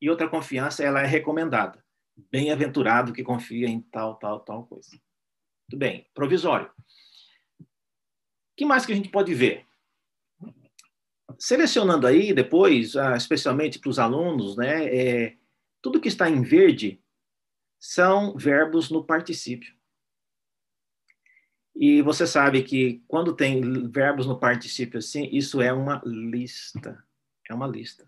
e 0.00 0.10
outra 0.10 0.28
confiança, 0.28 0.82
ela 0.82 1.00
é 1.00 1.06
recomendada. 1.06 1.84
Bem-aventurado 2.30 3.12
que 3.12 3.22
confia 3.22 3.66
em 3.66 3.80
tal, 3.80 4.16
tal, 4.16 4.40
tal 4.40 4.66
coisa. 4.66 4.90
Muito 4.90 5.78
bem, 5.78 6.06
provisório. 6.14 6.70
O 7.60 7.64
que 8.56 8.64
mais 8.64 8.84
que 8.84 8.92
a 8.92 8.96
gente 8.96 9.08
pode 9.08 9.34
ver? 9.34 9.66
Selecionando 11.38 12.06
aí 12.06 12.32
depois, 12.32 12.96
ah, 12.96 13.16
especialmente 13.16 13.78
para 13.78 13.90
os 13.90 13.98
alunos, 13.98 14.56
né, 14.56 14.86
é, 14.86 15.36
tudo 15.82 16.00
que 16.00 16.08
está 16.08 16.28
em 16.28 16.42
verde 16.42 17.02
são 17.80 18.36
verbos 18.36 18.90
no 18.90 19.04
particípio. 19.04 19.74
E 21.74 22.02
você 22.02 22.26
sabe 22.26 22.62
que 22.62 23.02
quando 23.08 23.34
tem 23.34 23.88
verbos 23.90 24.26
no 24.26 24.38
particípio 24.38 24.98
assim, 24.98 25.28
isso 25.32 25.60
é 25.60 25.72
uma 25.72 26.00
lista. 26.04 27.04
É 27.50 27.54
uma 27.54 27.66
lista. 27.66 28.06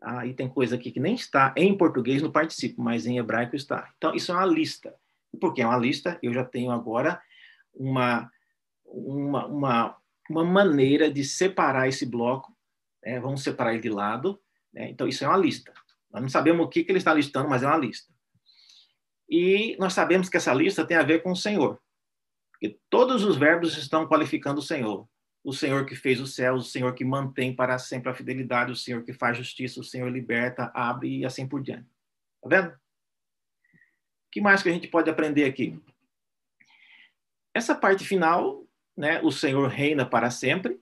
Aí 0.00 0.34
tem 0.34 0.48
coisa 0.48 0.74
aqui 0.74 0.90
que 0.90 0.98
nem 0.98 1.14
está 1.14 1.54
em 1.56 1.76
português 1.76 2.22
no 2.22 2.32
participio, 2.32 2.82
mas 2.82 3.06
em 3.06 3.18
hebraico 3.18 3.54
está. 3.54 3.92
Então, 3.96 4.14
isso 4.14 4.32
é 4.32 4.34
uma 4.34 4.46
lista. 4.46 4.94
Porque 5.40 5.62
é 5.62 5.66
uma 5.66 5.78
lista, 5.78 6.18
eu 6.22 6.32
já 6.32 6.44
tenho 6.44 6.70
agora 6.70 7.22
uma, 7.72 8.30
uma, 8.84 9.46
uma, 9.46 9.96
uma 10.28 10.44
maneira 10.44 11.10
de 11.10 11.22
separar 11.24 11.88
esse 11.88 12.04
bloco. 12.04 12.56
Né? 13.04 13.20
Vamos 13.20 13.42
separar 13.42 13.74
ele 13.74 13.82
de 13.82 13.90
lado. 13.90 14.40
Né? 14.72 14.90
Então, 14.90 15.06
isso 15.06 15.24
é 15.24 15.28
uma 15.28 15.36
lista. 15.36 15.72
Nós 16.10 16.22
não 16.22 16.28
sabemos 16.28 16.66
o 16.66 16.68
que, 16.68 16.82
que 16.82 16.90
ele 16.90 16.98
está 16.98 17.14
listando, 17.14 17.48
mas 17.48 17.62
é 17.62 17.66
uma 17.66 17.78
lista. 17.78 18.12
E 19.28 19.76
nós 19.78 19.92
sabemos 19.92 20.28
que 20.28 20.36
essa 20.36 20.52
lista 20.52 20.84
tem 20.84 20.96
a 20.96 21.02
ver 21.02 21.22
com 21.22 21.32
o 21.32 21.36
Senhor. 21.36 21.80
Porque 22.62 22.78
todos 22.88 23.24
os 23.24 23.36
verbos 23.36 23.76
estão 23.76 24.06
qualificando 24.06 24.60
o 24.60 24.62
Senhor 24.62 25.08
o 25.44 25.52
Senhor 25.52 25.84
que 25.84 25.96
fez 25.96 26.20
os 26.20 26.34
céus, 26.34 26.66
o 26.66 26.70
Senhor 26.70 26.94
que 26.94 27.04
mantém 27.04 27.54
para 27.54 27.78
sempre 27.78 28.10
a 28.10 28.14
fidelidade, 28.14 28.70
o 28.70 28.76
Senhor 28.76 29.02
que 29.02 29.12
faz 29.12 29.36
justiça, 29.36 29.80
o 29.80 29.84
Senhor 29.84 30.08
liberta, 30.08 30.70
abre 30.72 31.18
e 31.18 31.24
assim 31.24 31.46
por 31.46 31.60
diante. 31.60 31.88
Tá 32.40 32.48
vendo? 32.48 32.68
O 32.68 34.30
que 34.30 34.40
mais 34.40 34.62
que 34.62 34.68
a 34.68 34.72
gente 34.72 34.88
pode 34.88 35.10
aprender 35.10 35.44
aqui? 35.44 35.78
Essa 37.52 37.74
parte 37.74 38.04
final, 38.04 38.64
né, 38.96 39.20
o 39.22 39.30
Senhor 39.30 39.68
reina 39.68 40.06
para 40.06 40.30
sempre, 40.30 40.80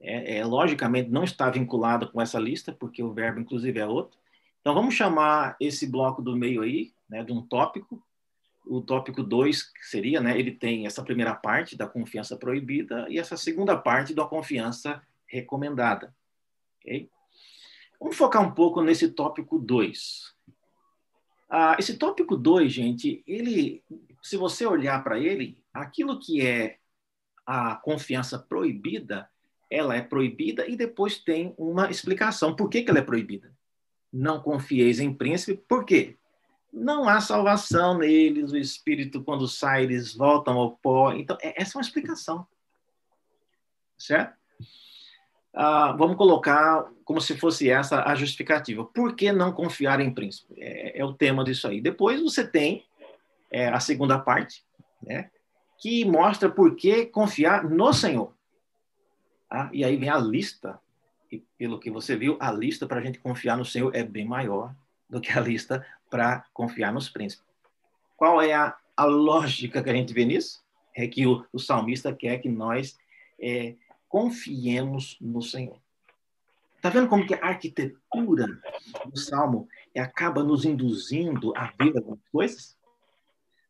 é, 0.00 0.38
é, 0.38 0.44
logicamente 0.44 1.10
não 1.10 1.22
está 1.22 1.50
vinculado 1.50 2.10
com 2.10 2.20
essa 2.20 2.38
lista, 2.38 2.72
porque 2.72 3.02
o 3.02 3.12
verbo, 3.12 3.38
inclusive, 3.38 3.78
é 3.78 3.86
outro. 3.86 4.18
Então, 4.60 4.74
vamos 4.74 4.94
chamar 4.94 5.56
esse 5.60 5.86
bloco 5.86 6.22
do 6.22 6.34
meio 6.34 6.62
aí, 6.62 6.92
né, 7.08 7.22
de 7.22 7.32
um 7.32 7.42
tópico, 7.46 8.02
o 8.64 8.80
tópico 8.80 9.22
2 9.22 9.72
seria, 9.82 10.20
né, 10.20 10.38
ele 10.38 10.52
tem 10.52 10.86
essa 10.86 11.02
primeira 11.02 11.34
parte 11.34 11.76
da 11.76 11.86
confiança 11.86 12.36
proibida 12.36 13.06
e 13.08 13.18
essa 13.18 13.36
segunda 13.36 13.76
parte 13.76 14.14
da 14.14 14.24
confiança 14.24 15.02
recomendada. 15.26 16.14
Okay? 16.80 17.10
Vamos 17.98 18.16
focar 18.16 18.42
um 18.42 18.52
pouco 18.52 18.80
nesse 18.82 19.08
tópico 19.10 19.58
2. 19.58 20.34
Ah, 21.48 21.76
esse 21.78 21.96
tópico 21.96 22.36
2, 22.36 22.72
gente, 22.72 23.22
ele, 23.26 23.82
se 24.22 24.36
você 24.36 24.64
olhar 24.64 25.02
para 25.02 25.18
ele, 25.18 25.58
aquilo 25.74 26.18
que 26.18 26.46
é 26.46 26.78
a 27.44 27.74
confiança 27.74 28.38
proibida, 28.38 29.28
ela 29.68 29.96
é 29.96 30.00
proibida 30.00 30.68
e 30.68 30.76
depois 30.76 31.18
tem 31.18 31.54
uma 31.58 31.90
explicação. 31.90 32.54
Por 32.54 32.68
que, 32.68 32.82
que 32.82 32.90
ela 32.90 33.00
é 33.00 33.02
proibida? 33.02 33.52
Não 34.12 34.40
confieis 34.40 35.00
em 35.00 35.12
príncipe, 35.12 35.60
por 35.68 35.84
quê? 35.84 36.16
Não 36.72 37.08
há 37.08 37.20
salvação 37.20 37.98
neles, 37.98 38.52
o 38.52 38.56
espírito, 38.56 39.22
quando 39.22 39.48
sai, 39.48 39.84
eles 39.84 40.14
voltam 40.14 40.56
ao 40.56 40.76
pó. 40.76 41.12
Então, 41.12 41.36
é, 41.40 41.60
essa 41.60 41.76
é 41.76 41.78
uma 41.78 41.82
explicação. 41.84 42.46
Certo? 43.98 44.38
Ah, 45.52 45.92
vamos 45.92 46.16
colocar 46.16 46.88
como 47.04 47.20
se 47.20 47.36
fosse 47.36 47.68
essa 47.68 48.04
a 48.04 48.14
justificativa. 48.14 48.84
Por 48.84 49.16
que 49.16 49.32
não 49.32 49.52
confiar 49.52 50.00
em 50.00 50.14
príncipe? 50.14 50.54
É, 50.58 51.00
é 51.00 51.04
o 51.04 51.12
tema 51.12 51.42
disso 51.42 51.66
aí. 51.66 51.80
Depois 51.80 52.22
você 52.22 52.46
tem 52.46 52.84
é, 53.50 53.68
a 53.68 53.80
segunda 53.80 54.18
parte, 54.18 54.64
né, 55.02 55.30
que 55.76 56.04
mostra 56.04 56.48
por 56.48 56.76
que 56.76 57.06
confiar 57.06 57.68
no 57.68 57.92
Senhor. 57.92 58.32
Ah, 59.50 59.68
e 59.72 59.84
aí 59.84 59.96
vem 59.96 60.08
a 60.08 60.18
lista. 60.18 60.80
E 61.32 61.38
pelo 61.58 61.80
que 61.80 61.90
você 61.90 62.16
viu, 62.16 62.36
a 62.40 62.52
lista 62.52 62.86
para 62.86 63.00
a 63.00 63.02
gente 63.02 63.18
confiar 63.18 63.56
no 63.56 63.64
Senhor 63.64 63.94
é 63.94 64.04
bem 64.04 64.24
maior 64.24 64.74
do 65.08 65.20
que 65.20 65.36
a 65.36 65.40
lista 65.40 65.84
para 66.10 66.44
confiar 66.52 66.92
nos 66.92 67.08
príncipes. 67.08 67.46
Qual 68.16 68.42
é 68.42 68.52
a, 68.52 68.76
a 68.96 69.04
lógica 69.04 69.82
que 69.82 69.88
a 69.88 69.94
gente 69.94 70.12
vê 70.12 70.24
nisso? 70.24 70.62
É 70.94 71.06
que 71.06 71.26
o, 71.26 71.46
o 71.52 71.58
salmista 71.58 72.12
quer 72.12 72.38
que 72.38 72.48
nós 72.48 72.98
é, 73.40 73.76
confiemos 74.08 75.16
no 75.20 75.40
Senhor. 75.40 75.78
Está 76.76 76.88
vendo 76.88 77.08
como 77.08 77.26
que 77.26 77.34
a 77.34 77.44
arquitetura 77.44 78.46
do 79.06 79.18
salmo 79.18 79.68
acaba 79.96 80.42
nos 80.42 80.64
induzindo 80.64 81.54
a 81.56 81.72
ver 81.78 81.96
algumas 81.96 82.20
coisas? 82.32 82.76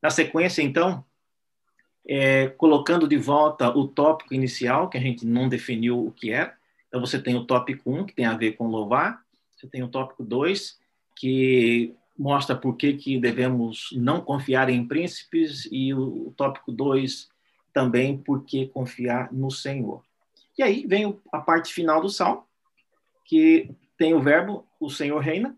Na 0.01 0.11
sequência, 0.11 0.63
então, 0.63 1.05
é, 2.07 2.49
colocando 2.49 3.07
de 3.07 3.17
volta 3.17 3.69
o 3.69 3.87
tópico 3.87 4.33
inicial, 4.33 4.89
que 4.89 4.97
a 4.97 5.01
gente 5.01 5.27
não 5.27 5.49
definiu 5.49 6.07
o 6.07 6.13
que 6.13 6.31
era. 6.31 6.57
Então, 6.89 7.01
você 7.01 7.21
tem 7.21 7.37
o 7.37 7.45
tópico 7.45 7.91
1, 7.91 8.07
que 8.07 8.15
tem 8.15 8.27
a 8.27 8.37
ver 8.37 8.53
com 8.53 8.69
louvar. 8.69 9.23
Você 9.57 9.67
tem 9.67 9.83
o 9.83 9.89
tópico 9.89 10.25
2, 10.25 10.79
que 11.17 11.95
mostra 12.21 12.55
por 12.55 12.77
que, 12.77 12.93
que 12.93 13.19
devemos 13.19 13.89
não 13.93 14.21
confiar 14.21 14.69
em 14.69 14.87
príncipes, 14.87 15.67
e 15.73 15.95
o 15.95 16.35
tópico 16.37 16.71
2 16.71 17.31
também 17.73 18.19
por 18.19 18.45
que 18.45 18.67
confiar 18.67 19.33
no 19.33 19.51
Senhor. 19.51 20.03
E 20.59 20.63
aí 20.63 20.87
vem 20.87 21.19
a 21.33 21.39
parte 21.39 21.73
final 21.73 21.99
do 21.99 22.11
salmo, 22.11 22.45
que 23.25 23.71
tem 23.97 24.13
o 24.13 24.21
verbo, 24.21 24.67
o 24.79 24.91
Senhor 24.91 25.19
reina, 25.19 25.57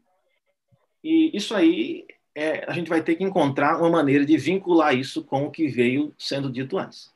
e 1.03 1.37
isso 1.37 1.53
aí 1.53 2.07
é, 2.33 2.65
a 2.71 2.73
gente 2.73 2.89
vai 2.89 3.03
ter 3.03 3.17
que 3.17 3.25
encontrar 3.25 3.81
uma 3.81 3.91
maneira 3.91 4.25
de 4.25 4.37
vincular 4.37 4.95
isso 4.95 5.25
com 5.25 5.47
o 5.47 5.51
que 5.51 5.67
veio 5.67 6.15
sendo 6.17 6.49
dito 6.49 6.79
antes. 6.79 7.11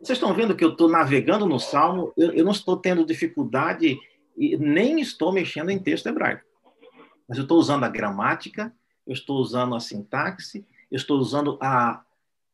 Vocês 0.00 0.16
estão 0.16 0.32
vendo 0.32 0.54
que 0.54 0.64
eu 0.64 0.70
estou 0.70 0.88
navegando 0.88 1.44
no 1.44 1.58
Salmo, 1.58 2.12
eu, 2.16 2.30
eu, 2.32 2.44
não 2.44 2.52
estou 2.52 2.76
tendo 2.76 3.04
dificuldade 3.04 3.98
e 4.38 4.56
nem 4.56 5.00
estou 5.00 5.32
mexendo 5.32 5.70
em 5.70 5.78
texto 5.80 6.06
hebraico. 6.06 6.44
Mas 7.28 7.38
eu 7.38 7.42
estou 7.44 7.58
usando 7.58 7.84
a 7.84 7.88
gramática, 7.88 8.74
eu 9.06 9.12
estou 9.12 9.38
usando 9.38 9.74
a 9.74 9.80
sintaxe, 9.80 10.66
eu 10.90 10.96
estou 10.96 11.18
usando 11.18 11.58
a. 11.60 12.04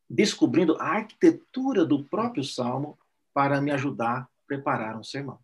descobrindo 0.09 0.77
a 0.81 0.85
arquitetura 0.85 1.85
do 1.85 2.05
próprio 2.05 2.45
Salmo 2.45 2.99
para 3.33 3.61
me 3.61 3.71
ajudar 3.71 4.19
a 4.19 4.29
preparar 4.47 4.97
um 4.97 5.05
sermão. 5.05 5.39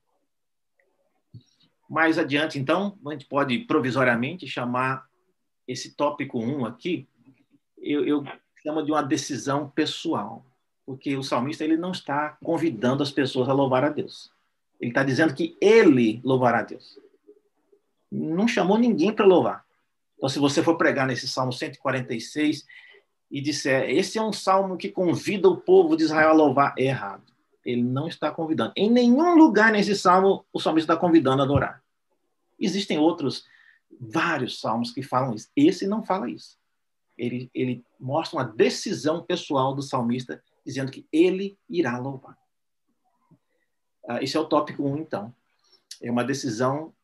Mais 1.89 2.19
adiante, 2.19 2.59
então, 2.59 2.99
a 3.07 3.13
gente 3.13 3.27
pode 3.27 3.59
provisoriamente 3.61 4.47
chamar 4.47 5.07
esse 5.67 5.95
tópico 5.95 6.39
1 6.39 6.67
aqui, 6.67 7.09
eu, 7.79 8.05
eu 8.05 8.25
chamo 8.63 8.83
de 8.83 8.91
uma 8.91 9.03
decisão 9.03 9.69
pessoal, 9.69 10.45
porque 10.85 11.17
o 11.17 11.23
salmista 11.23 11.65
ele 11.65 11.77
não 11.77 11.93
está 11.93 12.37
convidando 12.43 13.03
as 13.03 13.11
pessoas 13.11 13.49
a 13.49 13.53
louvar 13.53 13.85
a 13.85 13.89
Deus. 13.89 14.31
Ele 14.81 14.91
está 14.91 15.03
dizendo 15.03 15.35
que 15.35 15.57
ele 15.61 16.21
louvará 16.25 16.61
a 16.61 16.63
Deus. 16.63 16.99
Não 18.11 18.47
chamou 18.47 18.79
ninguém 18.79 19.13
para 19.13 19.27
louvar. 19.27 19.65
Então, 20.17 20.29
se 20.29 20.39
você 20.39 20.63
for 20.63 20.77
pregar 20.77 21.07
nesse 21.07 21.29
Salmo 21.29 21.53
146 21.53 22.65
e 23.31 23.41
disser, 23.41 23.91
esse 23.91 24.19
é 24.19 24.23
um 24.23 24.33
salmo 24.33 24.77
que 24.77 24.89
convida 24.89 25.49
o 25.49 25.57
povo 25.57 25.97
de 25.97 26.05
Israel 26.05 26.31
a 26.31 26.33
louvar, 26.33 26.75
é 26.79 26.85
errado. 26.85 27.25
Ele 27.65 27.83
não 27.83 28.07
está 28.07 28.31
convidando. 28.31 28.73
Em 28.77 28.89
nenhum 28.91 29.35
lugar 29.35 29.73
nesse 29.73 29.95
salmo 29.97 30.47
o 30.53 30.61
salmista 30.61 30.93
está 30.93 31.01
convidando 31.01 31.43
a 31.43 31.45
adorar. 31.45 31.83
Existem 32.59 32.99
outros 32.99 33.45
vários 34.01 34.61
salmos 34.61 34.91
que 34.91 35.03
falam 35.03 35.35
isso. 35.35 35.49
Esse 35.57 35.87
não 35.87 36.05
fala 36.05 36.31
isso. 36.31 36.57
Ele, 37.19 37.51
ele 37.55 37.85
mostra 37.99 38.39
uma 38.39 38.45
decisão 38.45 39.23
pessoal 39.23 39.75
do 39.75 39.83
salmista, 39.83 40.43
dizendo 40.65 40.93
que 40.93 41.07
ele 41.13 41.59
irá 41.69 41.99
louvar. 41.99 42.39
Ah, 44.07 44.23
esse 44.23 44.37
é 44.37 44.41
o 44.41 44.45
tópico 44.45 44.83
1, 44.83 44.93
um, 44.93 44.99
então. 44.99 45.35
É 46.01 46.11
uma 46.11 46.23
decisão 46.23 46.95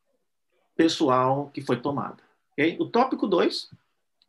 pessoal 0.75 1.49
que 1.53 1.61
foi 1.61 1.77
tomada. 1.77 2.23
Okay? 2.53 2.77
O 2.79 2.85
tópico 2.85 3.27
2, 3.27 3.69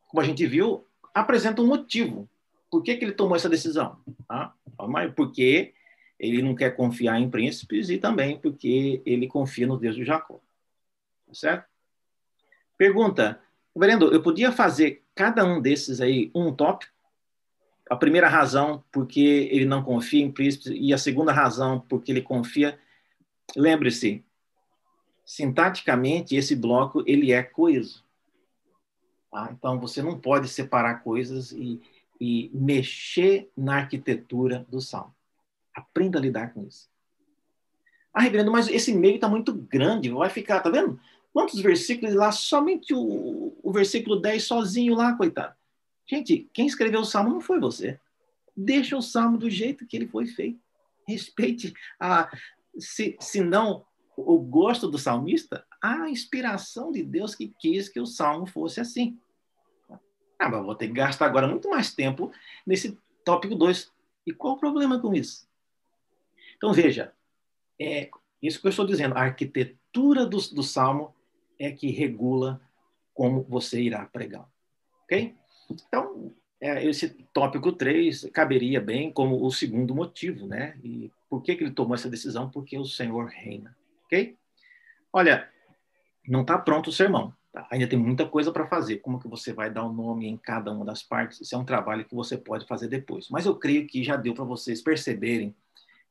como 0.09 0.21
a 0.21 0.25
gente 0.25 0.47
viu, 0.47 0.85
apresenta 1.13 1.63
um 1.63 1.67
motivo. 1.67 2.29
Por 2.71 2.83
que, 2.83 2.97
que 2.97 3.05
ele 3.05 3.13
tomou 3.13 3.37
essa 3.37 3.49
decisão? 3.49 3.99
Ah, 4.29 4.53
porque 5.15 5.75
ele 6.19 6.43
não 6.43 6.55
quer 6.55 6.77
confiar 6.77 7.21
em 7.21 7.31
príncipes 7.31 7.89
e 7.91 7.99
também 7.99 8.39
porque 8.39 9.03
ele 9.05 9.27
confia 9.27 9.67
no 9.67 9.79
Deus 9.79 9.95
de 9.95 10.05
Jacó. 10.05 10.41
Tá 11.27 11.35
certo? 11.35 11.67
Pergunta, 12.77 13.41
Verendo, 13.77 14.13
eu 14.13 14.23
podia 14.23 14.53
fazer 14.53 15.03
cada 15.17 15.45
um 15.45 15.61
desses 15.61 16.01
aí 16.01 16.31
um 16.33 16.55
tópico? 16.55 16.93
A 17.91 17.97
primeira 17.97 18.29
razão, 18.29 18.83
porque 18.91 19.49
ele 19.51 19.65
não 19.65 19.83
confia 19.83 20.23
em 20.23 20.31
príncipes, 20.31 20.73
e 20.75 20.95
a 20.95 20.99
segunda 20.99 21.33
razão, 21.33 21.81
porque 21.81 22.13
ele 22.13 22.23
confia. 22.23 22.79
Lembre-se, 23.57 24.25
sintaticamente, 25.25 26.37
esse 26.37 26.55
bloco 26.55 27.03
ele 27.07 27.33
é 27.33 27.43
coeso. 27.43 28.05
Tá? 29.31 29.51
Então, 29.53 29.81
você 29.81 30.03
não 30.03 30.19
pode 30.19 30.49
separar 30.49 31.03
coisas 31.03 31.53
e, 31.53 31.81
e 32.21 32.51
mexer 32.53 33.51
na 33.57 33.77
arquitetura 33.77 34.67
do 34.69 34.81
salmo. 34.81 35.15
Aprenda 35.75 36.19
a 36.19 36.23
lidar 36.23 36.53
com 36.53 36.65
isso. 36.65 36.89
Ah, 38.13 38.21
reverendo, 38.21 38.53
mas 38.53 38.69
esse 38.69 38.95
meio 38.95 39.17
está 39.17 39.29
muito 39.29 39.53
grande, 39.53 40.09
vai 40.09 40.31
ficar, 40.31 40.61
tá 40.61 40.71
vendo? 40.71 41.01
Quantos 41.33 41.61
versículos 41.61 42.15
lá? 42.15 42.31
Somente 42.31 42.95
o, 42.95 43.57
o 43.61 43.73
versículo 43.73 44.21
10 44.21 44.45
sozinho 44.45 44.95
lá, 44.95 45.15
coitado. 45.15 45.53
Gente, 46.07 46.49
quem 46.53 46.65
escreveu 46.65 47.01
o 47.01 47.05
salmo 47.05 47.31
não 47.31 47.41
foi 47.41 47.59
você. 47.59 47.99
Deixa 48.57 48.97
o 48.97 49.03
salmo 49.03 49.37
do 49.37 49.51
jeito 49.51 49.85
que 49.85 49.97
ele 49.97 50.07
foi 50.07 50.27
feito. 50.27 50.61
Respeite 51.09 51.75
a. 51.99 52.31
Se, 52.79 53.17
se 53.19 53.41
não 53.41 53.85
o 54.17 54.39
gosto 54.39 54.89
do 54.89 54.99
salmista, 54.99 55.65
a 55.83 56.09
inspiração 56.09 56.93
de 56.93 57.03
Deus 57.03 57.35
que 57.35 57.49
quis 57.59 57.89
que 57.89 58.01
o 58.01 58.07
salmo 58.07 58.47
fosse 58.47 58.81
assim. 58.81 59.19
Ah, 60.39 60.49
mas 60.49 60.65
vou 60.65 60.75
ter 60.75 60.89
que 60.89 60.95
gastar 60.95 61.27
agora 61.27 61.47
muito 61.47 61.69
mais 61.69 61.95
tempo 61.95 62.33
nesse 62.67 62.99
tópico 63.25 63.55
2. 63.55 63.93
E 64.27 64.33
qual 64.33 64.55
o 64.55 64.59
problema 64.59 65.01
com 65.01 65.15
isso? 65.15 65.49
Então, 66.57 66.73
veja, 66.73 67.13
é 67.81 68.11
isso 68.43 68.61
que 68.61 68.67
eu 68.67 68.71
estou 68.71 68.87
dizendo, 68.87 69.17
a 69.17 69.23
arquitetura 69.23 70.27
do, 70.27 70.39
do 70.51 70.63
salmo 70.63 71.15
é 71.59 71.71
que 71.71 71.91
regula 71.91 72.61
como 73.13 73.43
você 73.43 73.81
irá 73.81 74.05
pregar. 74.07 74.49
Ok? 75.05 75.35
Então, 75.71 76.35
é, 76.61 76.85
esse 76.87 77.11
tópico 77.33 77.73
3 77.73 78.31
caberia 78.33 78.81
bem 78.81 79.13
como 79.13 79.45
o 79.45 79.51
segundo 79.51 79.95
motivo, 79.95 80.47
né? 80.47 80.79
E 80.83 81.11
por 81.29 81.43
que, 81.43 81.55
que 81.55 81.65
ele 81.65 81.73
tomou 81.73 81.95
essa 81.95 82.09
decisão? 82.09 82.51
Porque 82.51 82.79
o 82.79 82.85
Senhor 82.85 83.27
reina. 83.27 83.77
Olha, 85.13 85.49
não 86.27 86.43
está 86.43 86.59
pronto 86.59 86.91
o 86.91 86.93
sermão. 86.93 87.33
Tá? 87.53 87.67
Ainda 87.71 87.87
tem 87.87 87.99
muita 87.99 88.27
coisa 88.27 88.51
para 88.51 88.67
fazer. 88.67 88.99
Como 88.99 89.21
que 89.21 89.29
você 89.29 89.53
vai 89.53 89.71
dar 89.71 89.85
o 89.85 89.91
um 89.91 89.95
nome 89.95 90.27
em 90.27 90.37
cada 90.37 90.73
uma 90.73 90.85
das 90.85 91.03
partes? 91.03 91.41
Isso 91.41 91.55
é 91.55 91.59
um 91.59 91.65
trabalho 91.65 92.05
que 92.05 92.15
você 92.15 92.37
pode 92.37 92.67
fazer 92.67 92.89
depois. 92.89 93.29
Mas 93.31 93.47
eu 93.47 93.57
creio 93.57 93.87
que 93.87 94.03
já 94.03 94.17
deu 94.17 94.35
para 94.35 94.45
vocês 94.45 94.83
perceberem 94.83 95.55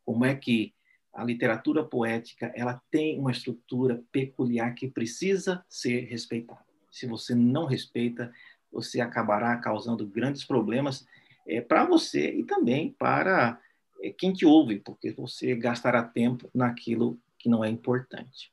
como 0.06 0.26
é 0.26 0.34
que 0.36 0.74
a 1.14 1.24
literatura 1.24 1.84
poética 1.84 2.51
ela 2.56 2.82
tem 2.89 3.20
uma 3.20 3.32
estrutura 3.32 4.01
peculiar 4.12 4.74
que 4.74 4.88
precisa 4.88 5.64
ser 5.70 6.06
respeitada. 6.06 6.66
Se 6.89 7.06
você 7.06 7.36
não 7.36 7.66
respeita, 7.66 8.34
você 8.72 8.99
acabará 8.99 9.56
causando 9.58 10.08
grandes 10.08 10.43
problemas 10.43 11.06
é, 11.45 11.62
para 11.62 11.86
você 11.86 12.32
e 12.34 12.43
também 12.43 12.95
para 12.97 13.60
é, 14.01 14.10
quem 14.10 14.34
te 14.34 14.45
ouve, 14.45 14.80
porque 14.80 15.12
você 15.12 15.56
gastará 15.56 16.04
tempo 16.04 16.49
naquilo 16.54 17.20
que 17.44 17.50
não 17.50 17.64
é 17.64 17.70
importante. 17.70 18.50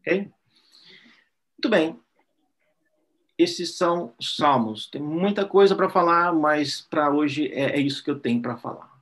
Ok? 0.00 0.30
Muito 1.56 1.70
bem. 1.70 1.98
Esses 3.38 3.74
são 3.78 4.12
os 4.18 4.36
salmos. 4.36 4.86
Tem 4.86 5.00
muita 5.00 5.46
coisa 5.46 5.74
para 5.74 5.88
falar, 5.88 6.30
mas 6.34 6.82
para 6.82 7.10
hoje 7.10 7.48
é, 7.48 7.76
é 7.76 7.80
isso 7.80 8.04
que 8.04 8.10
eu 8.10 8.20
tenho 8.20 8.42
para 8.42 8.58
falar. 8.58 8.92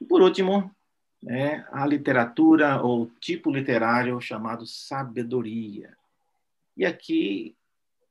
E 0.00 0.04
por 0.04 0.22
último, 0.22 0.70
né, 1.20 1.66
a 1.72 1.84
literatura 1.84 2.80
ou 2.80 3.10
tipo 3.20 3.50
literário 3.50 4.20
chamado 4.20 4.64
sabedoria. 4.64 5.96
E 6.76 6.86
aqui, 6.86 7.56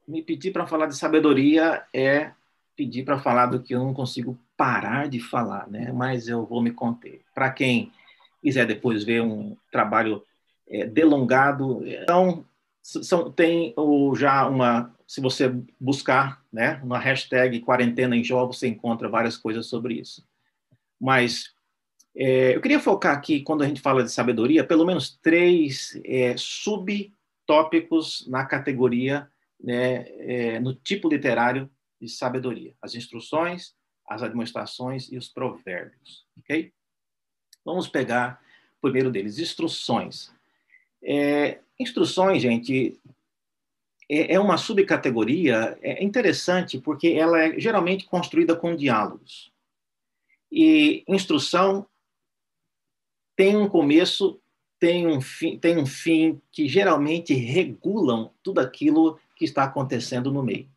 me 0.05 0.21
pedir 0.21 0.51
para 0.51 0.67
falar 0.67 0.87
de 0.87 0.97
sabedoria 0.97 1.85
é 1.93 2.33
pedir 2.75 3.05
para 3.05 3.19
falar 3.19 3.45
do 3.45 3.61
que 3.61 3.73
eu 3.73 3.79
não 3.79 3.93
consigo 3.93 4.37
parar 4.57 5.07
de 5.07 5.19
falar, 5.19 5.69
né? 5.69 5.91
mas 5.93 6.27
eu 6.27 6.45
vou 6.45 6.61
me 6.61 6.71
conter. 6.71 7.21
Para 7.33 7.49
quem 7.49 7.91
quiser 8.41 8.65
depois 8.65 9.03
ver 9.03 9.21
um 9.21 9.55
trabalho 9.71 10.23
é, 10.67 10.85
delongado, 10.85 11.85
então 11.85 12.45
são, 12.81 13.31
tem 13.31 13.75
já 14.15 14.47
uma, 14.47 14.95
se 15.05 15.21
você 15.21 15.53
buscar, 15.79 16.43
né, 16.51 16.79
uma 16.83 16.97
hashtag 16.97 17.59
quarentena 17.59 18.15
em 18.15 18.23
jogos, 18.23 18.57
você 18.57 18.67
encontra 18.67 19.09
várias 19.09 19.37
coisas 19.37 19.67
sobre 19.67 19.95
isso. 19.95 20.25
Mas 20.99 21.53
é, 22.15 22.55
eu 22.55 22.61
queria 22.61 22.79
focar 22.79 23.15
aqui, 23.15 23.41
quando 23.41 23.63
a 23.63 23.67
gente 23.67 23.81
fala 23.81 24.03
de 24.03 24.11
sabedoria, 24.11 24.63
pelo 24.63 24.85
menos 24.85 25.17
três 25.21 25.99
é, 26.03 26.35
subtópicos 26.37 28.27
na 28.27 28.45
categoria, 28.45 29.29
né, 29.59 30.07
é, 30.19 30.59
no 30.59 30.73
tipo 30.73 31.07
literário 31.07 31.69
de 31.99 32.09
sabedoria: 32.09 32.73
as 32.81 32.95
instruções, 32.95 33.73
as 34.09 34.23
administrações 34.23 35.11
e 35.11 35.17
os 35.17 35.29
provérbios. 35.29 36.25
Ok? 36.39 36.73
Vamos 37.63 37.87
pegar 37.87 38.41
o 38.77 38.81
primeiro 38.81 39.11
deles: 39.11 39.39
instruções. 39.39 40.31
É, 41.03 41.59
instruções, 41.79 42.41
gente, 42.41 42.99
é, 44.09 44.33
é 44.33 44.39
uma 44.39 44.57
subcategoria 44.57 45.77
é 45.81 46.03
interessante 46.03 46.77
porque 46.79 47.09
ela 47.09 47.41
é 47.41 47.59
geralmente 47.59 48.05
construída 48.05 48.55
com 48.55 48.75
diálogos. 48.75 49.51
E 50.51 51.03
instrução 51.07 51.87
tem 53.35 53.55
um 53.55 53.69
começo, 53.69 54.39
tem 54.77 55.07
um 55.07 55.21
fim, 55.21 55.57
tem 55.57 55.77
um 55.77 55.85
fim 55.85 56.41
que 56.51 56.67
geralmente 56.67 57.33
regulam 57.33 58.31
tudo 58.43 58.59
aquilo 58.59 59.17
que 59.35 59.45
está 59.45 59.63
acontecendo 59.63 60.31
no 60.31 60.43
meio. 60.43 60.69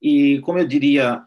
E, 0.00 0.40
como 0.42 0.58
eu 0.58 0.66
diria, 0.66 1.26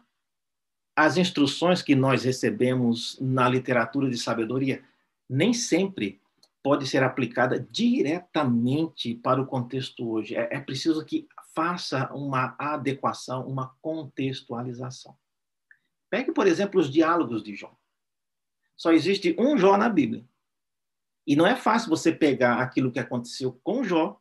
as 1.02 1.16
instruções 1.16 1.80
que 1.80 1.94
nós 1.94 2.24
recebemos 2.24 3.18
na 3.18 3.48
literatura 3.48 4.10
de 4.10 4.18
sabedoria 4.18 4.84
nem 5.26 5.54
sempre 5.54 6.20
pode 6.62 6.86
ser 6.86 7.02
aplicada 7.02 7.58
diretamente 7.58 9.14
para 9.14 9.40
o 9.40 9.46
contexto 9.46 10.06
hoje. 10.06 10.36
É, 10.36 10.56
é 10.56 10.60
preciso 10.60 11.02
que 11.02 11.26
faça 11.54 12.12
uma 12.12 12.54
adequação, 12.58 13.48
uma 13.48 13.74
contextualização. 13.80 15.16
Pegue, 16.10 16.32
por 16.32 16.46
exemplo, 16.46 16.78
os 16.78 16.90
diálogos 16.90 17.42
de 17.42 17.54
João. 17.54 17.74
Só 18.76 18.92
existe 18.92 19.34
um 19.38 19.56
Jó 19.56 19.78
na 19.78 19.88
Bíblia. 19.88 20.22
E 21.26 21.34
não 21.34 21.46
é 21.46 21.56
fácil 21.56 21.88
você 21.88 22.12
pegar 22.12 22.60
aquilo 22.60 22.92
que 22.92 22.98
aconteceu 22.98 23.58
com 23.64 23.82
Jó 23.82 24.20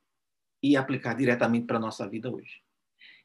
e 0.64 0.78
aplicar 0.78 1.14
diretamente 1.14 1.66
para 1.66 1.76
a 1.76 1.82
nossa 1.82 2.08
vida 2.08 2.34
hoje. 2.34 2.62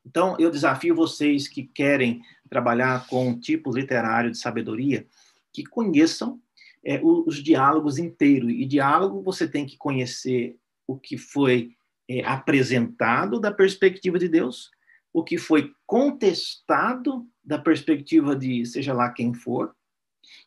Então, 0.04 0.36
eu 0.38 0.50
desafio 0.50 0.94
vocês 0.94 1.48
que 1.48 1.62
querem 1.62 2.22
trabalhar 2.48 3.06
com 3.06 3.38
tipos 3.38 3.74
literários 3.74 4.32
de 4.32 4.38
sabedoria, 4.38 5.06
que 5.52 5.64
conheçam 5.64 6.40
é, 6.84 7.00
os 7.02 7.42
diálogos 7.42 7.98
inteiros. 7.98 8.50
E 8.50 8.66
diálogo 8.66 9.22
você 9.22 9.48
tem 9.48 9.64
que 9.64 9.76
conhecer 9.76 10.56
o 10.86 10.98
que 10.98 11.16
foi 11.16 11.74
é, 12.08 12.22
apresentado 12.24 13.40
da 13.40 13.50
perspectiva 13.50 14.18
de 14.18 14.28
Deus, 14.28 14.70
o 15.12 15.24
que 15.24 15.38
foi 15.38 15.72
contestado 15.86 17.26
da 17.42 17.58
perspectiva 17.58 18.36
de 18.36 18.66
seja 18.66 18.92
lá 18.92 19.10
quem 19.10 19.32
for, 19.32 19.74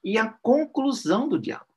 e 0.03 0.17
a 0.17 0.29
conclusão 0.29 1.27
do 1.27 1.39
diálogo. 1.39 1.67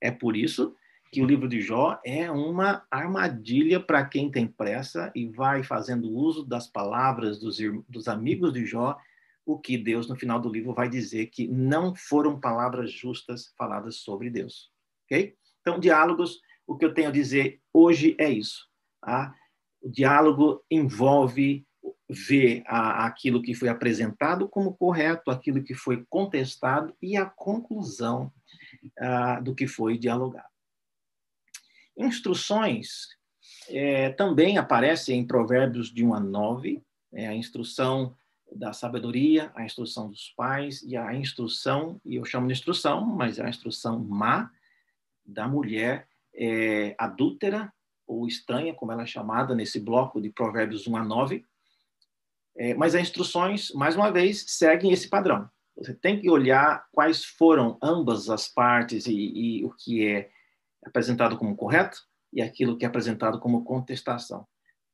É 0.00 0.10
por 0.10 0.36
isso 0.36 0.74
que 1.12 1.22
o 1.22 1.26
livro 1.26 1.48
de 1.48 1.60
Jó 1.60 1.98
é 2.04 2.30
uma 2.30 2.84
armadilha 2.90 3.80
para 3.80 4.04
quem 4.04 4.30
tem 4.30 4.46
pressa 4.46 5.10
e 5.14 5.26
vai 5.26 5.62
fazendo 5.62 6.10
uso 6.10 6.44
das 6.44 6.66
palavras 6.66 7.38
dos, 7.38 7.58
dos 7.88 8.08
amigos 8.08 8.52
de 8.52 8.66
Jó, 8.66 8.96
o 9.44 9.58
que 9.58 9.78
Deus, 9.78 10.08
no 10.08 10.16
final 10.16 10.40
do 10.40 10.48
livro, 10.48 10.74
vai 10.74 10.88
dizer 10.88 11.26
que 11.26 11.46
não 11.46 11.94
foram 11.94 12.38
palavras 12.38 12.90
justas 12.90 13.52
faladas 13.56 13.96
sobre 13.96 14.28
Deus. 14.28 14.70
Ok? 15.04 15.36
Então, 15.60 15.78
diálogos, 15.78 16.40
o 16.66 16.76
que 16.76 16.84
eu 16.84 16.92
tenho 16.92 17.08
a 17.08 17.12
dizer 17.12 17.60
hoje 17.72 18.16
é 18.18 18.28
isso. 18.28 18.68
Tá? 19.00 19.34
O 19.80 19.88
diálogo 19.88 20.64
envolve 20.70 21.64
ver 22.08 22.62
a, 22.66 23.06
aquilo 23.06 23.42
que 23.42 23.54
foi 23.54 23.68
apresentado 23.68 24.48
como 24.48 24.76
correto, 24.76 25.30
aquilo 25.30 25.62
que 25.62 25.74
foi 25.74 26.04
contestado 26.08 26.94
e 27.00 27.16
a 27.16 27.24
conclusão 27.24 28.32
uh, 28.98 29.42
do 29.42 29.54
que 29.54 29.66
foi 29.66 29.96
dialogado. 29.96 30.55
Instruções 31.96 33.08
é, 33.68 34.10
também 34.10 34.58
aparecem 34.58 35.20
em 35.20 35.26
Provérbios 35.26 35.92
de 35.92 36.04
1 36.04 36.14
a 36.14 36.20
9, 36.20 36.82
é, 37.12 37.26
a 37.26 37.34
instrução 37.34 38.14
da 38.52 38.72
sabedoria, 38.72 39.50
a 39.54 39.64
instrução 39.64 40.08
dos 40.08 40.32
pais 40.36 40.82
e 40.82 40.96
a 40.96 41.14
instrução, 41.14 42.00
e 42.04 42.16
eu 42.16 42.24
chamo 42.24 42.46
de 42.46 42.52
instrução, 42.52 43.04
mas 43.04 43.38
é 43.38 43.44
a 43.44 43.48
instrução 43.48 43.98
má 43.98 44.50
da 45.24 45.48
mulher 45.48 46.08
é, 46.34 46.94
adúltera 46.98 47.72
ou 48.06 48.26
estranha, 48.26 48.74
como 48.74 48.92
ela 48.92 49.02
é 49.02 49.06
chamada 49.06 49.54
nesse 49.54 49.80
bloco 49.80 50.20
de 50.20 50.30
Provérbios 50.30 50.86
1 50.86 50.96
a 50.96 51.04
9. 51.04 51.44
É, 52.56 52.74
mas 52.74 52.94
as 52.94 53.02
instruções, 53.02 53.72
mais 53.72 53.96
uma 53.96 54.10
vez, 54.10 54.44
seguem 54.46 54.92
esse 54.92 55.08
padrão. 55.08 55.50
Você 55.76 55.92
tem 55.92 56.20
que 56.20 56.30
olhar 56.30 56.86
quais 56.92 57.24
foram 57.24 57.76
ambas 57.82 58.30
as 58.30 58.48
partes 58.48 59.06
e, 59.06 59.14
e 59.14 59.64
o 59.64 59.70
que 59.70 60.06
é 60.06 60.30
apresentado 60.86 61.36
como 61.36 61.56
correto 61.56 61.98
e 62.32 62.40
aquilo 62.40 62.76
que 62.76 62.84
é 62.84 62.88
apresentado 62.88 63.38
como 63.40 63.64
contestação. 63.64 64.46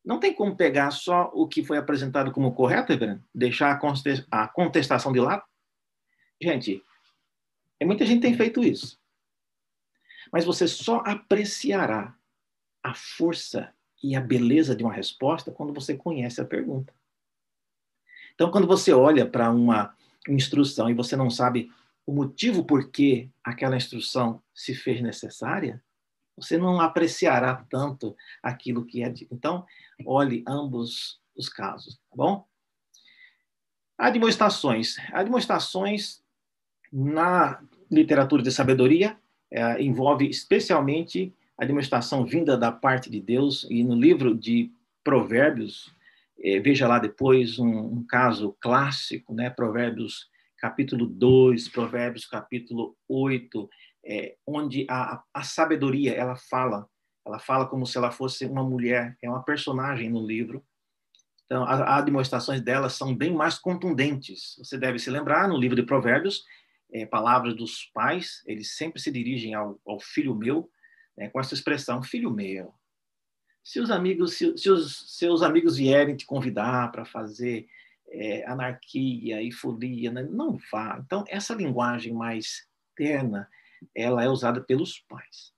Não 0.05 0.19
tem 0.19 0.35
como 0.35 0.57
pegar 0.57 0.91
só 0.91 1.31
o 1.33 1.47
que 1.47 1.63
foi 1.63 1.79
apresentado 1.79 2.33
como 2.33 2.55
correto, 2.55 2.93
Reverendo, 2.93 3.23
deixar 3.35 3.81
a 4.31 4.49
contestação 4.49 5.13
de 5.13 5.21
lado? 5.21 5.43
Gente, 6.41 6.83
muita 7.85 8.05
gente 8.05 8.23
tem 8.23 8.35
feito 8.35 8.65
isso. 8.65 8.99
Mas 10.33 10.45
você 10.45 10.67
só 10.67 10.99
apreciará 11.05 12.17
a 12.83 12.95
força 12.95 13.73
e 14.03 14.17
a 14.17 14.21
beleza 14.21 14.75
de 14.75 14.83
uma 14.83 14.93
resposta 14.93 15.53
quando 15.53 15.73
você 15.73 15.97
conhece 15.97 16.41
a 16.41 16.45
pergunta. 16.45 16.93
Então, 18.35 18.51
quando 18.51 18.67
você 18.67 18.93
olha 18.93 19.25
para 19.25 19.51
uma 19.51 19.95
instrução 20.29 20.91
e 20.91 20.95
você 20.95 21.15
não 21.15 21.31
sabe 21.31 21.71
o 22.07 22.13
motivo 22.13 22.65
por 22.65 22.91
que 22.91 23.31
aquela 23.45 23.77
instrução 23.77 24.43
se 24.55 24.75
fez 24.75 25.01
necessária, 25.01 25.83
você 26.37 26.57
não 26.57 26.81
apreciará 26.81 27.65
tanto 27.69 28.17
aquilo 28.43 28.85
que 28.85 29.03
é 29.03 29.09
dito. 29.09 29.35
Então, 29.35 29.65
olhe 30.05 30.43
ambos 30.47 31.21
os 31.37 31.49
casos, 31.49 31.97
tá 32.11 32.17
bom? 32.17 32.47
Admoestações. 33.97 34.97
Admoestações 35.13 36.23
na 36.93 37.63
literatura 37.91 38.43
de 38.43 38.51
sabedoria 38.51 39.17
é, 39.51 39.83
envolve 39.83 40.29
especialmente 40.29 41.33
a 41.57 41.65
demonstração 41.65 42.25
vinda 42.25 42.57
da 42.57 42.73
parte 42.73 43.11
de 43.11 43.21
Deus 43.21 43.67
e 43.71 43.85
no 43.85 43.95
livro 43.95 44.35
de 44.35 44.73
Provérbios, 45.05 45.95
é, 46.43 46.59
veja 46.59 46.89
lá 46.89 46.99
depois 46.99 47.59
um, 47.59 47.69
um, 47.69 48.05
caso 48.05 48.57
clássico, 48.61 49.35
né? 49.35 49.51
Provérbios 49.51 50.29
capítulo 50.63 51.07
2, 51.07 51.69
Provérbios 51.71 52.25
capítulo 52.25 52.97
8, 53.09 53.69
é, 54.07 54.37
onde 54.47 54.87
a, 54.89 55.21
a 55.35 55.43
sabedoria, 55.43 56.15
ela 56.15 56.37
fala, 56.37 56.89
ela 57.27 57.41
fala 57.41 57.67
como 57.67 57.85
se 57.85 57.99
ela 57.99 58.13
fosse 58.13 58.47
uma 58.47 58.63
mulher, 58.63 59.19
é 59.21 59.29
uma 59.29 59.43
personagem 59.43 60.09
no 60.09 60.25
livro. 60.25 60.65
Então, 61.47 61.65
as 61.65 62.05
demonstrações 62.05 62.61
dela 62.61 62.89
são 62.89 63.13
bem 63.15 63.35
mais 63.35 63.59
contundentes. 63.59 64.55
Você 64.59 64.79
deve 64.79 65.01
se 65.01 65.11
lembrar, 65.11 65.49
no 65.49 65.59
livro 65.59 65.75
de 65.75 65.83
Provérbios, 65.83 66.45
é, 66.93 67.05
palavras 67.05 67.57
dos 67.57 67.91
pais, 67.93 68.41
eles 68.47 68.77
sempre 68.77 69.03
se 69.03 69.11
dirigem 69.11 69.55
ao, 69.55 69.81
ao 69.85 69.99
filho 69.99 70.33
meu, 70.33 70.71
né, 71.17 71.29
com 71.29 71.41
essa 71.41 71.55
expressão, 71.55 72.05
filho 72.05 72.31
meu. 72.31 72.73
Se 73.65 73.81
os 73.81 73.91
amigos, 73.91 74.35
se, 74.35 74.57
se 74.57 74.71
os 74.71 75.19
seus 75.19 75.43
amigos 75.43 75.77
vierem 75.77 76.15
te 76.15 76.25
convidar 76.25 76.93
para 76.93 77.05
fazer 77.05 77.67
é, 78.13 78.45
anarquia 78.47 79.43
e 79.43 79.51
folia, 79.51 80.13
né, 80.13 80.23
não 80.23 80.59
vá. 80.71 81.01
Então, 81.05 81.25
essa 81.29 81.55
linguagem 81.55 82.13
mais 82.13 82.67
terna, 82.95 83.49
ela 83.95 84.23
é 84.23 84.29
usada 84.29 84.61
pelos 84.61 84.99
pais. 85.09 85.53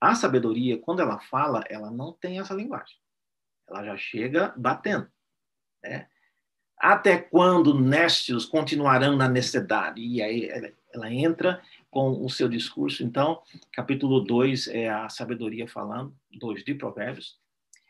A 0.00 0.14
sabedoria, 0.14 0.78
quando 0.78 1.00
ela 1.00 1.20
fala, 1.20 1.62
ela 1.68 1.90
não 1.90 2.12
tem 2.12 2.40
essa 2.40 2.54
linguagem. 2.54 2.96
Ela 3.68 3.84
já 3.84 3.96
chega 3.96 4.54
batendo. 4.56 5.06
Né? 5.82 6.08
Até 6.78 7.18
quando 7.18 7.78
nécios 7.78 8.46
continuarão 8.46 9.14
na 9.14 9.28
necessidade? 9.28 10.00
E 10.00 10.22
aí 10.22 10.74
ela 10.92 11.12
entra 11.12 11.62
com 11.90 12.24
o 12.24 12.30
seu 12.30 12.48
discurso. 12.48 13.04
Então, 13.04 13.42
capítulo 13.72 14.20
2 14.20 14.68
é 14.68 14.88
a 14.88 15.08
sabedoria 15.10 15.68
falando, 15.68 16.16
2 16.32 16.64
de 16.64 16.74
Provérbios. 16.74 17.38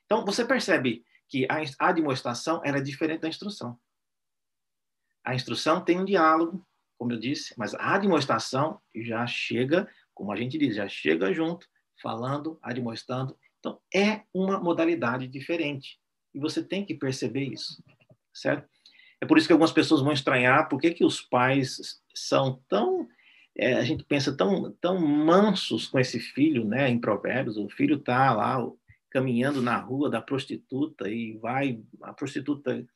Então, 0.05 0.25
você 0.25 0.45
percebe 0.45 1.05
que 1.29 1.47
a 1.49 1.89
admoestação 1.89 2.61
era 2.65 2.83
diferente 2.83 3.21
da 3.21 3.29
instrução. 3.29 3.79
A 5.25 5.35
instrução 5.35 5.81
tem 5.81 5.99
um 5.99 6.05
diálogo, 6.05 6.67
como 6.99 7.13
eu 7.13 7.19
disse, 7.19 7.55
mas 7.57 7.75
a 7.75 7.95
admoestação 7.95 8.81
já 8.95 9.27
chega, 9.27 9.89
como 10.15 10.33
a 10.33 10.37
gente 10.37 10.59
diz, 10.59 10.77
já 10.77 10.89
chega 10.89 11.33
junto, 11.33 11.67
falando, 12.03 12.59
admoestando. 12.63 13.37
Então, 13.59 13.79
é 13.95 14.23
uma 14.33 14.59
modalidade 14.59 15.27
diferente. 15.29 15.99
E 16.35 16.39
você 16.39 16.63
tem 16.63 16.85
que 16.85 16.95
perceber 16.95 17.45
isso, 17.45 17.83
certo? 18.33 18.69
É 19.21 19.27
por 19.27 19.37
isso 19.37 19.47
que 19.47 19.53
algumas 19.53 19.73
pessoas 19.73 20.01
vão 20.01 20.13
estranhar 20.13 20.69
por 20.69 20.81
que, 20.81 20.93
que 20.93 21.05
os 21.05 21.21
pais 21.21 22.01
são 22.15 22.63
tão. 22.69 23.07
É, 23.57 23.75
a 23.75 23.83
gente 23.83 24.05
pensa 24.05 24.35
tão, 24.35 24.73
tão 24.81 24.99
mansos 24.99 25.87
com 25.87 25.99
esse 25.99 26.19
filho, 26.19 26.65
né? 26.65 26.89
Em 26.89 26.99
Provérbios, 26.99 27.59
o 27.59 27.69
filho 27.69 27.97
está 27.97 28.33
lá 28.33 28.59
caminhando 29.11 29.61
na 29.61 29.77
rua 29.77 30.09
da 30.09 30.23
prostituta 30.23 31.09
e 31.09 31.37
vai, 31.39 31.81
a 32.03 32.15
prostituta 32.15 32.87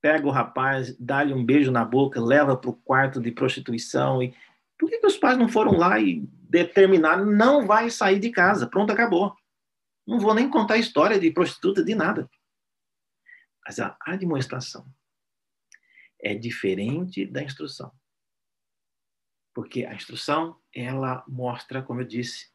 pega 0.00 0.26
o 0.26 0.30
rapaz, 0.30 0.96
dá-lhe 0.98 1.32
um 1.32 1.44
beijo 1.44 1.70
na 1.70 1.84
boca, 1.84 2.20
leva 2.20 2.56
para 2.56 2.70
o 2.70 2.76
quarto 2.76 3.20
de 3.20 3.30
prostituição. 3.30 4.22
E 4.22 4.34
por 4.78 4.88
que, 4.88 4.98
que 4.98 5.06
os 5.06 5.16
pais 5.16 5.36
não 5.36 5.48
foram 5.48 5.72
lá 5.72 5.98
e 5.98 6.20
determinaram 6.48 7.24
não 7.26 7.66
vai 7.66 7.90
sair 7.90 8.18
de 8.18 8.30
casa? 8.30 8.66
Pronto, 8.66 8.92
acabou. 8.92 9.34
Não 10.06 10.18
vou 10.18 10.34
nem 10.34 10.48
contar 10.48 10.74
a 10.74 10.78
história 10.78 11.18
de 11.18 11.30
prostituta 11.30 11.84
de 11.84 11.94
nada. 11.94 12.30
Mas 13.66 13.78
a 13.78 13.96
admoestação 14.00 14.86
é 16.20 16.34
diferente 16.34 17.26
da 17.26 17.42
instrução. 17.42 17.92
Porque 19.54 19.84
a 19.84 19.94
instrução, 19.94 20.56
ela 20.74 21.24
mostra, 21.28 21.82
como 21.82 22.00
eu 22.00 22.06
disse, 22.06 22.50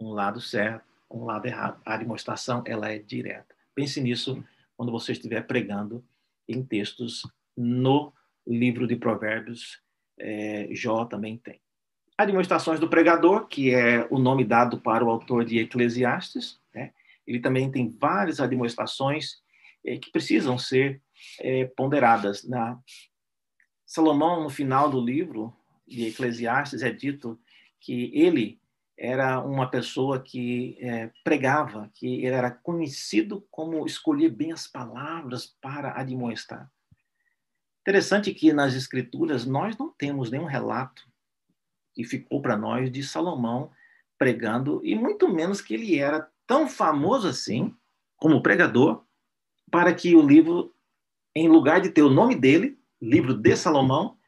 um 0.00 0.10
lado 0.10 0.40
certo, 0.40 0.84
um 1.10 1.24
lado 1.24 1.46
errado. 1.46 1.80
A 1.86 1.94
admoestação, 1.94 2.62
ela 2.66 2.90
é 2.90 2.98
direta. 2.98 3.54
Pense 3.74 4.00
nisso 4.00 4.44
quando 4.76 4.92
você 4.92 5.12
estiver 5.12 5.46
pregando 5.46 6.04
em 6.50 6.64
textos 6.64 7.22
no 7.56 8.12
livro 8.46 8.86
de 8.86 8.96
Provérbios, 8.96 9.80
é, 10.18 10.68
Jó 10.72 11.04
também 11.04 11.38
tem. 11.38 11.60
Admoestações 12.16 12.78
do 12.78 12.88
pregador, 12.88 13.46
que 13.46 13.74
é 13.74 14.06
o 14.10 14.18
nome 14.18 14.44
dado 14.44 14.80
para 14.80 15.04
o 15.04 15.10
autor 15.10 15.44
de 15.44 15.58
Eclesiastes, 15.58 16.60
né? 16.74 16.92
ele 17.26 17.40
também 17.40 17.70
tem 17.70 17.88
várias 17.88 18.40
admoestações 18.40 19.36
é, 19.84 19.96
que 19.96 20.10
precisam 20.10 20.58
ser 20.58 21.00
é, 21.40 21.64
ponderadas. 21.64 22.46
Na 22.46 22.78
Salomão, 23.86 24.42
no 24.42 24.50
final 24.50 24.90
do 24.90 25.00
livro 25.00 25.54
de 25.86 26.06
Eclesiastes, 26.06 26.82
é 26.82 26.90
dito 26.90 27.40
que 27.80 28.10
ele 28.14 28.59
era 29.00 29.40
uma 29.40 29.66
pessoa 29.70 30.20
que 30.20 30.76
é, 30.78 31.10
pregava, 31.24 31.90
que 31.94 32.16
ele 32.16 32.34
era 32.34 32.50
conhecido 32.50 33.46
como 33.50 33.86
escolher 33.86 34.28
bem 34.28 34.52
as 34.52 34.66
palavras 34.66 35.46
para 35.46 35.98
admoestar. 35.98 36.70
Interessante 37.80 38.34
que 38.34 38.52
nas 38.52 38.74
escrituras 38.74 39.46
nós 39.46 39.78
não 39.78 39.88
temos 39.88 40.30
nenhum 40.30 40.44
relato 40.44 41.08
que 41.94 42.04
ficou 42.04 42.42
para 42.42 42.58
nós 42.58 42.92
de 42.92 43.02
Salomão 43.02 43.70
pregando, 44.18 44.82
e 44.84 44.94
muito 44.94 45.32
menos 45.32 45.62
que 45.62 45.72
ele 45.72 45.98
era 45.98 46.28
tão 46.46 46.68
famoso 46.68 47.26
assim, 47.26 47.74
como 48.18 48.42
pregador, 48.42 49.02
para 49.70 49.94
que 49.94 50.14
o 50.14 50.20
livro, 50.20 50.74
em 51.34 51.48
lugar 51.48 51.80
de 51.80 51.88
ter 51.88 52.02
o 52.02 52.10
nome 52.10 52.34
dele, 52.36 52.78
livro 53.00 53.32
de 53.32 53.56
Salomão, 53.56 54.18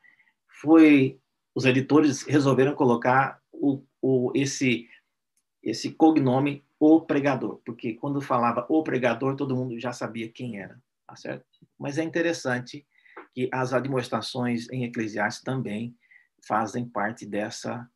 foi 0.48 1.20
os 1.54 1.66
editores 1.66 2.22
resolveram 2.22 2.74
colocar 2.74 3.38
o, 3.52 3.84
o, 4.02 4.32
esse 4.34 4.88
esse 5.62 5.92
cognome 5.92 6.64
o 6.78 7.00
pregador, 7.00 7.60
porque 7.64 7.94
quando 7.94 8.20
falava 8.20 8.66
o 8.68 8.82
pregador, 8.82 9.36
todo 9.36 9.54
mundo 9.54 9.78
já 9.78 9.92
sabia 9.92 10.28
quem 10.28 10.58
era, 10.58 10.82
tá 11.06 11.14
certo? 11.14 11.46
Mas 11.78 11.96
é 11.96 12.02
interessante 12.02 12.84
que 13.32 13.48
as 13.52 13.72
administrações 13.72 14.68
em 14.68 14.82
Eclesiastes 14.82 15.44
também 15.44 15.96
fazem 16.44 16.84
parte 16.84 17.24
dessa 17.24 17.88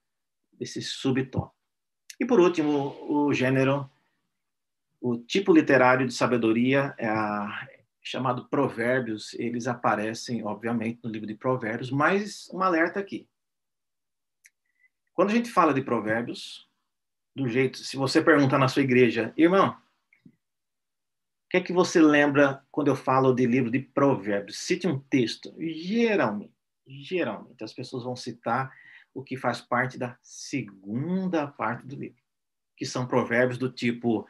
desse 0.52 0.80
subtom. 0.80 1.50
E 2.18 2.24
por 2.24 2.40
último, 2.40 2.96
o 3.10 3.32
gênero, 3.34 3.90
o 5.00 5.18
tipo 5.18 5.52
literário 5.52 6.06
de 6.06 6.14
sabedoria 6.14 6.94
é 6.96 7.08
a, 7.08 7.68
chamado 8.00 8.48
Provérbios. 8.48 9.34
Eles 9.34 9.66
aparecem, 9.66 10.44
obviamente, 10.44 11.00
no 11.02 11.10
livro 11.10 11.26
de 11.26 11.34
Provérbios, 11.34 11.90
mas 11.90 12.48
um 12.54 12.62
alerta 12.62 13.00
aqui. 13.00 13.28
Quando 15.16 15.30
a 15.30 15.32
gente 15.32 15.50
fala 15.50 15.72
de 15.72 15.80
Provérbios, 15.80 16.68
do 17.34 17.48
jeito, 17.48 17.78
se 17.78 17.96
você 17.96 18.22
perguntar 18.22 18.58
na 18.58 18.68
sua 18.68 18.82
igreja, 18.82 19.32
irmão, 19.34 19.70
o 20.26 21.48
que 21.48 21.56
é 21.56 21.60
que 21.62 21.72
você 21.72 22.02
lembra 22.02 22.62
quando 22.70 22.88
eu 22.88 22.96
falo 22.96 23.32
de 23.32 23.46
livro 23.46 23.70
de 23.70 23.78
Provérbios? 23.78 24.58
Cite 24.58 24.86
um 24.86 25.00
texto. 25.00 25.54
Geralmente, 25.58 26.52
geralmente 26.86 27.64
as 27.64 27.72
pessoas 27.72 28.04
vão 28.04 28.14
citar 28.14 28.70
o 29.14 29.24
que 29.24 29.38
faz 29.38 29.62
parte 29.62 29.96
da 29.96 30.18
segunda 30.20 31.46
parte 31.46 31.86
do 31.86 31.96
livro, 31.96 32.22
que 32.76 32.84
são 32.84 33.06
provérbios 33.06 33.56
do 33.56 33.72
tipo 33.72 34.26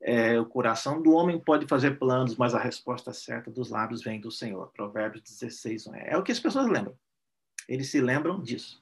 é, 0.00 0.38
o 0.38 0.46
coração 0.46 1.02
do 1.02 1.12
homem 1.12 1.40
pode 1.40 1.66
fazer 1.66 1.98
planos, 1.98 2.36
mas 2.36 2.54
a 2.54 2.60
resposta 2.60 3.12
certa 3.12 3.50
dos 3.50 3.70
lábios 3.70 4.02
vem 4.04 4.20
do 4.20 4.30
Senhor. 4.30 4.70
Provérbios 4.72 5.22
16, 5.22 5.88
1. 5.88 5.94
É 5.96 6.16
o 6.16 6.22
que 6.22 6.30
as 6.30 6.38
pessoas 6.38 6.68
lembram. 6.68 6.96
Eles 7.68 7.90
se 7.90 8.00
lembram 8.00 8.40
disso. 8.40 8.81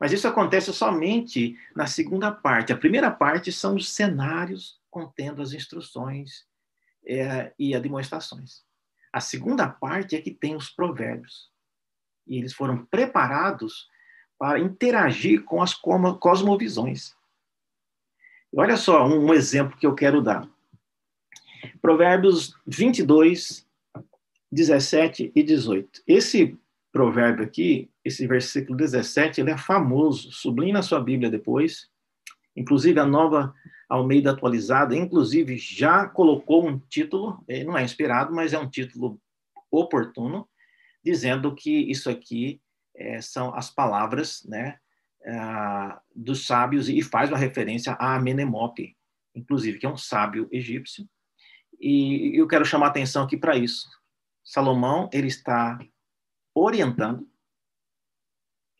Mas 0.00 0.12
isso 0.12 0.26
acontece 0.26 0.72
somente 0.72 1.58
na 1.76 1.86
segunda 1.86 2.32
parte. 2.32 2.72
A 2.72 2.76
primeira 2.76 3.10
parte 3.10 3.52
são 3.52 3.74
os 3.74 3.90
cenários 3.90 4.80
contendo 4.90 5.42
as 5.42 5.52
instruções 5.52 6.46
é, 7.06 7.52
e 7.58 7.74
as 7.74 7.82
demonstrações. 7.82 8.64
A 9.12 9.20
segunda 9.20 9.68
parte 9.68 10.16
é 10.16 10.22
que 10.22 10.30
tem 10.30 10.56
os 10.56 10.70
provérbios. 10.70 11.50
E 12.26 12.38
eles 12.38 12.54
foram 12.54 12.86
preparados 12.86 13.88
para 14.38 14.58
interagir 14.58 15.44
com 15.44 15.60
as 15.60 15.74
cosmovisões. 15.74 17.14
Olha 18.56 18.78
só 18.78 19.06
um 19.06 19.34
exemplo 19.34 19.76
que 19.76 19.86
eu 19.86 19.94
quero 19.94 20.22
dar. 20.22 20.48
Provérbios 21.82 22.56
22, 22.66 23.66
17 24.50 25.30
e 25.34 25.42
18. 25.42 26.02
Esse 26.06 26.58
provérbio 26.90 27.44
aqui, 27.44 27.89
esse 28.04 28.26
versículo 28.26 28.76
17, 28.76 29.40
ele 29.40 29.50
é 29.50 29.58
famoso. 29.58 30.32
Sublinhe 30.32 30.72
na 30.72 30.82
sua 30.82 31.00
Bíblia 31.00 31.30
depois. 31.30 31.88
Inclusive, 32.56 32.98
a 32.98 33.06
nova 33.06 33.54
Almeida 33.88 34.30
atualizada, 34.30 34.96
inclusive, 34.96 35.58
já 35.58 36.06
colocou 36.06 36.66
um 36.66 36.78
título, 36.78 37.44
não 37.66 37.76
é 37.76 37.82
inspirado, 37.82 38.32
mas 38.32 38.52
é 38.52 38.58
um 38.58 38.68
título 38.68 39.20
oportuno, 39.70 40.48
dizendo 41.04 41.54
que 41.54 41.90
isso 41.90 42.08
aqui 42.10 42.60
é, 42.94 43.20
são 43.20 43.54
as 43.54 43.70
palavras 43.70 44.44
né, 44.46 44.78
é, 45.24 45.32
dos 46.14 46.46
sábios 46.46 46.88
e 46.88 47.02
faz 47.02 47.30
uma 47.30 47.38
referência 47.38 47.92
a 47.94 48.16
Amenemope, 48.16 48.96
inclusive, 49.34 49.78
que 49.78 49.86
é 49.86 49.88
um 49.88 49.96
sábio 49.96 50.48
egípcio. 50.52 51.08
E 51.80 52.38
eu 52.38 52.46
quero 52.46 52.64
chamar 52.64 52.88
atenção 52.88 53.24
aqui 53.24 53.36
para 53.36 53.56
isso. 53.56 53.88
Salomão, 54.44 55.08
ele 55.12 55.28
está 55.28 55.78
orientando, 56.54 57.26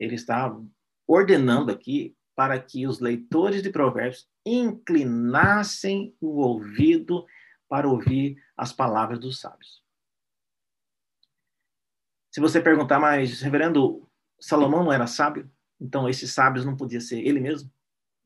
ele 0.01 0.15
está 0.15 0.59
ordenando 1.07 1.71
aqui 1.71 2.17
para 2.35 2.59
que 2.59 2.87
os 2.87 3.01
leitores 3.01 3.63
de 3.63 3.71
provérbios 3.71 4.27
inclinassem 4.47 6.17
o 6.19 6.41
ouvido 6.41 7.27
para 7.69 7.87
ouvir 7.87 8.43
as 8.57 8.73
palavras 8.73 9.19
dos 9.19 9.39
sábios. 9.39 9.85
Se 12.33 12.41
você 12.41 12.61
perguntar, 12.61 12.99
mas, 12.99 13.43
reverendo, 13.43 14.09
Salomão 14.41 14.85
não 14.85 14.93
era 14.93 15.07
sábio? 15.07 15.51
Então, 15.79 16.09
esses 16.09 16.33
sábios 16.33 16.65
não 16.65 16.77
podia 16.77 17.01
ser 17.01 17.21
ele 17.21 17.41
mesmo? 17.41 17.71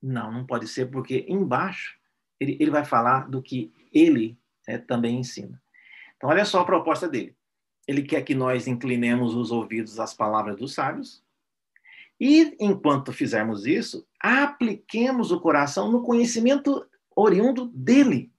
Não, 0.01 0.31
não 0.31 0.47
pode 0.47 0.69
ser, 0.69 0.91
porque 0.91 1.25
embaixo 1.29 1.99
ele, 2.39 2.57
ele 2.61 2.71
vai 2.71 2.85
falar 2.85 3.29
do 3.29 3.43
que 3.43 3.73
ele 3.93 4.39
é, 4.69 4.79
também 4.79 5.19
ensina. 5.19 5.61
Então, 6.17 6.29
olha 6.31 6.45
só 6.45 6.61
a 6.61 6.65
proposta 6.65 7.09
dele. 7.09 7.35
Ele 7.89 8.03
quer 8.03 8.23
que 8.23 8.35
nós 8.35 8.67
inclinemos 8.67 9.35
os 9.35 9.51
ouvidos 9.51 9.99
às 9.99 10.15
palavras 10.15 10.57
dos 10.57 10.75
sábios, 10.75 11.24
e 12.21 12.57
enquanto 12.61 13.13
fizermos 13.13 13.67
isso, 13.67 14.07
apliquemos 14.21 15.31
o 15.33 15.41
coração 15.41 15.91
no 15.91 16.03
conhecimento 16.03 16.87
oriundo 17.15 17.67
dele. 17.67 18.33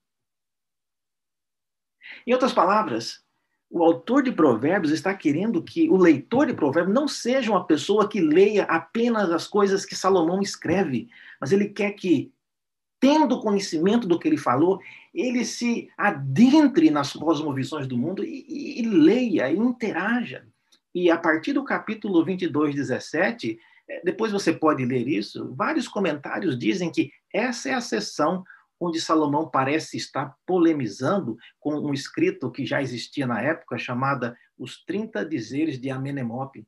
Em 2.26 2.34
outras 2.34 2.54
palavras, 2.54 3.24
o 3.70 3.84
autor 3.84 4.24
de 4.24 4.32
Provérbios 4.32 4.94
está 4.94 5.14
querendo 5.14 5.62
que 5.62 5.90
o 5.90 5.98
leitor 5.98 6.48
de 6.48 6.54
Provérbios 6.54 6.96
não 6.96 7.08
seja 7.08 7.52
uma 7.52 7.66
pessoa 7.66 8.08
que 8.08 8.22
leia 8.22 8.64
apenas 8.64 9.32
as 9.32 9.48
coisas 9.48 9.86
que 9.86 9.96
Salomão 9.96 10.42
escreve, 10.42 11.10
mas 11.40 11.52
ele 11.52 11.70
quer 11.70 11.92
que, 11.92 12.32
tendo 13.00 13.42
conhecimento 13.42 14.08
do 14.08 14.18
que 14.18 14.28
ele 14.28 14.38
falou, 14.38 14.80
ele 15.14 15.44
se 15.44 15.90
adentre 15.98 16.90
nas 16.90 17.14
cosmovisões 17.14 17.88
do 17.88 17.98
mundo 17.98 18.24
e, 18.24 18.46
e, 18.48 18.82
e 18.82 18.86
leia, 18.86 19.52
e 19.52 19.58
interaja. 19.58 20.48
E 20.96 21.12
a 21.12 21.18
partir 21.18 21.52
do 21.52 21.66
capítulo 21.66 22.24
22, 22.24 22.74
17, 22.74 23.60
eh, 23.90 24.02
depois 24.06 24.32
você 24.32 24.54
pode 24.54 24.86
ler 24.86 25.06
isso, 25.06 25.54
vários 25.54 25.90
comentários 25.90 26.58
dizem 26.58 26.90
que 26.90 27.12
essa 27.34 27.68
é 27.68 27.74
a 27.74 27.82
sessão 27.82 28.46
onde 28.80 29.02
Salomão 29.02 29.50
parece 29.50 29.98
estar 29.98 30.34
polemizando 30.46 31.38
com 31.60 31.76
um 31.76 31.94
escrito 31.94 32.50
que 32.50 32.66
já 32.66 32.82
existia 32.82 33.28
na 33.28 33.42
época, 33.42 33.78
chamada 33.78 34.38
Os 34.58 34.86
30 34.86 35.26
Dizeres 35.26 35.80
de 35.80 35.90
Amenemope. 35.90 36.66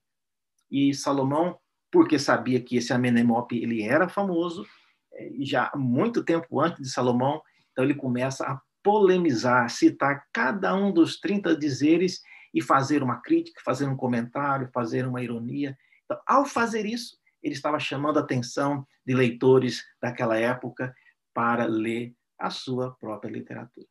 E 0.69 0.93
Salomão, 0.93 1.57
porque 1.89 2.19
sabia 2.19 2.59
que 2.59 2.75
esse 2.75 2.91
Amenemope 2.91 3.57
ele 3.57 3.81
era 3.81 4.09
famoso, 4.09 4.67
eh, 5.13 5.31
já 5.39 5.71
muito 5.73 6.21
tempo 6.21 6.59
antes 6.59 6.81
de 6.81 6.89
Salomão, 6.89 7.41
então 7.71 7.85
ele 7.85 7.95
começa 7.95 8.45
a 8.45 8.59
polemizar, 8.83 9.69
citar 9.69 10.25
cada 10.33 10.75
um 10.75 10.91
dos 10.91 11.17
30 11.17 11.55
dizeres 11.55 12.21
e 12.57 12.61
fazer 12.61 13.03
uma 13.03 13.21
crítica, 13.21 13.61
fazer 13.63 13.85
um 13.85 13.95
comentário, 13.95 14.71
fazer 14.73 15.05
uma 15.05 15.21
ironia. 15.21 15.77
Então, 16.05 16.19
ao 16.25 16.43
fazer 16.43 16.87
isso, 16.87 17.15
ele 17.43 17.53
estava 17.53 17.77
chamando 17.77 18.17
a 18.17 18.21
atenção 18.21 18.83
de 19.05 19.13
leitores 19.13 19.85
daquela 20.01 20.35
época 20.35 20.91
para 21.35 21.65
ler 21.65 22.15
a 22.35 22.49
sua 22.49 22.95
própria 22.95 23.29
literatura. 23.29 23.85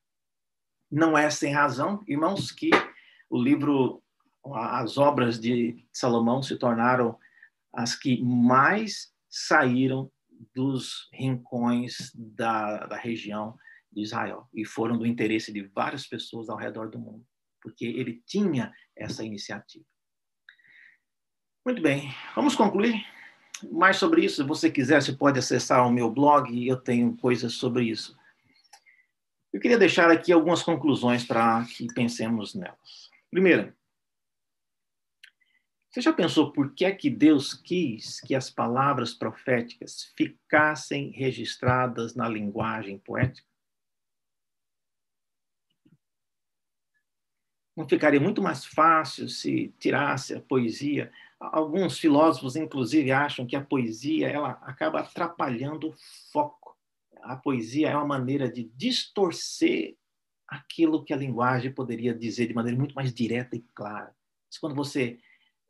Não 0.91 1.17
é 1.17 1.31
sem 1.31 1.53
razão, 1.53 2.03
irmãos, 2.09 2.51
que 2.51 2.71
o 3.31 3.41
livro, 3.41 4.03
as 4.53 4.99
obras 4.99 5.39
de 5.39 5.87
Salomão 5.93 6.43
se 6.43 6.57
tornaram 6.57 7.17
as 7.73 7.95
que 7.95 8.21
mais 8.21 9.13
saíram 9.31 10.11
dos 10.53 11.09
rincões 11.13 12.11
da, 12.17 12.85
da 12.87 12.97
região 12.97 13.57
de 13.93 14.03
Israel 14.03 14.49
e 14.53 14.65
foram 14.65 14.99
do 14.99 15.07
interesse 15.07 15.53
de 15.53 15.63
várias 15.69 16.05
pessoas 16.05 16.49
ao 16.49 16.57
redor 16.57 16.91
do 16.91 16.99
mundo, 16.99 17.25
porque 17.67 17.85
ele 17.85 18.23
tinha 18.25 18.73
essa 18.95 19.25
iniciativa. 19.25 19.85
Muito 21.65 21.83
bem, 21.83 22.15
vamos 22.37 22.55
concluir 22.55 23.05
mais 23.73 23.97
sobre 23.97 24.25
isso, 24.25 24.37
se 24.37 24.43
você 24.43 24.71
quiser, 24.71 25.03
você 25.03 25.13
pode 25.13 25.39
acessar 25.39 25.85
o 25.85 25.91
meu 25.91 26.09
blog 26.09 26.67
eu 26.67 26.77
tenho 26.77 27.17
coisas 27.17 27.55
sobre 27.55 27.85
isso. 27.85 28.17
Eu 29.53 29.59
queria 29.59 29.79
deixar 29.79 30.11
aqui 30.13 30.33
algumas 30.33 30.63
conclusões 30.63 31.25
para 31.25 31.65
que 31.65 31.87
pensemos 31.93 32.55
nelas. 32.55 33.11
Primeiro, 33.31 33.75
você 35.91 36.03
já 36.03 36.13
pensou 36.13 36.53
por 36.53 36.73
que 36.73 36.85
é 36.85 36.93
que 36.93 37.11
Deus 37.11 37.53
quis 37.53 38.21
que 38.21 38.35
as 38.35 38.49
palavras 38.49 39.13
proféticas 39.13 40.13
ficassem 40.17 41.11
registradas 41.11 42.15
na 42.15 42.29
linguagem 42.29 42.99
poética? 42.99 43.49
Não 47.77 47.89
ficaria 47.89 48.21
muito 48.21 48.41
mais 48.41 48.65
fácil 48.65 49.29
se 49.29 49.73
tirasse 49.79 50.35
a 50.35 50.41
poesia 50.41 51.13
Alguns 51.39 51.99
filósofos, 51.99 52.57
inclusive, 52.57 53.13
acham 53.13 53.47
que 53.47 53.57
a 53.57 53.61
poesia 53.61 54.29
ela 54.29 54.53
acaba 54.63 55.01
atrapalhando 55.01 55.91
o 55.91 55.95
foco. 56.33 56.75
A 57.23 57.37
poesia 57.37 57.91
é 57.91 57.97
uma 57.97 58.07
maneira 58.07 58.51
de 58.51 58.65
distorcer 58.75 59.97
aquilo 60.49 61.05
que 61.05 61.13
a 61.13 61.17
linguagem 61.17 61.73
poderia 61.73 62.15
dizer 62.15 62.47
de 62.47 62.55
maneira 62.55 62.79
muito 62.79 62.95
mais 62.95 63.13
direta 63.13 63.55
e 63.55 63.65
clara. 63.75 64.15
Mas 64.49 64.59
quando 64.59 64.75
você 64.75 65.19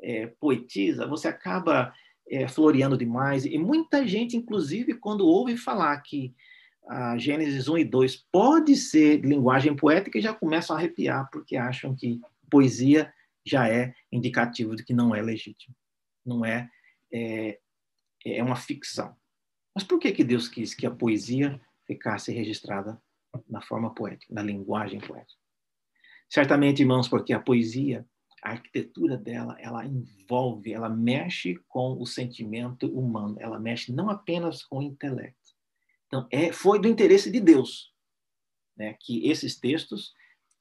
é, 0.01 0.29
poetiza, 0.39 1.07
você 1.07 1.27
acaba 1.27 1.93
é, 2.29 2.47
floreando 2.47 2.97
demais. 2.97 3.45
E 3.45 3.59
muita 3.59 4.07
gente, 4.07 4.37
inclusive, 4.37 4.95
quando 4.95 5.27
ouve 5.27 5.57
falar 5.57 5.97
que 6.01 6.33
a 6.87 7.19
Gênesis 7.19 7.69
1 7.69 7.79
e 7.79 7.85
2 7.85 8.27
pode 8.31 8.77
ser 8.77 9.21
linguagem 9.21 9.75
poética 9.75 10.19
e 10.19 10.23
já 10.23 10.33
começam 10.33 10.77
a 10.77 10.79
arrepiar, 10.79 11.29
porque 11.31 11.57
acham 11.57 11.95
que 11.95 12.21
poesia 12.51 13.13
já 13.45 13.69
é 13.69 13.95
indicativo 14.11 14.75
de 14.75 14.85
que 14.85 14.95
não 14.95 15.15
é 15.15 15.21
legítimo, 15.21 15.75
não 16.25 16.45
é, 16.45 16.69
é, 17.13 17.59
é 18.25 18.43
uma 18.43 18.57
ficção. 18.57 19.17
Mas 19.75 19.85
por 19.85 19.99
que, 19.99 20.13
que 20.13 20.25
Deus 20.25 20.49
quis 20.49 20.75
que 20.75 20.87
a 20.87 20.91
poesia 20.91 21.61
ficasse 21.87 22.33
registrada 22.33 23.01
na 23.49 23.61
forma 23.61 23.95
poética, 23.95 24.33
na 24.33 24.43
linguagem 24.43 25.01
poética? 25.01 25.41
Certamente, 26.29 26.81
irmãos, 26.81 27.09
porque 27.09 27.33
a 27.33 27.41
poesia, 27.41 28.05
a 28.43 28.51
arquitetura 28.51 29.17
dela, 29.17 29.57
ela 29.61 29.85
envolve, 29.85 30.73
ela 30.73 30.89
mexe 30.89 31.57
com 31.69 32.01
o 32.01 32.07
sentimento 32.07 32.87
humano, 32.89 33.37
ela 33.39 33.61
mexe 33.61 33.93
não 33.93 34.11
apenas 34.11 34.65
com 34.65 34.79
o 34.79 34.83
intelecto, 34.83 35.46
então, 36.07 36.27
é, 36.31 36.53
foi 36.53 36.81
do 36.81 36.89
interesse 36.89 37.31
de 37.31 37.41
Deus 37.41 37.93
né, 38.77 38.95
que 39.01 39.29
esses 39.29 39.59
textos 39.59 40.13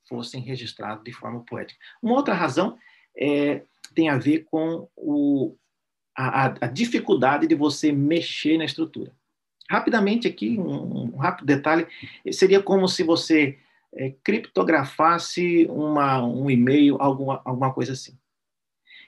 fossem 0.08 0.42
registrados 0.42 1.04
de 1.04 1.12
forma 1.12 1.44
poética. 1.44 1.80
Uma 2.02 2.16
outra 2.16 2.34
razão 2.34 2.78
é, 3.18 3.64
tem 3.94 4.10
a 4.10 4.18
ver 4.18 4.46
com 4.46 4.88
o, 4.96 5.56
a, 6.16 6.46
a, 6.46 6.68
dificuldade 6.68 7.48
de 7.48 7.56
você 7.56 7.92
mexer 7.92 8.58
na 8.58 8.66
estrutura. 8.66 9.12
Rapidamente 9.70 10.28
aqui, 10.28 10.58
um, 10.60 11.16
um 11.16 11.18
rápido 11.18 11.46
detalhe, 11.46 11.88
seria 12.32 12.62
como 12.62 12.88
se 12.88 13.04
você 13.04 13.58
é, 13.94 14.14
criptografasse 14.24 15.66
uma, 15.70 16.24
um 16.24 16.50
e-mail, 16.50 16.98
alguma, 17.02 17.42
alguma 17.44 17.74
coisa 17.74 17.94
assim. 17.94 18.18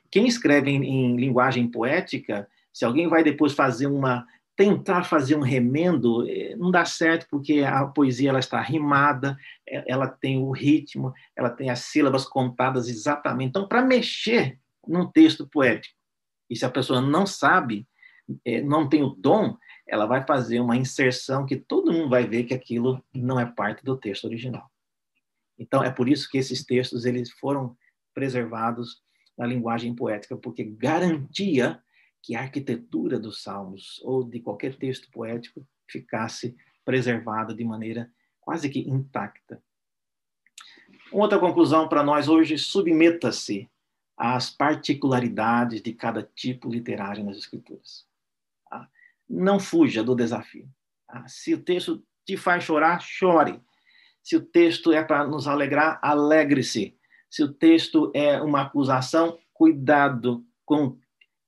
Quem 0.09 0.27
escreve 0.27 0.71
em, 0.71 0.83
em 0.83 1.15
linguagem 1.15 1.67
poética, 1.67 2.49
se 2.73 2.85
alguém 2.85 3.07
vai 3.07 3.23
depois 3.23 3.53
fazer 3.53 3.88
uma 3.88 4.25
tentar 4.58 5.03
fazer 5.03 5.36
um 5.36 5.41
remendo 5.41 6.28
eh, 6.28 6.55
não 6.58 6.72
dá 6.72 6.84
certo 6.84 7.28
porque 7.30 7.60
a 7.60 7.86
poesia 7.86 8.30
ela 8.30 8.39
está 8.39 8.60
rimada, 8.60 9.38
ela 9.66 10.08
tem 10.08 10.39
o 10.39 10.51
ritmo, 10.51 11.14
ela 11.36 11.51
tem 11.51 11.70
as 11.70 11.82
sílabas 11.82 12.26
contadas 12.26 12.89
exatamente. 12.89 13.49
Então, 13.49 13.68
para 13.68 13.84
mexer 13.84 14.60
num 14.86 15.05
texto 15.05 15.47
poético, 15.47 15.95
e 16.49 16.55
se 16.55 16.66
a 16.66 16.72
pessoa 16.72 16.99
não 16.99 17.28
sabe, 17.28 17.88
eh, 18.43 18.62
não 18.62 18.89
tem 18.89 19.03
o 19.03 19.10
dom, 19.10 19.55
ela 19.88 20.08
vai 20.08 20.26
fazer 20.26 20.60
uma 20.60 20.76
inserção 20.76 21.45
que 21.45 21.55
todo 21.55 21.93
mundo 21.93 22.10
vai 22.10 22.28
ver 22.28 22.43
que 22.45 22.53
aquilo 22.53 23.03
não 23.14 23.39
é 23.39 23.45
parte 23.45 23.86
do 23.86 23.95
texto 23.95 24.26
original. 24.26 24.70
Então, 25.60 25.84
é 25.84 25.91
por 25.91 26.10
isso 26.10 26.28
que 26.30 26.38
esses 26.39 26.66
textos 26.66 27.05
eles 27.05 27.32
foram 27.32 27.78
preservados 28.12 29.03
na 29.38 29.45
linguagem 29.45 29.93
poética, 29.93 30.36
porque 30.36 30.64
garantia 30.64 31.80
que 32.28 32.36
a 32.36 32.41
arquitetura 32.41 33.17
dos 33.17 33.41
salmos 33.41 34.01
ou 34.03 34.21
de 34.21 34.41
qualquer 34.41 34.75
texto 34.75 35.09
poético 35.09 35.65
ficasse 35.89 36.57
preservada 36.84 37.55
de 37.55 37.63
maneira 37.63 38.11
quase 38.41 38.69
que 38.69 38.82
intacta. 38.82 39.63
Outra 41.09 41.39
conclusão 41.39 41.88
para 41.88 42.03
nós 42.03 42.28
hoje: 42.28 42.57
submeta-se 42.57 43.69
às 44.17 44.49
particularidades 44.49 45.82
de 45.82 45.93
cada 45.93 46.21
tipo 46.21 46.69
literário 46.69 47.23
nas 47.23 47.38
Escrituras. 47.38 48.05
Tá? 48.69 48.89
Não 49.30 49.57
fuja 49.57 50.03
do 50.03 50.13
desafio. 50.13 50.69
Tá? 51.07 51.25
Se 51.30 51.53
o 51.53 51.63
texto 51.63 52.03
te 52.25 52.36
faz 52.36 52.65
chorar, 52.65 52.99
chore. 52.99 53.61
Se 54.21 54.36
o 54.36 54.41
texto 54.41 54.91
é 54.91 55.01
para 55.01 55.25
nos 55.25 55.47
alegrar, 55.47 55.97
alegre-se. 56.01 56.97
Se 57.30 57.41
o 57.41 57.53
texto 57.53 58.11
é 58.13 58.41
uma 58.41 58.63
acusação, 58.63 59.39
cuidado 59.53 60.45
com 60.65 60.97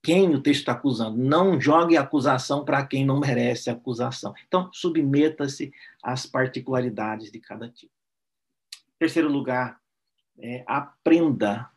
quem 0.02 0.34
o 0.34 0.42
texto 0.42 0.60
está 0.60 0.72
acusando. 0.72 1.16
Não 1.16 1.60
jogue 1.60 1.96
acusação 1.96 2.64
para 2.64 2.84
quem 2.86 3.04
não 3.04 3.20
merece 3.20 3.70
acusação. 3.70 4.34
Então, 4.46 4.70
submeta-se 4.72 5.72
às 6.02 6.26
particularidades 6.26 7.30
de 7.30 7.38
cada 7.38 7.68
tipo. 7.68 7.92
Terceiro 8.98 9.28
lugar, 9.28 9.80
é, 10.38 10.64
aprenda 10.66 11.70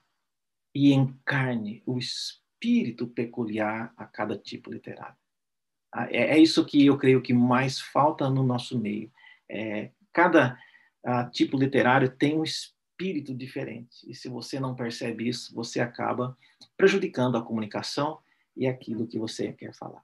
e 0.73 0.93
encarne 0.93 1.83
o 1.85 1.97
espírito 1.97 3.07
peculiar 3.07 3.93
a 3.97 4.05
cada 4.05 4.37
tipo 4.37 4.71
literário. 4.71 5.15
Ah, 5.91 6.07
é, 6.09 6.35
é 6.35 6.39
isso 6.39 6.65
que 6.65 6.85
eu 6.85 6.97
creio 6.97 7.21
que 7.21 7.33
mais 7.33 7.79
falta 7.79 8.29
no 8.29 8.43
nosso 8.43 8.79
meio. 8.79 9.11
É, 9.47 9.91
cada 10.11 10.57
uh, 11.05 11.29
tipo 11.31 11.57
literário 11.57 12.09
tem 12.09 12.39
um 12.39 12.43
espírito 12.43 12.72
espírito 12.93 13.33
diferente. 13.33 14.07
E 14.07 14.13
se 14.13 14.29
você 14.29 14.59
não 14.59 14.75
percebe 14.75 15.27
isso, 15.27 15.53
você 15.53 15.79
acaba 15.79 16.37
prejudicando 16.77 17.35
a 17.35 17.41
comunicação 17.41 18.19
e 18.55 18.67
aquilo 18.67 19.07
que 19.07 19.17
você 19.17 19.51
quer 19.51 19.73
falar. 19.73 20.03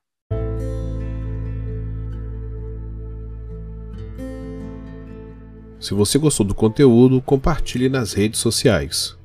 Se 5.79 5.93
você 5.93 6.17
gostou 6.17 6.45
do 6.45 6.53
conteúdo, 6.53 7.21
compartilhe 7.21 7.87
nas 7.87 8.13
redes 8.13 8.39
sociais. 8.39 9.18